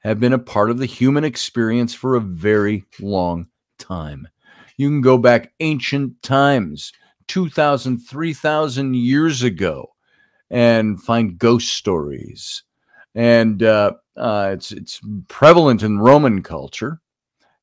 have 0.00 0.18
been 0.18 0.32
a 0.32 0.38
part 0.38 0.70
of 0.70 0.78
the 0.78 0.86
human 0.86 1.24
experience 1.24 1.94
for 1.94 2.16
a 2.16 2.20
very 2.20 2.84
long 3.00 3.46
time. 3.82 4.28
You 4.76 4.88
can 4.88 5.00
go 5.00 5.18
back 5.18 5.52
ancient 5.60 6.22
times, 6.22 6.92
2,000, 7.28 7.98
3,000 7.98 8.94
years 8.96 9.42
ago, 9.42 9.90
and 10.50 11.02
find 11.02 11.38
ghost 11.38 11.74
stories. 11.74 12.62
And 13.14 13.62
uh, 13.62 13.92
uh, 14.16 14.50
it's, 14.54 14.72
it's 14.72 15.00
prevalent 15.28 15.82
in 15.82 15.98
Roman 15.98 16.42
culture, 16.42 17.00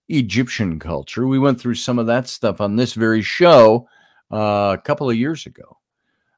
Egyptian 0.09 0.80
culture. 0.80 1.28
We 1.28 1.39
went 1.39 1.59
through 1.59 1.76
some 1.76 1.99
of 1.99 2.07
that 2.07 2.28
stuff 2.28 2.61
on 2.61 2.76
this 2.76 2.93
very 2.93 3.22
show 3.22 3.88
uh, 4.32 4.76
a 4.78 4.82
couple 4.84 5.09
of 5.09 5.15
years 5.15 5.45
ago. 5.45 5.78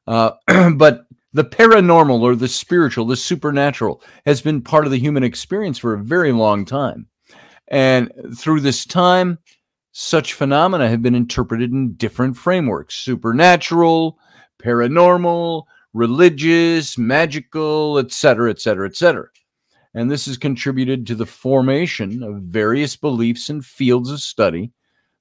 Uh, 0.06 0.32
but 0.76 1.06
the 1.32 1.44
paranormal 1.44 2.20
or 2.20 2.34
the 2.36 2.48
spiritual, 2.48 3.06
the 3.06 3.16
supernatural, 3.16 4.02
has 4.26 4.42
been 4.42 4.62
part 4.62 4.84
of 4.84 4.90
the 4.90 4.98
human 4.98 5.22
experience 5.22 5.78
for 5.78 5.94
a 5.94 6.02
very 6.02 6.32
long 6.32 6.64
time. 6.64 7.06
And 7.68 8.12
through 8.36 8.60
this 8.60 8.84
time, 8.84 9.38
such 9.92 10.32
phenomena 10.32 10.88
have 10.88 11.02
been 11.02 11.14
interpreted 11.14 11.70
in 11.70 11.94
different 11.94 12.36
frameworks 12.36 12.96
supernatural, 12.96 14.18
paranormal, 14.58 15.64
religious, 15.92 16.96
magical, 16.96 17.98
etc., 17.98 18.50
etc., 18.50 18.88
etc. 18.88 19.26
And 19.94 20.10
this 20.10 20.24
has 20.26 20.38
contributed 20.38 21.06
to 21.06 21.14
the 21.14 21.26
formation 21.26 22.22
of 22.22 22.42
various 22.42 22.96
beliefs 22.96 23.50
and 23.50 23.64
fields 23.64 24.10
of 24.10 24.20
study 24.20 24.72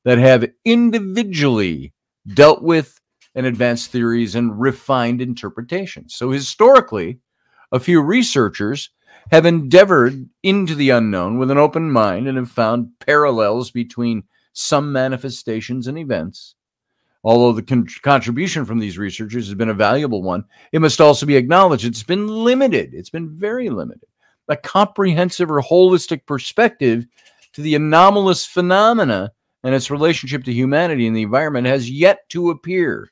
that 0.06 0.18
have 0.18 0.50
individually 0.64 1.94
dealt 2.34 2.64
with 2.64 3.00
and 3.36 3.46
advanced 3.46 3.92
theories 3.92 4.36
and 4.36 4.60
refined 4.60 5.22
interpretations. 5.22 6.16
So, 6.16 6.32
historically, 6.32 7.20
a 7.72 7.80
few 7.80 8.02
researchers 8.02 8.90
have 9.32 9.46
endeavored 9.46 10.30
into 10.44 10.76
the 10.76 10.90
unknown 10.90 11.38
with 11.38 11.52
an 11.52 11.58
open 11.58 11.92
mind 11.92 12.28
and 12.28 12.38
have 12.38 12.52
found 12.52 12.90
parallels 13.00 13.72
between 13.72 14.24
some 14.54 14.92
manifestations 14.92 15.88
and 15.88 15.98
events. 15.98 16.56
Although 17.24 17.54
the 17.54 17.64
con- 17.64 17.88
contribution 18.02 18.66
from 18.66 18.80
these 18.80 18.98
researchers 18.98 19.48
has 19.48 19.56
been 19.56 19.70
a 19.70 19.76
valuable 19.76 20.24
one, 20.24 20.46
it 20.72 20.82
must 20.82 21.00
also 21.00 21.26
be 21.26 21.36
acknowledged 21.36 21.86
it's 21.86 22.04
been 22.04 22.28
limited. 22.28 22.94
It's 22.94 23.12
been 23.12 23.30
very 23.30 23.70
limited. 23.70 24.08
A 24.48 24.58
comprehensive 24.58 25.52
or 25.52 25.62
holistic 25.62 26.26
perspective 26.26 27.06
to 27.54 27.62
the 27.62 27.76
anomalous 27.76 28.46
phenomena 28.46 29.32
and 29.64 29.76
its 29.76 29.92
relationship 29.92 30.44
to 30.46 30.54
humanity 30.54 31.06
and 31.06 31.16
the 31.16 31.22
environment 31.22 31.68
has 31.68 31.90
yet 31.90 32.28
to 32.30 32.50
appear. 32.50 33.12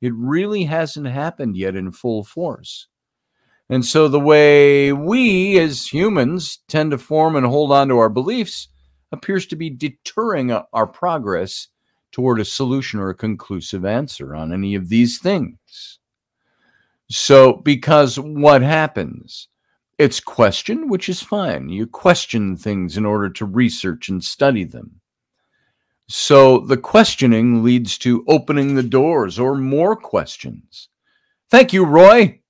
It 0.00 0.14
really 0.14 0.64
hasn't 0.64 1.06
happened 1.06 1.56
yet 1.56 1.76
in 1.76 1.92
full 1.92 2.24
force. 2.24 2.88
And 3.68 3.84
so 3.84 4.08
the 4.08 4.20
way 4.20 4.92
we 4.92 5.58
as 5.58 5.86
humans 5.86 6.58
tend 6.68 6.90
to 6.90 6.98
form 6.98 7.36
and 7.36 7.46
hold 7.46 7.70
on 7.70 7.88
to 7.88 7.98
our 7.98 8.08
beliefs 8.08 8.68
appears 9.12 9.46
to 9.46 9.56
be 9.56 9.70
deterring 9.70 10.50
our 10.50 10.86
progress 10.86 11.68
toward 12.10 12.40
a 12.40 12.44
solution 12.44 12.98
or 13.00 13.10
a 13.10 13.14
conclusive 13.14 13.84
answer 13.84 14.34
on 14.34 14.52
any 14.52 14.74
of 14.74 14.88
these 14.88 15.18
things. 15.18 15.98
So, 17.10 17.54
because 17.54 18.18
what 18.18 18.62
happens? 18.62 19.48
It's 19.98 20.20
question, 20.20 20.88
which 20.88 21.08
is 21.08 21.22
fine. 21.22 21.68
You 21.68 21.86
question 21.86 22.56
things 22.56 22.96
in 22.96 23.04
order 23.04 23.28
to 23.30 23.44
research 23.44 24.08
and 24.08 24.24
study 24.24 24.64
them. 24.64 25.00
So, 26.08 26.58
the 26.58 26.76
questioning 26.76 27.62
leads 27.62 27.98
to 27.98 28.24
opening 28.28 28.74
the 28.74 28.82
doors 28.82 29.38
or 29.38 29.54
more 29.54 29.94
questions. 29.94 30.88
Thank 31.50 31.72
you, 31.72 31.84
Roy. 31.84 32.40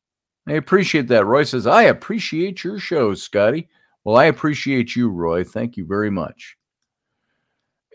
I 0.47 0.53
appreciate 0.53 1.09
that. 1.09 1.27
Roy 1.27 1.45
says, 1.45 1.67
I 1.67 1.83
appreciate 1.85 2.65
your 2.65 2.79
show, 2.79 3.15
Scotty. 3.15 3.69
Well, 4.05 4.17
I 4.17 4.25
appreciate 4.25 4.97
you, 4.97 5.09
Roy. 5.09 5.45
Thank 5.45 5.77
you 5.77 5.85
very 5.85 6.11
much. 6.11 6.57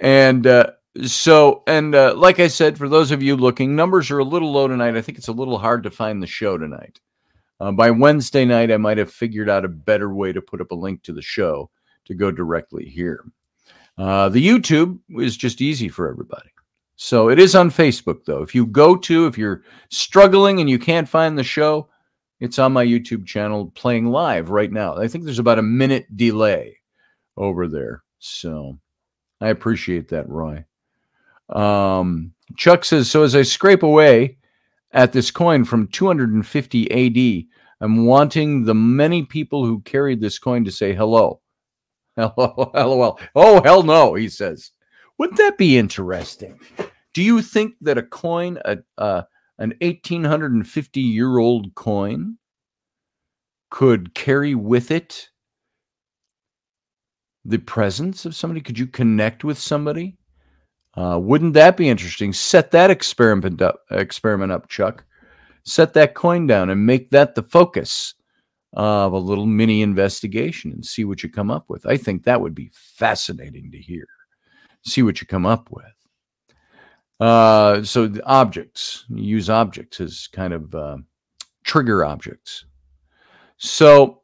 And 0.01 0.45
uh, 0.47 0.71
so, 1.05 1.63
and 1.67 1.93
uh, 1.93 2.13
like 2.15 2.39
I 2.39 2.47
said, 2.47 2.77
for 2.77 2.87
those 2.87 3.11
of 3.11 3.21
you 3.21 3.35
looking, 3.35 3.75
numbers 3.75 4.09
are 4.11 4.19
a 4.19 4.23
little 4.23 4.51
low 4.51 4.67
tonight. 4.67 4.95
I 4.95 5.01
think 5.01 5.17
it's 5.17 5.27
a 5.27 5.33
little 5.33 5.57
hard 5.57 5.83
to 5.83 5.91
find 5.91 6.21
the 6.21 6.27
show 6.27 6.57
tonight. 6.57 6.99
Uh, 7.59 7.71
by 7.71 7.91
Wednesday 7.91 8.45
night, 8.45 8.71
I 8.71 8.77
might 8.77 8.97
have 8.99 9.11
figured 9.11 9.49
out 9.49 9.65
a 9.65 9.69
better 9.69 10.13
way 10.13 10.31
to 10.31 10.41
put 10.41 10.61
up 10.61 10.71
a 10.71 10.75
link 10.75 11.03
to 11.03 11.13
the 11.13 11.21
show 11.21 11.69
to 12.05 12.13
go 12.13 12.31
directly 12.31 12.85
here. 12.85 13.25
Uh, 13.97 14.29
the 14.29 14.45
YouTube 14.45 14.99
is 15.17 15.35
just 15.35 15.59
easy 15.59 15.89
for 15.89 16.09
everybody. 16.09 16.49
So 16.95 17.29
it 17.29 17.39
is 17.39 17.55
on 17.55 17.69
Facebook, 17.69 18.25
though. 18.25 18.41
If 18.41 18.55
you 18.55 18.65
go 18.65 18.95
to, 18.95 19.27
if 19.27 19.37
you're 19.37 19.63
struggling 19.89 20.59
and 20.59 20.69
you 20.69 20.79
can't 20.79 21.09
find 21.09 21.37
the 21.37 21.43
show, 21.43 21.89
it's 22.39 22.59
on 22.59 22.73
my 22.73 22.85
YouTube 22.85 23.25
channel 23.25 23.71
playing 23.75 24.07
live 24.07 24.49
right 24.49 24.71
now. 24.71 24.95
I 24.95 25.07
think 25.07 25.23
there's 25.23 25.39
about 25.39 25.59
a 25.59 25.63
minute 25.63 26.15
delay 26.15 26.77
over 27.35 27.67
there. 27.67 28.03
So 28.19 28.77
I 29.41 29.49
appreciate 29.49 30.09
that, 30.09 30.29
Roy. 30.29 30.65
Um, 31.49 32.33
Chuck 32.55 32.85
says, 32.85 33.09
So 33.09 33.23
as 33.23 33.35
I 33.35 33.41
scrape 33.41 33.83
away 33.83 34.37
at 34.91 35.13
this 35.13 35.31
coin 35.31 35.65
from 35.65 35.87
250 35.87 36.91
AD, 36.91 37.45
I'm 37.79 38.05
wanting 38.05 38.65
the 38.65 38.75
many 38.75 39.23
people 39.23 39.65
who 39.65 39.81
carried 39.81 40.21
this 40.21 40.39
coin 40.39 40.65
to 40.65 40.71
say 40.71 40.93
hello. 40.93 41.41
Hello, 42.17 42.71
lol. 42.73 43.19
Oh, 43.35 43.61
hell 43.61 43.83
no, 43.83 44.15
he 44.15 44.27
says. 44.27 44.71
Wouldn't 45.19 45.37
that 45.37 45.55
be 45.55 45.77
interesting? 45.77 46.59
Do 47.13 47.21
you 47.21 47.43
think 47.43 47.75
that 47.81 47.99
a 47.99 48.01
coin, 48.01 48.57
a, 48.65 48.79
uh, 48.97 49.21
an 49.59 49.73
1850 49.81 51.01
year 51.01 51.37
old 51.37 51.73
coin, 51.75 52.37
could 53.69 54.13
carry 54.13 54.55
with 54.55 54.91
it 54.91 55.29
the 57.43 57.57
presence 57.57 58.25
of 58.25 58.35
somebody? 58.35 58.61
Could 58.61 58.79
you 58.79 58.87
connect 58.87 59.43
with 59.43 59.57
somebody? 59.57 60.17
Uh, 60.95 61.19
wouldn't 61.21 61.53
that 61.53 61.77
be 61.77 61.89
interesting? 61.89 62.33
Set 62.33 62.71
that 62.71 62.89
experiment 62.89 63.61
up, 63.61 63.81
experiment 63.91 64.51
up, 64.51 64.67
Chuck. 64.67 65.05
Set 65.63 65.93
that 65.93 66.15
coin 66.15 66.47
down 66.47 66.69
and 66.69 66.85
make 66.85 67.09
that 67.11 67.35
the 67.35 67.43
focus 67.43 68.15
of 68.73 69.13
a 69.13 69.17
little 69.17 69.45
mini 69.45 69.81
investigation 69.81 70.71
and 70.71 70.85
see 70.85 71.03
what 71.03 71.23
you 71.23 71.29
come 71.29 71.51
up 71.51 71.65
with. 71.67 71.85
I 71.85 71.97
think 71.97 72.23
that 72.23 72.41
would 72.41 72.55
be 72.55 72.71
fascinating 72.73 73.71
to 73.71 73.77
hear. 73.77 74.05
See 74.85 75.03
what 75.03 75.21
you 75.21 75.27
come 75.27 75.45
up 75.45 75.69
with. 75.71 75.96
Uh, 77.19 77.83
so 77.83 78.11
objects, 78.25 79.05
use 79.09 79.49
objects 79.49 79.99
as 79.99 80.27
kind 80.27 80.53
of 80.53 80.75
uh, 80.75 80.97
trigger 81.63 82.05
objects. 82.05 82.65
So 83.57 84.21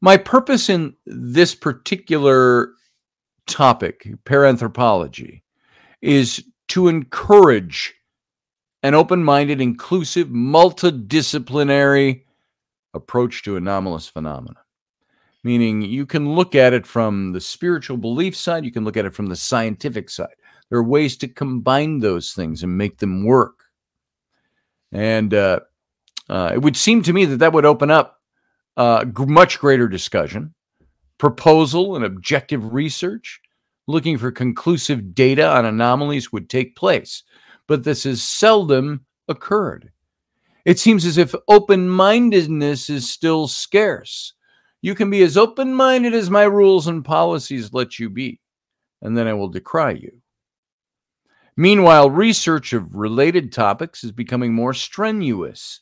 my 0.00 0.16
purpose 0.16 0.68
in 0.68 0.94
this 1.06 1.54
particular 1.54 2.70
topic, 3.46 4.08
paranthropology, 4.24 5.42
is 6.00 6.44
to 6.68 6.88
encourage 6.88 7.94
an 8.82 8.94
open 8.94 9.22
minded, 9.22 9.60
inclusive, 9.60 10.28
multidisciplinary 10.28 12.22
approach 12.94 13.42
to 13.44 13.56
anomalous 13.56 14.08
phenomena. 14.08 14.58
Meaning, 15.44 15.82
you 15.82 16.06
can 16.06 16.34
look 16.34 16.54
at 16.54 16.72
it 16.72 16.86
from 16.86 17.32
the 17.32 17.40
spiritual 17.40 17.96
belief 17.96 18.36
side, 18.36 18.64
you 18.64 18.72
can 18.72 18.84
look 18.84 18.96
at 18.96 19.04
it 19.04 19.14
from 19.14 19.26
the 19.26 19.36
scientific 19.36 20.08
side. 20.08 20.34
There 20.72 20.78
are 20.78 20.84
ways 20.84 21.18
to 21.18 21.28
combine 21.28 21.98
those 21.98 22.32
things 22.32 22.62
and 22.62 22.78
make 22.78 22.96
them 22.96 23.26
work. 23.26 23.64
And 24.90 25.34
uh, 25.34 25.60
uh, 26.30 26.52
it 26.54 26.62
would 26.62 26.78
seem 26.78 27.02
to 27.02 27.12
me 27.12 27.26
that 27.26 27.40
that 27.40 27.52
would 27.52 27.66
open 27.66 27.90
up 27.90 28.22
uh, 28.78 29.04
much 29.18 29.58
greater 29.58 29.86
discussion, 29.86 30.54
proposal, 31.18 31.94
and 31.94 32.06
objective 32.06 32.72
research 32.72 33.42
looking 33.86 34.16
for 34.16 34.32
conclusive 34.32 35.14
data 35.14 35.46
on 35.46 35.66
anomalies 35.66 36.32
would 36.32 36.48
take 36.48 36.74
place, 36.74 37.22
but 37.68 37.84
this 37.84 38.04
has 38.04 38.22
seldom 38.22 39.04
occurred. 39.28 39.92
It 40.64 40.78
seems 40.78 41.04
as 41.04 41.18
if 41.18 41.34
open 41.48 41.86
mindedness 41.86 42.88
is 42.88 43.12
still 43.12 43.46
scarce. 43.46 44.32
You 44.80 44.94
can 44.94 45.10
be 45.10 45.22
as 45.22 45.36
open 45.36 45.74
minded 45.74 46.14
as 46.14 46.30
my 46.30 46.44
rules 46.44 46.86
and 46.86 47.04
policies 47.04 47.74
let 47.74 47.98
you 47.98 48.08
be, 48.08 48.40
and 49.02 49.14
then 49.14 49.28
I 49.28 49.34
will 49.34 49.50
decry 49.50 49.90
you. 49.90 50.21
Meanwhile, 51.56 52.10
research 52.10 52.72
of 52.72 52.94
related 52.94 53.52
topics 53.52 54.04
is 54.04 54.12
becoming 54.12 54.54
more 54.54 54.72
strenuous, 54.72 55.80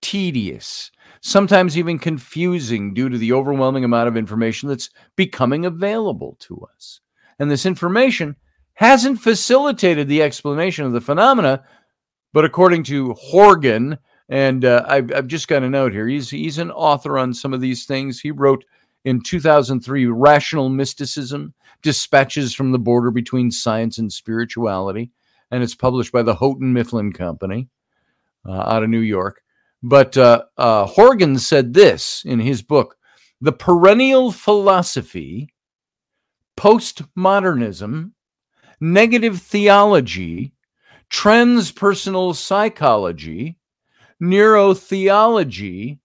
tedious, 0.00 0.90
sometimes 1.20 1.76
even 1.76 1.98
confusing 1.98 2.94
due 2.94 3.08
to 3.08 3.18
the 3.18 3.32
overwhelming 3.32 3.84
amount 3.84 4.08
of 4.08 4.16
information 4.16 4.68
that's 4.68 4.90
becoming 5.16 5.66
available 5.66 6.36
to 6.40 6.66
us. 6.74 7.00
And 7.38 7.50
this 7.50 7.66
information 7.66 8.36
hasn't 8.74 9.20
facilitated 9.20 10.08
the 10.08 10.22
explanation 10.22 10.86
of 10.86 10.92
the 10.92 11.02
phenomena. 11.02 11.64
But 12.32 12.46
according 12.46 12.84
to 12.84 13.12
Horgan, 13.12 13.98
and 14.30 14.64
uh, 14.64 14.84
I've, 14.88 15.12
I've 15.12 15.26
just 15.26 15.48
got 15.48 15.62
a 15.62 15.68
note 15.68 15.92
here, 15.92 16.06
he's, 16.06 16.30
he's 16.30 16.58
an 16.58 16.70
author 16.70 17.18
on 17.18 17.34
some 17.34 17.52
of 17.52 17.60
these 17.60 17.84
things. 17.84 18.20
He 18.20 18.30
wrote 18.30 18.64
in 19.04 19.22
2003 19.22 20.06
Rational 20.06 20.68
Mysticism 20.68 21.54
Dispatches 21.82 22.54
from 22.54 22.72
the 22.72 22.78
Border 22.78 23.10
Between 23.10 23.50
Science 23.50 23.98
and 23.98 24.12
Spirituality. 24.12 25.10
And 25.50 25.62
it's 25.62 25.74
published 25.74 26.12
by 26.12 26.22
the 26.22 26.34
Houghton 26.34 26.72
Mifflin 26.72 27.12
Company 27.12 27.68
uh, 28.46 28.52
out 28.52 28.82
of 28.82 28.90
New 28.90 29.00
York. 29.00 29.42
But 29.82 30.16
uh, 30.16 30.44
uh, 30.58 30.84
Horgan 30.84 31.38
said 31.38 31.72
this 31.72 32.22
in 32.26 32.40
his 32.40 32.60
book 32.62 32.96
The 33.40 33.52
Perennial 33.52 34.30
Philosophy 34.30 35.54
postmodernism, 36.60 38.10
negative 38.82 39.40
theology, 39.40 40.52
transpersonal 41.08 42.34
psychology, 42.34 43.56
neurotheology, 44.22 45.99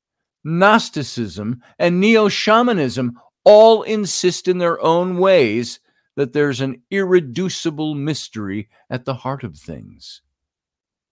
Gnosticism, 0.45 1.61
and 1.77 1.99
neo 1.99 2.29
shamanism 2.29 3.19
all 3.43 3.83
insist 3.83 4.47
in 4.47 4.59
their 4.59 4.81
own 4.81 5.17
ways 5.17 5.79
that 6.15 6.31
there's 6.31 6.61
an 6.61 6.81
irreducible 6.89 7.93
mystery 7.95 8.69
at 8.89 9.03
the 9.03 9.13
heart 9.13 9.43
of 9.43 9.57
things. 9.57 10.21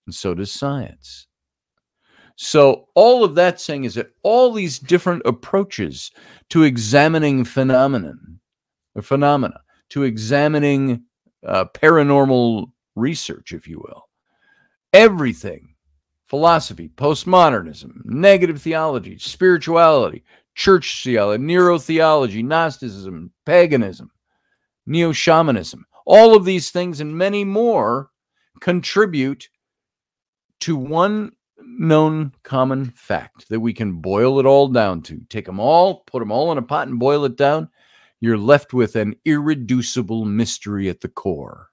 And 0.06 0.16
so 0.16 0.34
does 0.34 0.52
science. 0.52 1.28
So, 2.36 2.88
all 2.96 3.24
of 3.24 3.36
that 3.36 3.60
saying 3.60 3.84
is 3.84 3.96
that 3.96 4.12
all 4.24 4.54
these 4.54 4.80
different 4.80 5.22
approaches 5.26 6.10
to 6.50 6.64
examining 6.64 7.44
phenomenon 7.44 8.40
phenomena, 9.02 9.62
to 9.90 10.04
examining 10.04 11.04
uh, 11.46 11.66
paranormal 11.74 12.68
research, 12.96 13.52
if 13.52 13.68
you 13.68 13.80
will. 13.80 14.08
Everything 14.94 15.73
philosophy, 16.34 16.90
postmodernism, 16.90 18.04
negative 18.06 18.60
theology, 18.60 19.20
spirituality, 19.20 20.24
church 20.56 21.04
theology, 21.04 21.44
neurotheology, 21.44 22.44
Gnosticism, 22.44 23.32
paganism, 23.46 24.10
neo 24.88 25.12
shamanism, 25.12 25.86
all 26.08 26.36
of 26.36 26.44
these 26.44 26.72
things 26.72 27.02
and 27.02 27.16
many 27.16 27.44
more 27.44 28.10
contribute 28.62 29.48
to 30.60 30.76
one 30.76 31.34
known 31.60 32.34
common 32.42 32.90
fact 32.90 33.48
that 33.50 33.60
we 33.60 33.72
can 33.72 34.02
boil 34.02 34.40
it 34.40 34.48
all 34.48 34.68
down 34.68 35.04
to. 35.04 35.22
Take 35.30 35.46
them 35.46 35.60
all, 35.60 36.00
put 36.08 36.18
them 36.18 36.32
all 36.32 36.52
in 36.52 36.58
a 36.58 36.64
pot 36.64 36.88
and 36.88 36.98
boil 36.98 37.26
it 37.26 37.38
down, 37.38 37.70
you're 38.22 38.40
left 38.40 38.74
with 38.74 38.96
an 38.96 39.14
irreducible 39.24 40.26
mystery 40.26 40.90
at 40.90 41.02
the 41.02 41.10
core. 41.10 41.70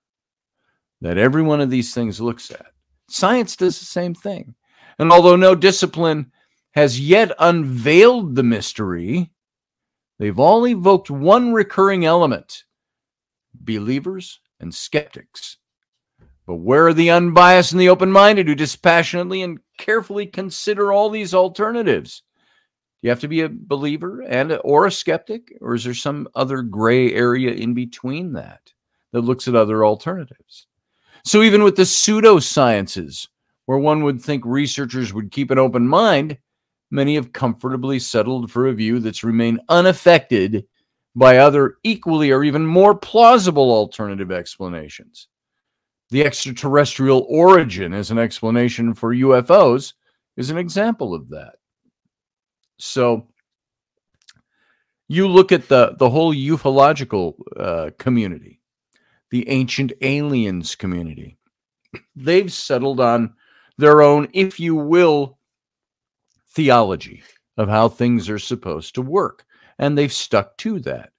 that 1.00 1.16
every 1.16 1.40
one 1.40 1.62
of 1.62 1.70
these 1.70 1.94
things 1.94 2.20
looks 2.20 2.50
at. 2.50 2.66
Science 3.10 3.56
does 3.56 3.78
the 3.78 3.86
same 3.86 4.14
thing. 4.14 4.54
And 4.98 5.10
although 5.10 5.36
no 5.36 5.54
discipline 5.54 6.30
has 6.72 7.00
yet 7.00 7.32
unveiled 7.38 8.36
the 8.36 8.42
mystery, 8.42 9.32
they've 10.18 10.38
all 10.38 10.66
evoked 10.66 11.10
one 11.10 11.52
recurring 11.52 12.04
element 12.04 12.64
believers 13.52 14.40
and 14.60 14.72
skeptics. 14.72 15.56
But 16.46 16.56
where 16.56 16.86
are 16.88 16.94
the 16.94 17.10
unbiased 17.10 17.72
and 17.72 17.80
the 17.80 17.88
open 17.88 18.12
minded 18.12 18.46
who 18.46 18.54
dispassionately 18.54 19.42
and 19.42 19.58
carefully 19.78 20.26
consider 20.26 20.92
all 20.92 21.10
these 21.10 21.34
alternatives? 21.34 22.22
Do 23.00 23.06
you 23.06 23.10
have 23.10 23.20
to 23.20 23.28
be 23.28 23.40
a 23.40 23.48
believer 23.48 24.22
and 24.22 24.58
or 24.62 24.86
a 24.86 24.92
skeptic, 24.92 25.56
or 25.60 25.74
is 25.74 25.84
there 25.84 25.94
some 25.94 26.28
other 26.34 26.62
gray 26.62 27.12
area 27.12 27.52
in 27.52 27.74
between 27.74 28.34
that 28.34 28.72
that 29.12 29.22
looks 29.22 29.48
at 29.48 29.54
other 29.56 29.84
alternatives? 29.84 30.66
So 31.24 31.42
even 31.42 31.62
with 31.62 31.76
the 31.76 31.82
pseudosciences, 31.82 33.28
where 33.66 33.78
one 33.78 34.02
would 34.04 34.20
think 34.20 34.44
researchers 34.44 35.12
would 35.12 35.30
keep 35.30 35.50
an 35.50 35.58
open 35.58 35.86
mind, 35.86 36.38
many 36.90 37.14
have 37.14 37.32
comfortably 37.32 37.98
settled 37.98 38.50
for 38.50 38.66
a 38.66 38.72
view 38.72 38.98
that's 38.98 39.24
remained 39.24 39.60
unaffected 39.68 40.64
by 41.14 41.38
other 41.38 41.76
equally 41.82 42.30
or 42.30 42.44
even 42.44 42.66
more 42.66 42.94
plausible 42.94 43.70
alternative 43.70 44.30
explanations. 44.30 45.28
The 46.10 46.24
extraterrestrial 46.24 47.26
origin 47.28 47.92
as 47.92 48.10
an 48.10 48.18
explanation 48.18 48.94
for 48.94 49.14
UFOs 49.14 49.94
is 50.36 50.50
an 50.50 50.58
example 50.58 51.14
of 51.14 51.28
that. 51.30 51.54
So 52.78 53.28
you 55.08 55.28
look 55.28 55.52
at 55.52 55.68
the, 55.68 55.94
the 55.98 56.08
whole 56.08 56.34
ufological 56.34 57.34
uh, 57.56 57.90
community, 57.98 58.59
the 59.30 59.48
ancient 59.48 59.92
aliens 60.00 60.74
community, 60.74 61.38
they've 62.16 62.52
settled 62.52 63.00
on 63.00 63.34
their 63.78 64.02
own, 64.02 64.28
if 64.32 64.60
you 64.60 64.74
will, 64.74 65.38
theology 66.50 67.22
of 67.56 67.68
how 67.68 67.88
things 67.88 68.28
are 68.28 68.38
supposed 68.38 68.94
to 68.94 69.02
work. 69.02 69.44
And 69.78 69.96
they've 69.96 70.12
stuck 70.12 70.56
to 70.58 70.78
that. 70.80 71.10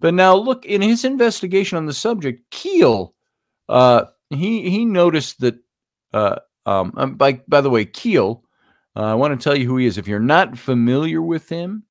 But 0.00 0.14
now 0.14 0.34
look 0.34 0.64
in 0.64 0.80
his 0.80 1.04
investigation 1.04 1.76
on 1.76 1.86
the 1.86 1.92
subject, 1.92 2.50
Keel, 2.50 3.14
uh, 3.68 4.04
he 4.30 4.70
he 4.70 4.84
noticed 4.84 5.40
that. 5.40 5.56
Uh, 6.12 6.36
um, 6.66 6.92
um, 6.96 7.14
by 7.14 7.40
by 7.48 7.60
the 7.60 7.70
way, 7.70 7.84
Keel, 7.84 8.44
uh, 8.96 9.02
I 9.02 9.14
want 9.14 9.38
to 9.38 9.42
tell 9.42 9.56
you 9.56 9.66
who 9.66 9.76
he 9.76 9.86
is. 9.86 9.98
If 9.98 10.08
you're 10.08 10.18
not 10.20 10.58
familiar 10.58 11.22
with 11.22 11.48
him, 11.48 11.84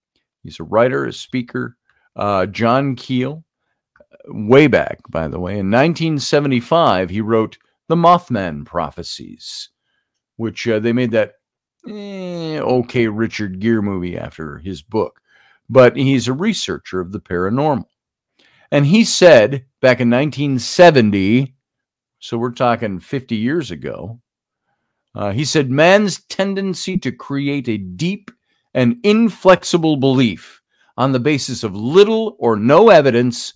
he's 0.43 0.60
a 0.60 0.64
writer, 0.64 1.06
a 1.06 1.14
speaker. 1.14 1.78
Uh, 2.16 2.45
John 2.45 2.95
Keel, 2.95 3.43
way 4.28 4.68
back, 4.68 5.00
by 5.10 5.28
the 5.28 5.40
way, 5.40 5.54
in 5.54 5.72
1975, 5.72 7.10
he 7.10 7.22
wrote 7.22 7.58
the 7.88 7.96
Mothman 7.96 8.66
Prophecies, 8.66 9.70
which 10.38 10.68
uh, 10.68 10.80
they 10.80 10.94
made 10.94 11.12
that 11.12 11.34
eh, 11.88 12.60
okay 12.60 13.08
Richard 13.08 13.60
Gere 13.60 13.82
movie 13.82 14.18
after 14.18 14.60
his 14.60 14.82
book. 14.82 15.20
But 15.70 15.96
he's 15.96 16.28
a 16.28 16.34
researcher 16.34 17.00
of 17.00 17.12
the 17.12 17.20
paranormal. 17.20 17.86
And 18.72 18.86
he 18.86 19.04
said 19.04 19.66
back 19.82 20.00
in 20.00 20.10
1970, 20.10 21.56
so 22.20 22.38
we're 22.38 22.52
talking 22.52 23.00
50 23.00 23.36
years 23.36 23.72
ago, 23.72 24.20
uh, 25.16 25.32
he 25.32 25.46
said 25.46 25.72
man's 25.72 26.24
tendency 26.26 26.98
to 27.00 27.12
create 27.12 27.68
a 27.68 27.78
deep 27.78 28.32
and 28.74 28.98
inflexible 29.04 29.98
belief 29.98 30.62
on 30.98 31.12
the 31.12 31.20
basis 31.20 31.64
of 31.64 31.76
little 31.76 32.36
or 32.40 32.56
no 32.56 32.90
evidence 32.90 33.54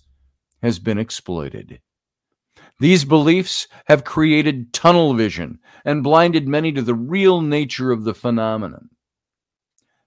has 0.64 0.78
been 0.78 0.98
exploited. 0.98 1.78
These 2.80 3.04
beliefs 3.04 3.68
have 3.84 4.02
created 4.02 4.72
tunnel 4.72 5.12
vision 5.12 5.58
and 5.84 6.02
blinded 6.02 6.48
many 6.48 6.72
to 6.72 6.80
the 6.80 6.94
real 6.94 7.42
nature 7.42 7.92
of 7.92 8.04
the 8.04 8.14
phenomenon. 8.14 8.88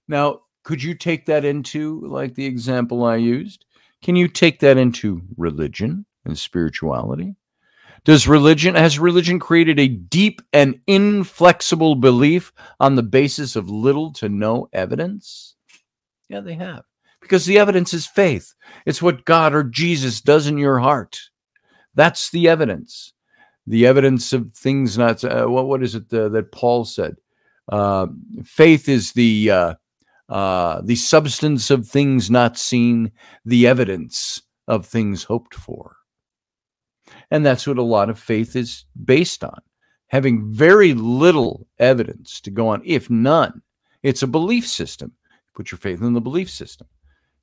Now, 0.07 0.41
could 0.63 0.81
you 0.81 0.95
take 0.95 1.27
that 1.27 1.45
into, 1.45 2.01
like 2.07 2.33
the 2.33 2.47
example 2.47 3.05
I 3.05 3.17
used? 3.17 3.65
Can 4.01 4.15
you 4.15 4.27
take 4.27 4.59
that 4.61 4.77
into 4.77 5.21
religion 5.37 6.05
and 6.25 6.37
spirituality? 6.37 7.35
Does 8.03 8.27
religion, 8.27 8.73
has 8.73 8.97
religion 8.97 9.37
created 9.37 9.79
a 9.79 9.87
deep 9.87 10.41
and 10.53 10.79
inflexible 10.87 11.95
belief 11.95 12.51
on 12.79 12.95
the 12.95 13.03
basis 13.03 13.55
of 13.55 13.69
little 13.69 14.11
to 14.13 14.27
no 14.27 14.69
evidence? 14.73 15.55
Yeah, 16.29 16.39
they 16.39 16.55
have. 16.55 16.83
Because 17.27 17.45
the 17.45 17.59
evidence 17.59 17.93
is 17.93 18.07
faith. 18.07 18.55
It's 18.85 19.01
what 19.01 19.25
God 19.25 19.53
or 19.53 19.63
Jesus 19.63 20.21
does 20.21 20.47
in 20.47 20.57
your 20.57 20.79
heart. 20.79 21.19
That's 21.93 22.29
the 22.29 22.47
evidence. 22.47 23.11
The 23.65 23.85
evidence 23.85 24.31
of 24.31 24.53
things 24.53 24.97
not, 24.97 25.25
uh, 25.25 25.47
what, 25.47 25.67
what 25.67 25.83
is 25.83 25.93
it 25.93 26.13
uh, 26.13 26.29
that 26.29 26.53
Paul 26.53 26.85
said? 26.85 27.17
Uh, 27.69 28.07
faith 28.45 28.87
is 28.87 29.11
the, 29.11 29.51
uh, 29.51 29.73
uh, 30.29 30.81
the 30.85 30.95
substance 30.95 31.69
of 31.69 31.85
things 31.85 32.31
not 32.31 32.57
seen, 32.57 33.11
the 33.43 33.67
evidence 33.67 34.41
of 34.69 34.85
things 34.85 35.25
hoped 35.25 35.53
for. 35.53 35.97
And 37.29 37.45
that's 37.45 37.67
what 37.67 37.77
a 37.77 37.83
lot 37.83 38.09
of 38.09 38.17
faith 38.17 38.55
is 38.55 38.85
based 39.03 39.43
on 39.43 39.59
having 40.07 40.49
very 40.49 40.93
little 40.93 41.67
evidence 41.77 42.39
to 42.39 42.51
go 42.51 42.69
on, 42.69 42.81
if 42.85 43.09
none. 43.09 43.61
It's 44.01 44.23
a 44.23 44.27
belief 44.27 44.65
system. 44.65 45.11
Put 45.53 45.71
your 45.71 45.79
faith 45.79 46.01
in 46.01 46.13
the 46.13 46.21
belief 46.21 46.49
system. 46.49 46.87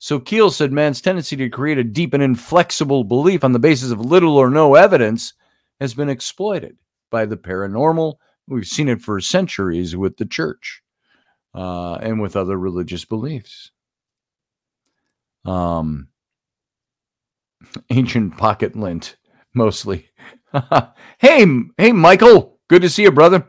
So 0.04 0.20
Keel 0.20 0.50
said 0.50 0.70
man's 0.70 1.00
tendency 1.00 1.34
to 1.36 1.48
create 1.48 1.78
a 1.78 1.82
deep 1.82 2.12
and 2.12 2.22
inflexible 2.22 3.04
belief 3.04 3.42
on 3.42 3.52
the 3.52 3.58
basis 3.58 3.90
of 3.90 4.00
little 4.00 4.36
or 4.36 4.50
no 4.50 4.74
evidence 4.74 5.32
has 5.80 5.94
been 5.94 6.10
exploited 6.10 6.76
by 7.10 7.24
the 7.24 7.38
paranormal. 7.38 8.16
We've 8.46 8.66
seen 8.66 8.90
it 8.90 9.00
for 9.00 9.18
centuries 9.22 9.96
with 9.96 10.18
the 10.18 10.26
church 10.26 10.82
uh, 11.54 11.94
and 11.94 12.20
with 12.20 12.36
other 12.36 12.58
religious 12.58 13.06
beliefs. 13.06 13.70
Um, 15.46 16.08
ancient 17.88 18.36
pocket 18.36 18.76
lint 18.76 19.16
mostly. 19.54 20.10
hey, 21.16 21.46
hey, 21.78 21.92
Michael, 21.92 22.58
good 22.68 22.82
to 22.82 22.90
see 22.90 23.04
you, 23.04 23.10
brother. 23.10 23.46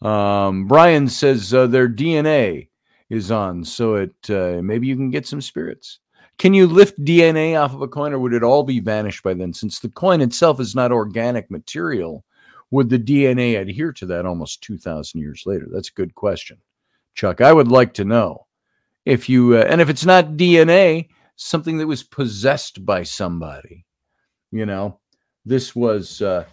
Um, 0.00 0.68
Brian 0.68 1.08
says 1.08 1.52
uh, 1.52 1.66
their 1.66 1.88
DNA 1.88 2.68
is 3.10 3.30
on, 3.30 3.64
so 3.64 3.94
it 3.96 4.14
uh, 4.30 4.60
maybe 4.62 4.86
you 4.86 4.96
can 4.96 5.10
get 5.10 5.26
some 5.26 5.40
spirits. 5.40 6.00
Can 6.38 6.54
you 6.54 6.66
lift 6.66 7.04
DNA 7.04 7.60
off 7.60 7.74
of 7.74 7.82
a 7.82 7.88
coin, 7.88 8.12
or 8.12 8.18
would 8.18 8.34
it 8.34 8.42
all 8.42 8.64
be 8.64 8.80
vanished 8.80 9.22
by 9.22 9.34
then? 9.34 9.52
Since 9.52 9.80
the 9.80 9.88
coin 9.88 10.20
itself 10.20 10.58
is 10.60 10.74
not 10.74 10.90
organic 10.90 11.50
material, 11.50 12.24
would 12.70 12.88
the 12.88 12.98
DNA 12.98 13.60
adhere 13.60 13.92
to 13.92 14.06
that 14.06 14.26
almost 14.26 14.62
two 14.62 14.78
thousand 14.78 15.20
years 15.20 15.44
later? 15.46 15.66
That's 15.70 15.90
a 15.90 15.94
good 15.94 16.14
question, 16.14 16.58
Chuck. 17.14 17.40
I 17.40 17.52
would 17.52 17.68
like 17.68 17.94
to 17.94 18.04
know 18.04 18.46
if 19.04 19.28
you, 19.28 19.56
uh, 19.56 19.66
and 19.68 19.80
if 19.80 19.88
it's 19.88 20.04
not 20.04 20.36
DNA, 20.36 21.08
something 21.36 21.78
that 21.78 21.86
was 21.86 22.02
possessed 22.02 22.84
by 22.84 23.02
somebody 23.02 23.84
you 24.54 24.66
know, 24.66 25.00
this 25.44 25.74
was 25.74 26.22
uh, 26.22 26.44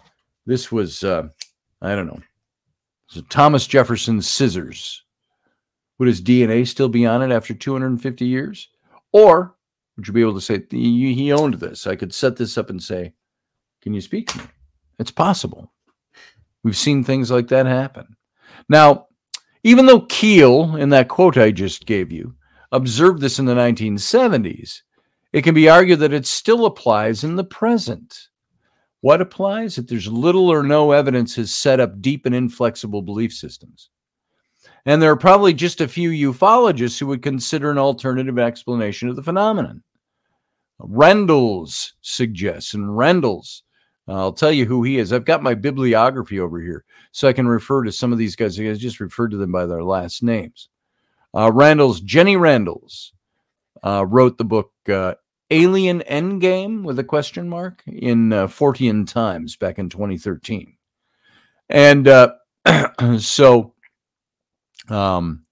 this 0.44 0.72
was 0.72 1.04
uh, 1.04 1.28
I 1.80 1.94
don't 1.94 2.08
know. 2.08 2.20
Thomas 3.28 3.66
Jefferson's 3.66 4.28
scissors. 4.28 5.01
Would 5.98 6.08
his 6.08 6.22
DNA 6.22 6.66
still 6.66 6.88
be 6.88 7.06
on 7.06 7.22
it 7.22 7.34
after 7.34 7.54
250 7.54 8.24
years? 8.24 8.68
Or 9.12 9.56
would 9.96 10.06
you 10.06 10.12
be 10.12 10.22
able 10.22 10.34
to 10.34 10.40
say 10.40 10.64
he 10.70 11.32
owned 11.32 11.54
this? 11.54 11.86
I 11.86 11.96
could 11.96 12.14
set 12.14 12.36
this 12.36 12.56
up 12.56 12.70
and 12.70 12.82
say, 12.82 13.14
"Can 13.82 13.92
you 13.92 14.00
speak 14.00 14.28
to 14.28 14.38
me?" 14.38 14.44
It's 14.98 15.10
possible. 15.10 15.72
We've 16.64 16.76
seen 16.76 17.04
things 17.04 17.30
like 17.30 17.48
that 17.48 17.66
happen. 17.66 18.16
Now, 18.68 19.08
even 19.64 19.86
though 19.86 20.02
Keel, 20.02 20.76
in 20.76 20.88
that 20.90 21.08
quote 21.08 21.36
I 21.36 21.50
just 21.50 21.86
gave 21.86 22.10
you, 22.10 22.34
observed 22.72 23.20
this 23.20 23.38
in 23.38 23.44
the 23.44 23.54
1970s, 23.54 24.82
it 25.32 25.42
can 25.42 25.54
be 25.54 25.68
argued 25.68 26.00
that 26.00 26.12
it 26.12 26.26
still 26.26 26.66
applies 26.66 27.22
in 27.24 27.36
the 27.36 27.44
present. 27.44 28.28
What 29.00 29.20
applies? 29.20 29.76
That 29.76 29.88
there's 29.88 30.08
little 30.08 30.48
or 30.48 30.62
no 30.62 30.92
evidence 30.92 31.34
has 31.36 31.54
set 31.54 31.80
up 31.80 32.00
deep 32.00 32.26
and 32.26 32.34
inflexible 32.34 33.02
belief 33.02 33.32
systems. 33.32 33.90
And 34.84 35.00
there 35.00 35.12
are 35.12 35.16
probably 35.16 35.54
just 35.54 35.80
a 35.80 35.88
few 35.88 36.10
ufologists 36.32 36.98
who 36.98 37.06
would 37.08 37.22
consider 37.22 37.70
an 37.70 37.78
alternative 37.78 38.38
explanation 38.38 39.08
of 39.08 39.16
the 39.16 39.22
phenomenon. 39.22 39.82
Randles 40.80 41.92
suggests, 42.00 42.74
and 42.74 42.86
Randles, 42.86 43.62
I'll 44.08 44.32
tell 44.32 44.50
you 44.50 44.66
who 44.66 44.82
he 44.82 44.98
is. 44.98 45.12
I've 45.12 45.24
got 45.24 45.42
my 45.42 45.54
bibliography 45.54 46.40
over 46.40 46.60
here, 46.60 46.84
so 47.12 47.28
I 47.28 47.32
can 47.32 47.46
refer 47.46 47.84
to 47.84 47.92
some 47.92 48.12
of 48.12 48.18
these 48.18 48.34
guys. 48.34 48.58
I 48.58 48.72
just 48.74 48.98
referred 48.98 49.30
to 49.30 49.36
them 49.36 49.52
by 49.52 49.66
their 49.66 49.84
last 49.84 50.22
names. 50.22 50.68
Uh, 51.32 51.50
Randles, 51.50 52.02
Jenny 52.02 52.36
Randles, 52.36 53.12
uh, 53.84 54.04
wrote 54.06 54.38
the 54.38 54.44
book 54.44 54.72
uh, 54.88 55.14
Alien 55.50 56.02
Endgame 56.10 56.82
with 56.82 56.98
a 56.98 57.04
question 57.04 57.48
mark 57.48 57.82
in 57.86 58.32
uh, 58.32 58.46
Fortean 58.48 59.06
Times 59.06 59.56
back 59.56 59.78
in 59.78 59.88
2013. 59.88 60.76
And 61.68 62.08
uh, 62.08 62.34
so 63.18 63.74
um, 64.88 65.44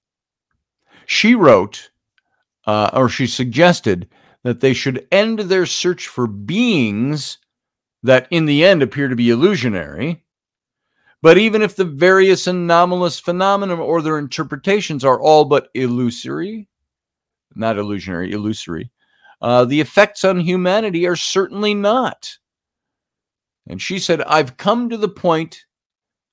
she 1.07 1.35
wrote, 1.35 1.91
uh, 2.67 2.91
or 2.93 3.09
she 3.09 3.27
suggested, 3.27 4.09
that 4.43 4.61
they 4.61 4.73
should 4.73 5.07
end 5.13 5.41
their 5.41 5.67
search 5.67 6.07
for 6.09 6.27
beings 6.27 7.39
that 8.03 8.27
in 8.31 8.47
the 8.47 8.65
end 8.65 8.83
appear 8.83 9.09
to 9.09 9.17
be 9.17 9.31
illusionary. 9.31 10.25
But 11.23 11.37
even 11.37 11.61
if 11.61 11.77
the 11.77 11.85
various 11.85 12.47
anomalous 12.47 13.21
phenomena 13.21 13.77
or 13.77 14.01
their 14.01 14.19
interpretations 14.19 15.05
are 15.05 15.21
all 15.21 15.45
but 15.45 15.69
illusory, 15.75 16.69
not 17.55 17.77
illusionary, 17.77 18.33
illusory, 18.33 18.91
uh, 19.43 19.67
the 19.67 19.81
effects 19.81 20.25
on 20.25 20.41
humanity 20.41 21.07
are 21.07 21.17
certainly 21.17 21.75
not. 21.75 22.39
And 23.67 23.81
she 23.81 23.99
said, 23.99 24.23
I've 24.23 24.57
come 24.57 24.89
to 24.89 24.97
the 24.97 25.09
point, 25.09 25.65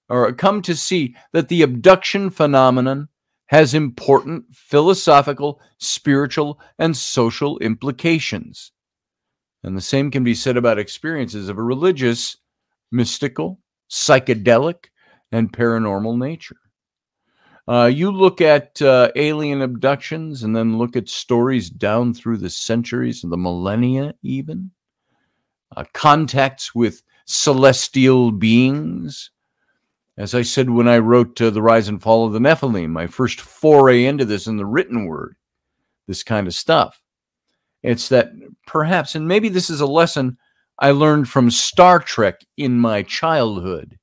or 0.10 0.32
come 0.34 0.62
to 0.64 0.76
see 0.76 1.16
that 1.34 1.50
the 1.50 1.62
abduction 1.62 2.30
phenomenon 2.30 3.10
has 3.48 3.74
important 3.74 4.46
philosophical, 4.54 5.62
spiritual, 5.78 6.60
and 6.78 6.96
social 6.96 7.58
implications. 7.60 8.72
And 9.64 9.76
the 9.76 9.82
same 9.82 10.12
can 10.12 10.24
be 10.24 10.36
said 10.36 10.58
about 10.58 10.80
experiences 10.80 11.50
of 11.50 11.58
a 11.58 11.64
religious, 11.64 12.38
mystical, 12.92 13.60
psychedelic, 13.90 14.86
and 15.32 15.52
paranormal 15.52 16.18
nature. 16.18 16.58
Uh, 17.68 17.92
you 17.94 18.12
look 18.12 18.40
at 18.40 18.82
uh, 18.82 19.12
alien 19.16 19.62
abductions 19.62 20.44
and 20.44 20.56
then 20.56 20.78
look 20.78 20.96
at 20.96 21.10
stories 21.10 21.70
down 21.70 22.14
through 22.14 22.38
the 22.38 22.50
centuries 22.50 23.24
and 23.24 23.32
the 23.32 23.38
millennia, 23.38 24.14
even 24.22 24.72
uh, 25.76 25.84
contacts 25.94 26.74
with 26.74 27.04
celestial 27.26 28.32
beings. 28.32 29.32
As 30.18 30.34
I 30.34 30.42
said 30.42 30.70
when 30.70 30.88
I 30.88 30.98
wrote 30.98 31.40
uh, 31.40 31.52
The 31.52 31.62
Rise 31.62 31.88
and 31.88 32.02
Fall 32.02 32.26
of 32.26 32.34
the 32.34 32.40
Nephilim, 32.40 32.90
my 32.90 33.06
first 33.06 33.40
foray 33.40 34.06
into 34.06 34.26
this 34.26 34.48
in 34.48 34.58
the 34.58 34.66
written 34.66 35.06
word, 35.06 35.36
this 36.08 36.24
kind 36.24 36.48
of 36.48 36.56
stuff. 36.56 37.00
It's 37.84 38.10
that 38.10 38.32
perhaps, 38.66 39.14
and 39.14 39.28
maybe 39.28 39.50
this 39.50 39.70
is 39.70 39.80
a 39.80 39.86
lesson 39.86 40.38
I 40.80 40.92
learned 40.92 41.30
from 41.30 41.52
Star 41.52 42.00
Trek 42.00 42.42
in 42.58 42.80
my 42.80 43.04
childhood, 43.04 44.00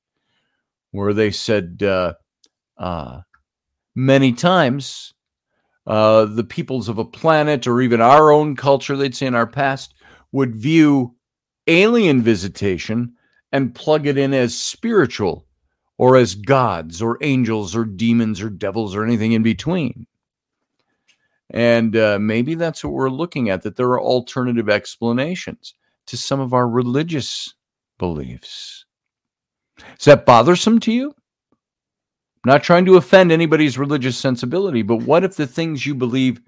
where 0.92 1.12
they 1.12 1.32
said 1.32 1.82
uh, 1.82 2.14
uh, 2.78 3.22
many 3.96 4.32
times 4.32 5.14
uh, 5.88 6.26
the 6.26 6.44
peoples 6.44 6.88
of 6.88 6.98
a 6.98 7.04
planet 7.04 7.66
or 7.66 7.80
even 7.80 8.00
our 8.00 8.30
own 8.30 8.54
culture, 8.54 8.96
they'd 8.96 9.16
say 9.16 9.26
in 9.26 9.34
our 9.34 9.48
past, 9.48 9.94
would 10.30 10.54
view 10.54 11.16
alien 11.66 12.22
visitation 12.22 13.14
and 13.50 13.74
plug 13.74 14.06
it 14.06 14.16
in 14.16 14.32
as 14.32 14.56
spiritual 14.56 15.46
or 15.98 16.16
as 16.16 16.34
gods 16.34 17.00
or 17.00 17.18
angels 17.22 17.76
or 17.76 17.84
demons 17.84 18.40
or 18.40 18.50
devils 18.50 18.94
or 18.94 19.04
anything 19.04 19.32
in 19.32 19.42
between. 19.42 20.06
And 21.50 21.96
uh, 21.96 22.18
maybe 22.18 22.54
that's 22.54 22.82
what 22.82 22.92
we're 22.92 23.10
looking 23.10 23.48
at, 23.50 23.62
that 23.62 23.76
there 23.76 23.88
are 23.88 24.00
alternative 24.00 24.68
explanations 24.68 25.74
to 26.06 26.16
some 26.16 26.40
of 26.40 26.52
our 26.52 26.68
religious 26.68 27.54
beliefs. 27.98 28.84
Is 29.98 30.06
that 30.06 30.26
bothersome 30.26 30.80
to 30.80 30.92
you? 30.92 31.14
I'm 32.44 32.50
not 32.50 32.62
trying 32.62 32.84
to 32.86 32.96
offend 32.96 33.30
anybody's 33.30 33.78
religious 33.78 34.18
sensibility, 34.18 34.82
but 34.82 34.96
what 34.96 35.24
if 35.24 35.36
the 35.36 35.46
things 35.46 35.86
you 35.86 35.94
believe 35.94 36.40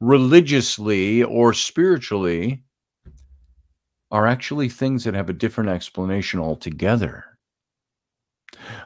religiously 0.00 1.22
or 1.22 1.52
spiritually 1.52 2.62
are 4.10 4.26
actually 4.26 4.68
things 4.68 5.04
that 5.04 5.14
have 5.14 5.28
a 5.28 5.34
different 5.34 5.70
explanation 5.70 6.38
altogether? 6.38 7.24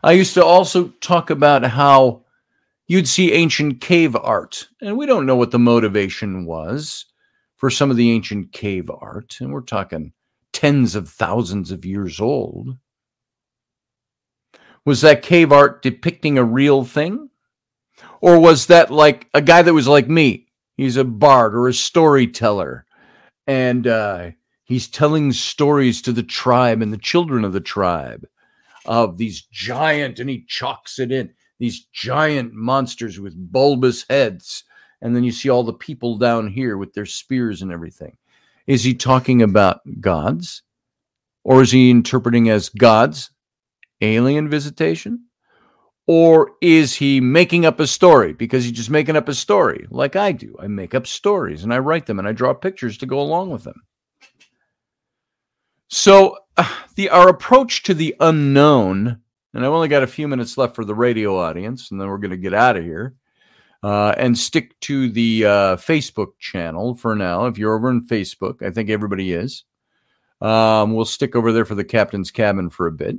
I 0.03 0.13
used 0.13 0.35
to 0.35 0.45
also 0.45 0.89
talk 1.01 1.31
about 1.31 1.65
how 1.65 2.25
you'd 2.87 3.09
see 3.09 3.33
ancient 3.33 3.81
cave 3.81 4.17
art. 4.17 4.69
And 4.81 4.97
we 4.97 5.07
don't 5.07 5.27
know 5.27 5.37
what 5.37 5.51
the 5.51 5.59
motivation 5.59 6.45
was 6.45 7.07
for 7.57 7.71
some 7.71 7.91
of 7.91 7.97
the 7.97 8.11
ancient 8.11 8.53
cave 8.53 8.91
art. 8.91 9.39
And 9.41 9.53
we're 9.53 9.63
talking 9.63 10.13
tens 10.53 10.95
of 10.95 11.09
thousands 11.09 11.71
of 11.71 11.85
years 11.85 12.21
old. 12.21 12.77
Was 14.85 15.01
that 15.01 15.23
cave 15.23 15.51
art 15.53 15.83
depicting 15.83 16.37
a 16.37 16.45
real 16.45 16.85
thing? 16.85 17.31
Or 18.21 18.39
was 18.39 18.67
that 18.67 18.91
like 18.91 19.29
a 19.33 19.41
guy 19.41 19.63
that 19.63 19.73
was 19.73 19.89
like 19.89 20.09
me? 20.09 20.49
He's 20.77 20.97
a 20.97 21.05
bard 21.05 21.55
or 21.55 21.69
a 21.69 21.75
storyteller. 21.75 22.85
And 23.47 23.87
uh, 23.87 24.31
he's 24.65 24.89
telling 24.89 25.33
stories 25.33 26.03
to 26.03 26.13
the 26.13 26.23
tribe 26.23 26.83
and 26.83 26.93
the 26.93 26.99
children 26.99 27.45
of 27.45 27.53
the 27.53 27.61
tribe 27.61 28.27
of 28.87 29.19
these 29.19 29.43
giant, 29.43 30.19
and 30.19 30.29
he 30.29 30.45
chalks 30.47 30.99
it 30.99 31.13
in 31.13 31.33
these 31.59 31.87
giant 31.93 32.53
monsters 32.53 33.21
with 33.21 33.53
bulbous 33.53 34.05
heads. 34.09 34.65
And 35.01 35.15
then 35.15 35.25
you 35.25 35.33
see 35.33 35.49
all 35.51 35.65
the 35.65 35.73
people 35.73 36.19
down 36.19 36.49
here 36.49 36.77
with 36.77 36.95
their 36.95 37.07
spears 37.07 37.63
and 37.63 37.71
everything. 37.71 38.17
Is 38.67 38.85
he 38.85 38.95
talking 38.95 39.43
about 39.43 39.81
gods? 40.01 40.63
Or 41.45 41.61
is 41.61 41.73
he 41.73 41.91
interpreting 41.91 42.49
as 42.49 42.71
gods, 42.71 43.31
alien 44.01 44.49
visitation? 44.49 45.27
Or 46.07 46.53
is 46.61 46.95
he 46.95 47.21
making 47.21 47.65
up 47.65 47.81
a 47.81 47.87
story 47.87 48.33
because 48.33 48.65
he's 48.65 48.73
just 48.73 48.91
making 48.91 49.17
up 49.17 49.29
a 49.29 49.35
story 49.35 49.87
like 49.91 50.17
I 50.17 50.33
do? 50.33 50.55
I 50.61 50.67
make 50.67 50.95
up 50.95 51.07
stories 51.07 51.65
and 51.65 51.73
I 51.73 51.79
write 51.79 52.07
them 52.07 52.19
and 52.19 52.29
I 52.29 52.33
draw 52.33 52.53
pictures 52.53 52.99
to 52.99 53.07
go 53.07 53.21
along 53.21 53.51
with 53.51 53.65
them. 53.65 53.83
So, 55.95 56.39
uh, 56.57 56.69
the 56.97 57.09
our 57.11 57.29
approach 57.29 57.85
to 57.85 57.95
the 57.95 58.17
unknown 58.19 59.21
and 59.55 59.65
I've 59.65 59.71
only 59.71 59.87
got 59.87 60.03
a 60.03 60.09
few 60.09 60.27
minutes 60.27 60.59
left 60.59 60.75
for 60.75 60.85
the 60.85 60.95
radio 60.95 61.39
audience, 61.39 61.93
and 61.93 62.01
then 62.01 62.09
we're 62.09 62.19
going 62.19 62.33
to 62.33 62.37
get 62.37 62.53
out 62.53 62.77
of 62.77 62.83
here 62.83 63.15
uh, 63.85 64.13
and 64.19 64.37
stick 64.37 64.79
to 64.81 65.09
the 65.09 65.47
uh, 65.47 65.77
Facebook 65.77 66.33
channel 66.41 66.97
for 66.97 67.15
now. 67.15 67.47
If 67.47 67.57
you're 67.57 67.77
over 67.77 67.89
in 67.89 68.05
Facebook, 68.09 68.61
I 68.61 68.73
think 68.73 68.91
everybody 68.91 69.33
is. 69.33 69.63
Um, 70.41 70.93
we'll 70.93 71.05
stick 71.05 71.37
over 71.37 71.53
there 71.53 71.65
for 71.65 71.77
the 71.77 71.85
captain's 71.85 72.33
cabin 72.33 72.69
for 72.69 72.89
a 72.89 72.93
bit. 72.93 73.19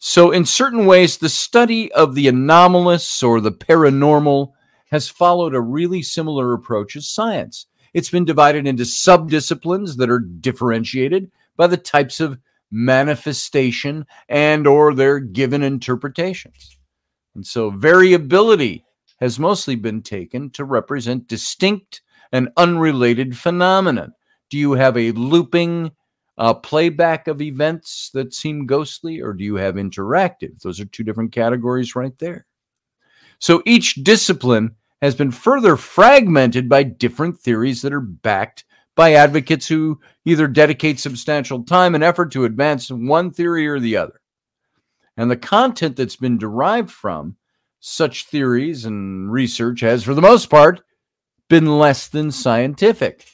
So, 0.00 0.32
in 0.32 0.44
certain 0.44 0.86
ways, 0.86 1.18
the 1.18 1.28
study 1.28 1.92
of 1.92 2.16
the 2.16 2.26
anomalous 2.26 3.22
or 3.22 3.40
the 3.40 3.52
paranormal 3.52 4.50
has 4.90 5.08
followed 5.08 5.54
a 5.54 5.60
really 5.60 6.02
similar 6.02 6.52
approach 6.52 6.96
as 6.96 7.08
science. 7.08 7.66
It's 7.94 8.10
been 8.10 8.24
divided 8.24 8.66
into 8.66 8.82
subdisciplines 8.82 9.98
that 9.98 10.10
are 10.10 10.18
differentiated 10.18 11.30
by 11.56 11.66
the 11.66 11.76
types 11.76 12.20
of 12.20 12.38
manifestation 12.70 14.06
and 14.28 14.66
or 14.66 14.94
their 14.94 15.20
given 15.20 15.62
interpretations. 15.62 16.78
And 17.34 17.46
so 17.46 17.70
variability 17.70 18.84
has 19.20 19.38
mostly 19.38 19.76
been 19.76 20.02
taken 20.02 20.50
to 20.50 20.64
represent 20.64 21.28
distinct 21.28 22.02
and 22.32 22.48
unrelated 22.56 23.36
phenomenon. 23.36 24.12
Do 24.50 24.58
you 24.58 24.72
have 24.72 24.96
a 24.96 25.12
looping 25.12 25.92
uh, 26.38 26.54
playback 26.54 27.28
of 27.28 27.42
events 27.42 28.10
that 28.14 28.34
seem 28.34 28.66
ghostly, 28.66 29.20
or 29.20 29.32
do 29.32 29.44
you 29.44 29.56
have 29.56 29.76
interactive? 29.76 30.60
Those 30.60 30.80
are 30.80 30.86
two 30.86 31.04
different 31.04 31.32
categories 31.32 31.94
right 31.94 32.18
there. 32.18 32.46
So 33.38 33.62
each 33.66 33.94
discipline 34.02 34.76
has 35.02 35.14
been 35.14 35.30
further 35.30 35.76
fragmented 35.76 36.68
by 36.68 36.84
different 36.84 37.38
theories 37.38 37.82
that 37.82 37.92
are 37.92 38.00
backed 38.00 38.64
by 38.94 39.14
advocates 39.14 39.68
who 39.68 40.00
either 40.24 40.46
dedicate 40.46 41.00
substantial 41.00 41.64
time 41.64 41.94
and 41.94 42.04
effort 42.04 42.32
to 42.32 42.44
advance 42.44 42.90
one 42.90 43.30
theory 43.30 43.66
or 43.66 43.80
the 43.80 43.96
other. 43.96 44.20
And 45.16 45.30
the 45.30 45.36
content 45.36 45.96
that's 45.96 46.16
been 46.16 46.38
derived 46.38 46.90
from 46.90 47.36
such 47.80 48.26
theories 48.26 48.84
and 48.84 49.30
research 49.30 49.80
has, 49.80 50.04
for 50.04 50.14
the 50.14 50.22
most 50.22 50.48
part, 50.50 50.82
been 51.48 51.78
less 51.78 52.08
than 52.08 52.30
scientific. 52.30 53.26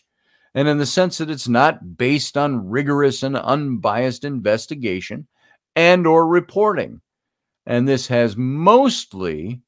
And 0.55 0.67
in 0.67 0.79
the 0.79 0.87
sense 0.87 1.19
that 1.19 1.31
it's 1.31 1.49
not 1.49 1.97
based 1.97 2.37
on 2.37 2.69
rigorous 2.69 3.23
and 3.23 3.37
unbiased 3.37 4.25
investigation 4.25 5.29
and 5.77 6.07
or 6.07 6.27
reporting. 6.27 7.01
And 7.67 7.87
this 7.87 8.09
has 8.09 8.37
mostly 8.37 9.61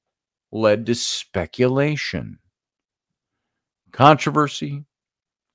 led 0.51 0.86
to 0.86 0.95
speculation, 0.95 2.38
controversy, 3.93 4.84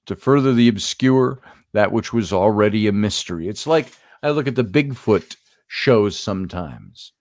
to 0.05 0.15
further 0.15 0.53
the 0.53 0.67
obscure 0.67 1.41
that 1.73 1.91
which 1.91 2.13
was 2.13 2.31
already 2.31 2.87
a 2.87 2.91
mystery. 2.91 3.47
It's 3.47 3.67
like 3.67 3.91
I 4.23 4.29
look 4.29 4.47
at 4.47 4.55
the 4.55 4.63
Bigfoot 4.63 5.35
shows 5.67 6.17
sometimes, 6.17 7.11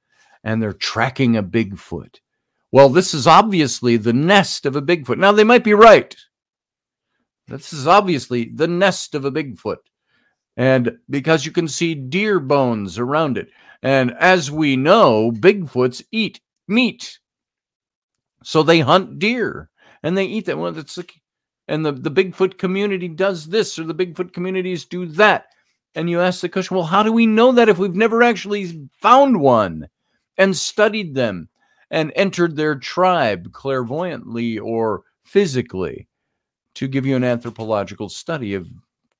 and 0.42 0.62
they're 0.62 0.72
tracking 0.72 1.36
a 1.36 1.42
Bigfoot. 1.42 2.16
Well, 2.72 2.88
this 2.88 3.14
is 3.14 3.26
obviously 3.26 3.96
the 3.96 4.12
nest 4.12 4.66
of 4.66 4.74
a 4.74 4.82
Bigfoot. 4.82 5.18
Now, 5.18 5.32
they 5.32 5.44
might 5.44 5.62
be 5.62 5.74
right. 5.74 6.14
This 7.46 7.72
is 7.72 7.86
obviously 7.86 8.50
the 8.52 8.66
nest 8.66 9.14
of 9.14 9.24
a 9.24 9.30
Bigfoot. 9.30 9.76
And 10.56 10.98
because 11.10 11.44
you 11.44 11.52
can 11.52 11.68
see 11.68 11.94
deer 11.94 12.40
bones 12.40 12.98
around 12.98 13.38
it. 13.38 13.48
And 13.82 14.12
as 14.18 14.50
we 14.50 14.76
know, 14.76 15.30
Bigfoots 15.30 16.02
eat 16.10 16.40
meat. 16.66 17.18
So 18.42 18.62
they 18.62 18.80
hunt 18.80 19.18
deer 19.18 19.70
and 20.02 20.16
they 20.16 20.24
eat 20.24 20.46
them. 20.46 20.58
Well, 20.58 20.76
it's 20.76 20.96
like 20.96 21.14
and 21.68 21.84
the, 21.84 21.92
the 21.92 22.10
Bigfoot 22.10 22.58
community 22.58 23.08
does 23.08 23.46
this 23.46 23.78
or 23.78 23.84
the 23.84 23.94
Bigfoot 23.94 24.32
communities 24.32 24.84
do 24.84 25.06
that. 25.06 25.46
And 25.94 26.10
you 26.10 26.20
ask 26.20 26.40
the 26.40 26.48
question, 26.48 26.76
well, 26.76 26.86
how 26.86 27.02
do 27.02 27.12
we 27.12 27.26
know 27.26 27.52
that 27.52 27.68
if 27.68 27.78
we've 27.78 27.94
never 27.94 28.22
actually 28.22 28.88
found 29.00 29.40
one 29.40 29.88
and 30.36 30.56
studied 30.56 31.14
them 31.14 31.48
and 31.90 32.12
entered 32.16 32.56
their 32.56 32.74
tribe 32.74 33.52
clairvoyantly 33.52 34.58
or 34.58 35.04
physically 35.24 36.08
to 36.74 36.88
give 36.88 37.06
you 37.06 37.14
an 37.16 37.24
anthropological 37.24 38.08
study 38.08 38.54
of 38.54 38.68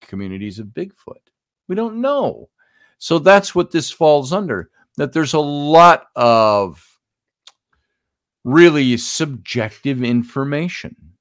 communities 0.01 0.59
of 0.59 0.67
Bigfoot? 0.69 1.31
We 1.69 1.77
don't 1.77 2.01
know. 2.01 2.49
So 2.99 3.19
that's 3.19 3.55
what 3.55 3.71
this 3.71 3.91
falls 3.91 4.33
under. 4.33 4.71
That 4.97 5.13
there's 5.13 5.35
a 5.35 5.41
lot 5.41 6.07
of 6.15 6.85
really 8.45 8.97
subjective 8.97 10.03
information 10.03 11.14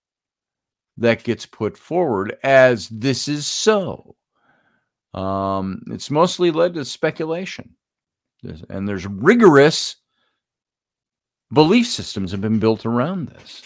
that 0.97 1.23
gets 1.23 1.45
put 1.45 1.77
forward 1.77 2.37
as 2.43 2.87
this 2.89 3.27
is 3.27 3.47
so. 3.47 4.15
Um, 5.13 5.83
it's 5.91 6.11
mostly 6.11 6.51
led 6.51 6.73
to 6.75 6.85
speculation. 6.85 7.75
And 8.69 8.87
there's 8.87 9.07
rigorous 9.07 9.95
belief 11.51 11.87
systems 11.87 12.31
have 12.31 12.41
been 12.41 12.59
built 12.59 12.85
around 12.85 13.29
this. 13.29 13.63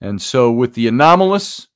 And 0.00 0.20
so 0.20 0.50
with 0.50 0.74
the 0.74 0.88
anomalous, 0.88 1.68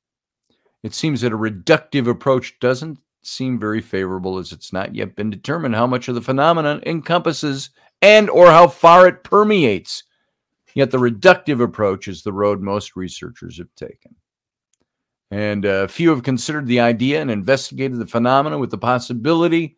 it 0.83 0.95
seems 0.95 1.21
that 1.21 1.33
a 1.33 1.39
reductive 1.39 2.09
approach 2.09 2.59
doesn't 2.61 2.99
seem 3.23 3.59
very 3.59 3.81
favorable 3.81 4.39
as 4.39 4.53
it's 4.53 4.73
not 4.73 4.95
yet 4.95 5.17
been 5.17 5.31
determined 5.31 5.75
how 5.75 5.87
much 5.87 6.09
of 6.09 6.15
the 6.15 6.23
phenomenon 6.23 6.83
encompasses 6.87 7.71
and 8.01 8.31
or 8.31 8.47
how 8.47 8.69
far 8.69 9.07
it 9.07 9.25
permeates. 9.25 10.05
Yet 10.75 10.91
the 10.91 10.99
reductive 10.99 11.63
approach 11.63 12.09
is 12.09 12.23
the 12.23 12.33
road 12.33 12.61
most 12.61 12.97
researchers 12.97 13.59
have 13.59 13.75
taken. 13.75 14.15
And 15.31 15.65
a 15.65 15.85
uh, 15.85 15.87
few 15.89 16.11
have 16.11 16.23
considered 16.23 16.67
the 16.67 16.81
idea 16.81 17.21
and 17.21 17.31
investigated 17.31 17.99
the 17.99 18.07
phenomena 18.07 18.59
with 18.59 18.71
the 18.71 18.79
possibility 18.79 19.77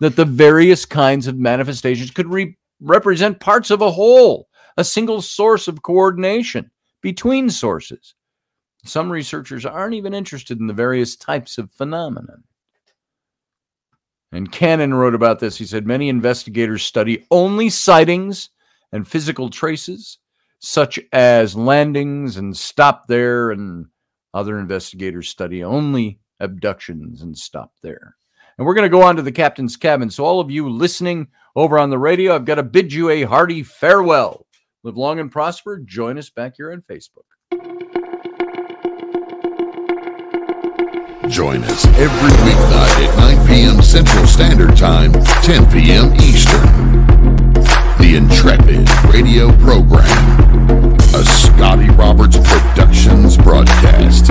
that 0.00 0.16
the 0.16 0.24
various 0.24 0.84
kinds 0.84 1.26
of 1.26 1.38
manifestations 1.38 2.10
could 2.10 2.26
re- 2.26 2.56
represent 2.80 3.40
parts 3.40 3.70
of 3.70 3.80
a 3.80 3.90
whole, 3.90 4.48
a 4.76 4.84
single 4.84 5.22
source 5.22 5.68
of 5.68 5.82
coordination 5.82 6.70
between 7.00 7.48
sources. 7.48 8.14
Some 8.84 9.10
researchers 9.10 9.64
aren't 9.64 9.94
even 9.94 10.12
interested 10.12 10.60
in 10.60 10.66
the 10.66 10.74
various 10.74 11.16
types 11.16 11.56
of 11.56 11.70
phenomenon. 11.70 12.42
And 14.32 14.50
Cannon 14.50 14.94
wrote 14.94 15.14
about 15.14 15.38
this. 15.38 15.56
He 15.56 15.66
said 15.66 15.86
many 15.86 16.08
investigators 16.08 16.82
study 16.82 17.26
only 17.30 17.68
sightings 17.68 18.50
and 18.90 19.06
physical 19.06 19.50
traces, 19.50 20.18
such 20.58 20.98
as 21.12 21.54
landings 21.54 22.38
and 22.38 22.56
stop 22.56 23.06
there, 23.06 23.50
and 23.50 23.86
other 24.34 24.58
investigators 24.58 25.28
study 25.28 25.62
only 25.62 26.20
abductions 26.40 27.22
and 27.22 27.36
stop 27.36 27.72
there. 27.82 28.16
And 28.58 28.66
we're 28.66 28.74
going 28.74 28.90
to 28.90 28.96
go 28.96 29.02
on 29.02 29.16
to 29.16 29.22
the 29.22 29.32
captain's 29.32 29.76
cabin. 29.76 30.10
So, 30.10 30.24
all 30.24 30.40
of 30.40 30.50
you 30.50 30.68
listening 30.68 31.28
over 31.56 31.78
on 31.78 31.90
the 31.90 31.98
radio, 31.98 32.34
I've 32.34 32.44
got 32.44 32.56
to 32.56 32.62
bid 32.62 32.92
you 32.92 33.10
a 33.10 33.22
hearty 33.22 33.62
farewell. 33.62 34.46
Live 34.82 34.96
long 34.96 35.20
and 35.20 35.30
prosper. 35.30 35.78
Join 35.78 36.18
us 36.18 36.28
back 36.30 36.54
here 36.56 36.72
on 36.72 36.82
Facebook. 36.82 37.24
Join 41.28 41.62
us 41.64 41.86
every 41.86 42.30
weeknight 42.44 43.08
at 43.08 43.16
9 43.36 43.46
p.m. 43.46 43.80
Central 43.80 44.26
Standard 44.26 44.76
Time, 44.76 45.12
10 45.44 45.70
p.m. 45.70 46.12
Eastern. 46.20 46.62
The 47.98 48.16
Intrepid 48.16 48.88
Radio 49.14 49.56
Program, 49.58 50.51
Scotty 51.24 51.88
Roberts 51.90 52.36
Productions 52.38 53.36
broadcast. 53.36 54.30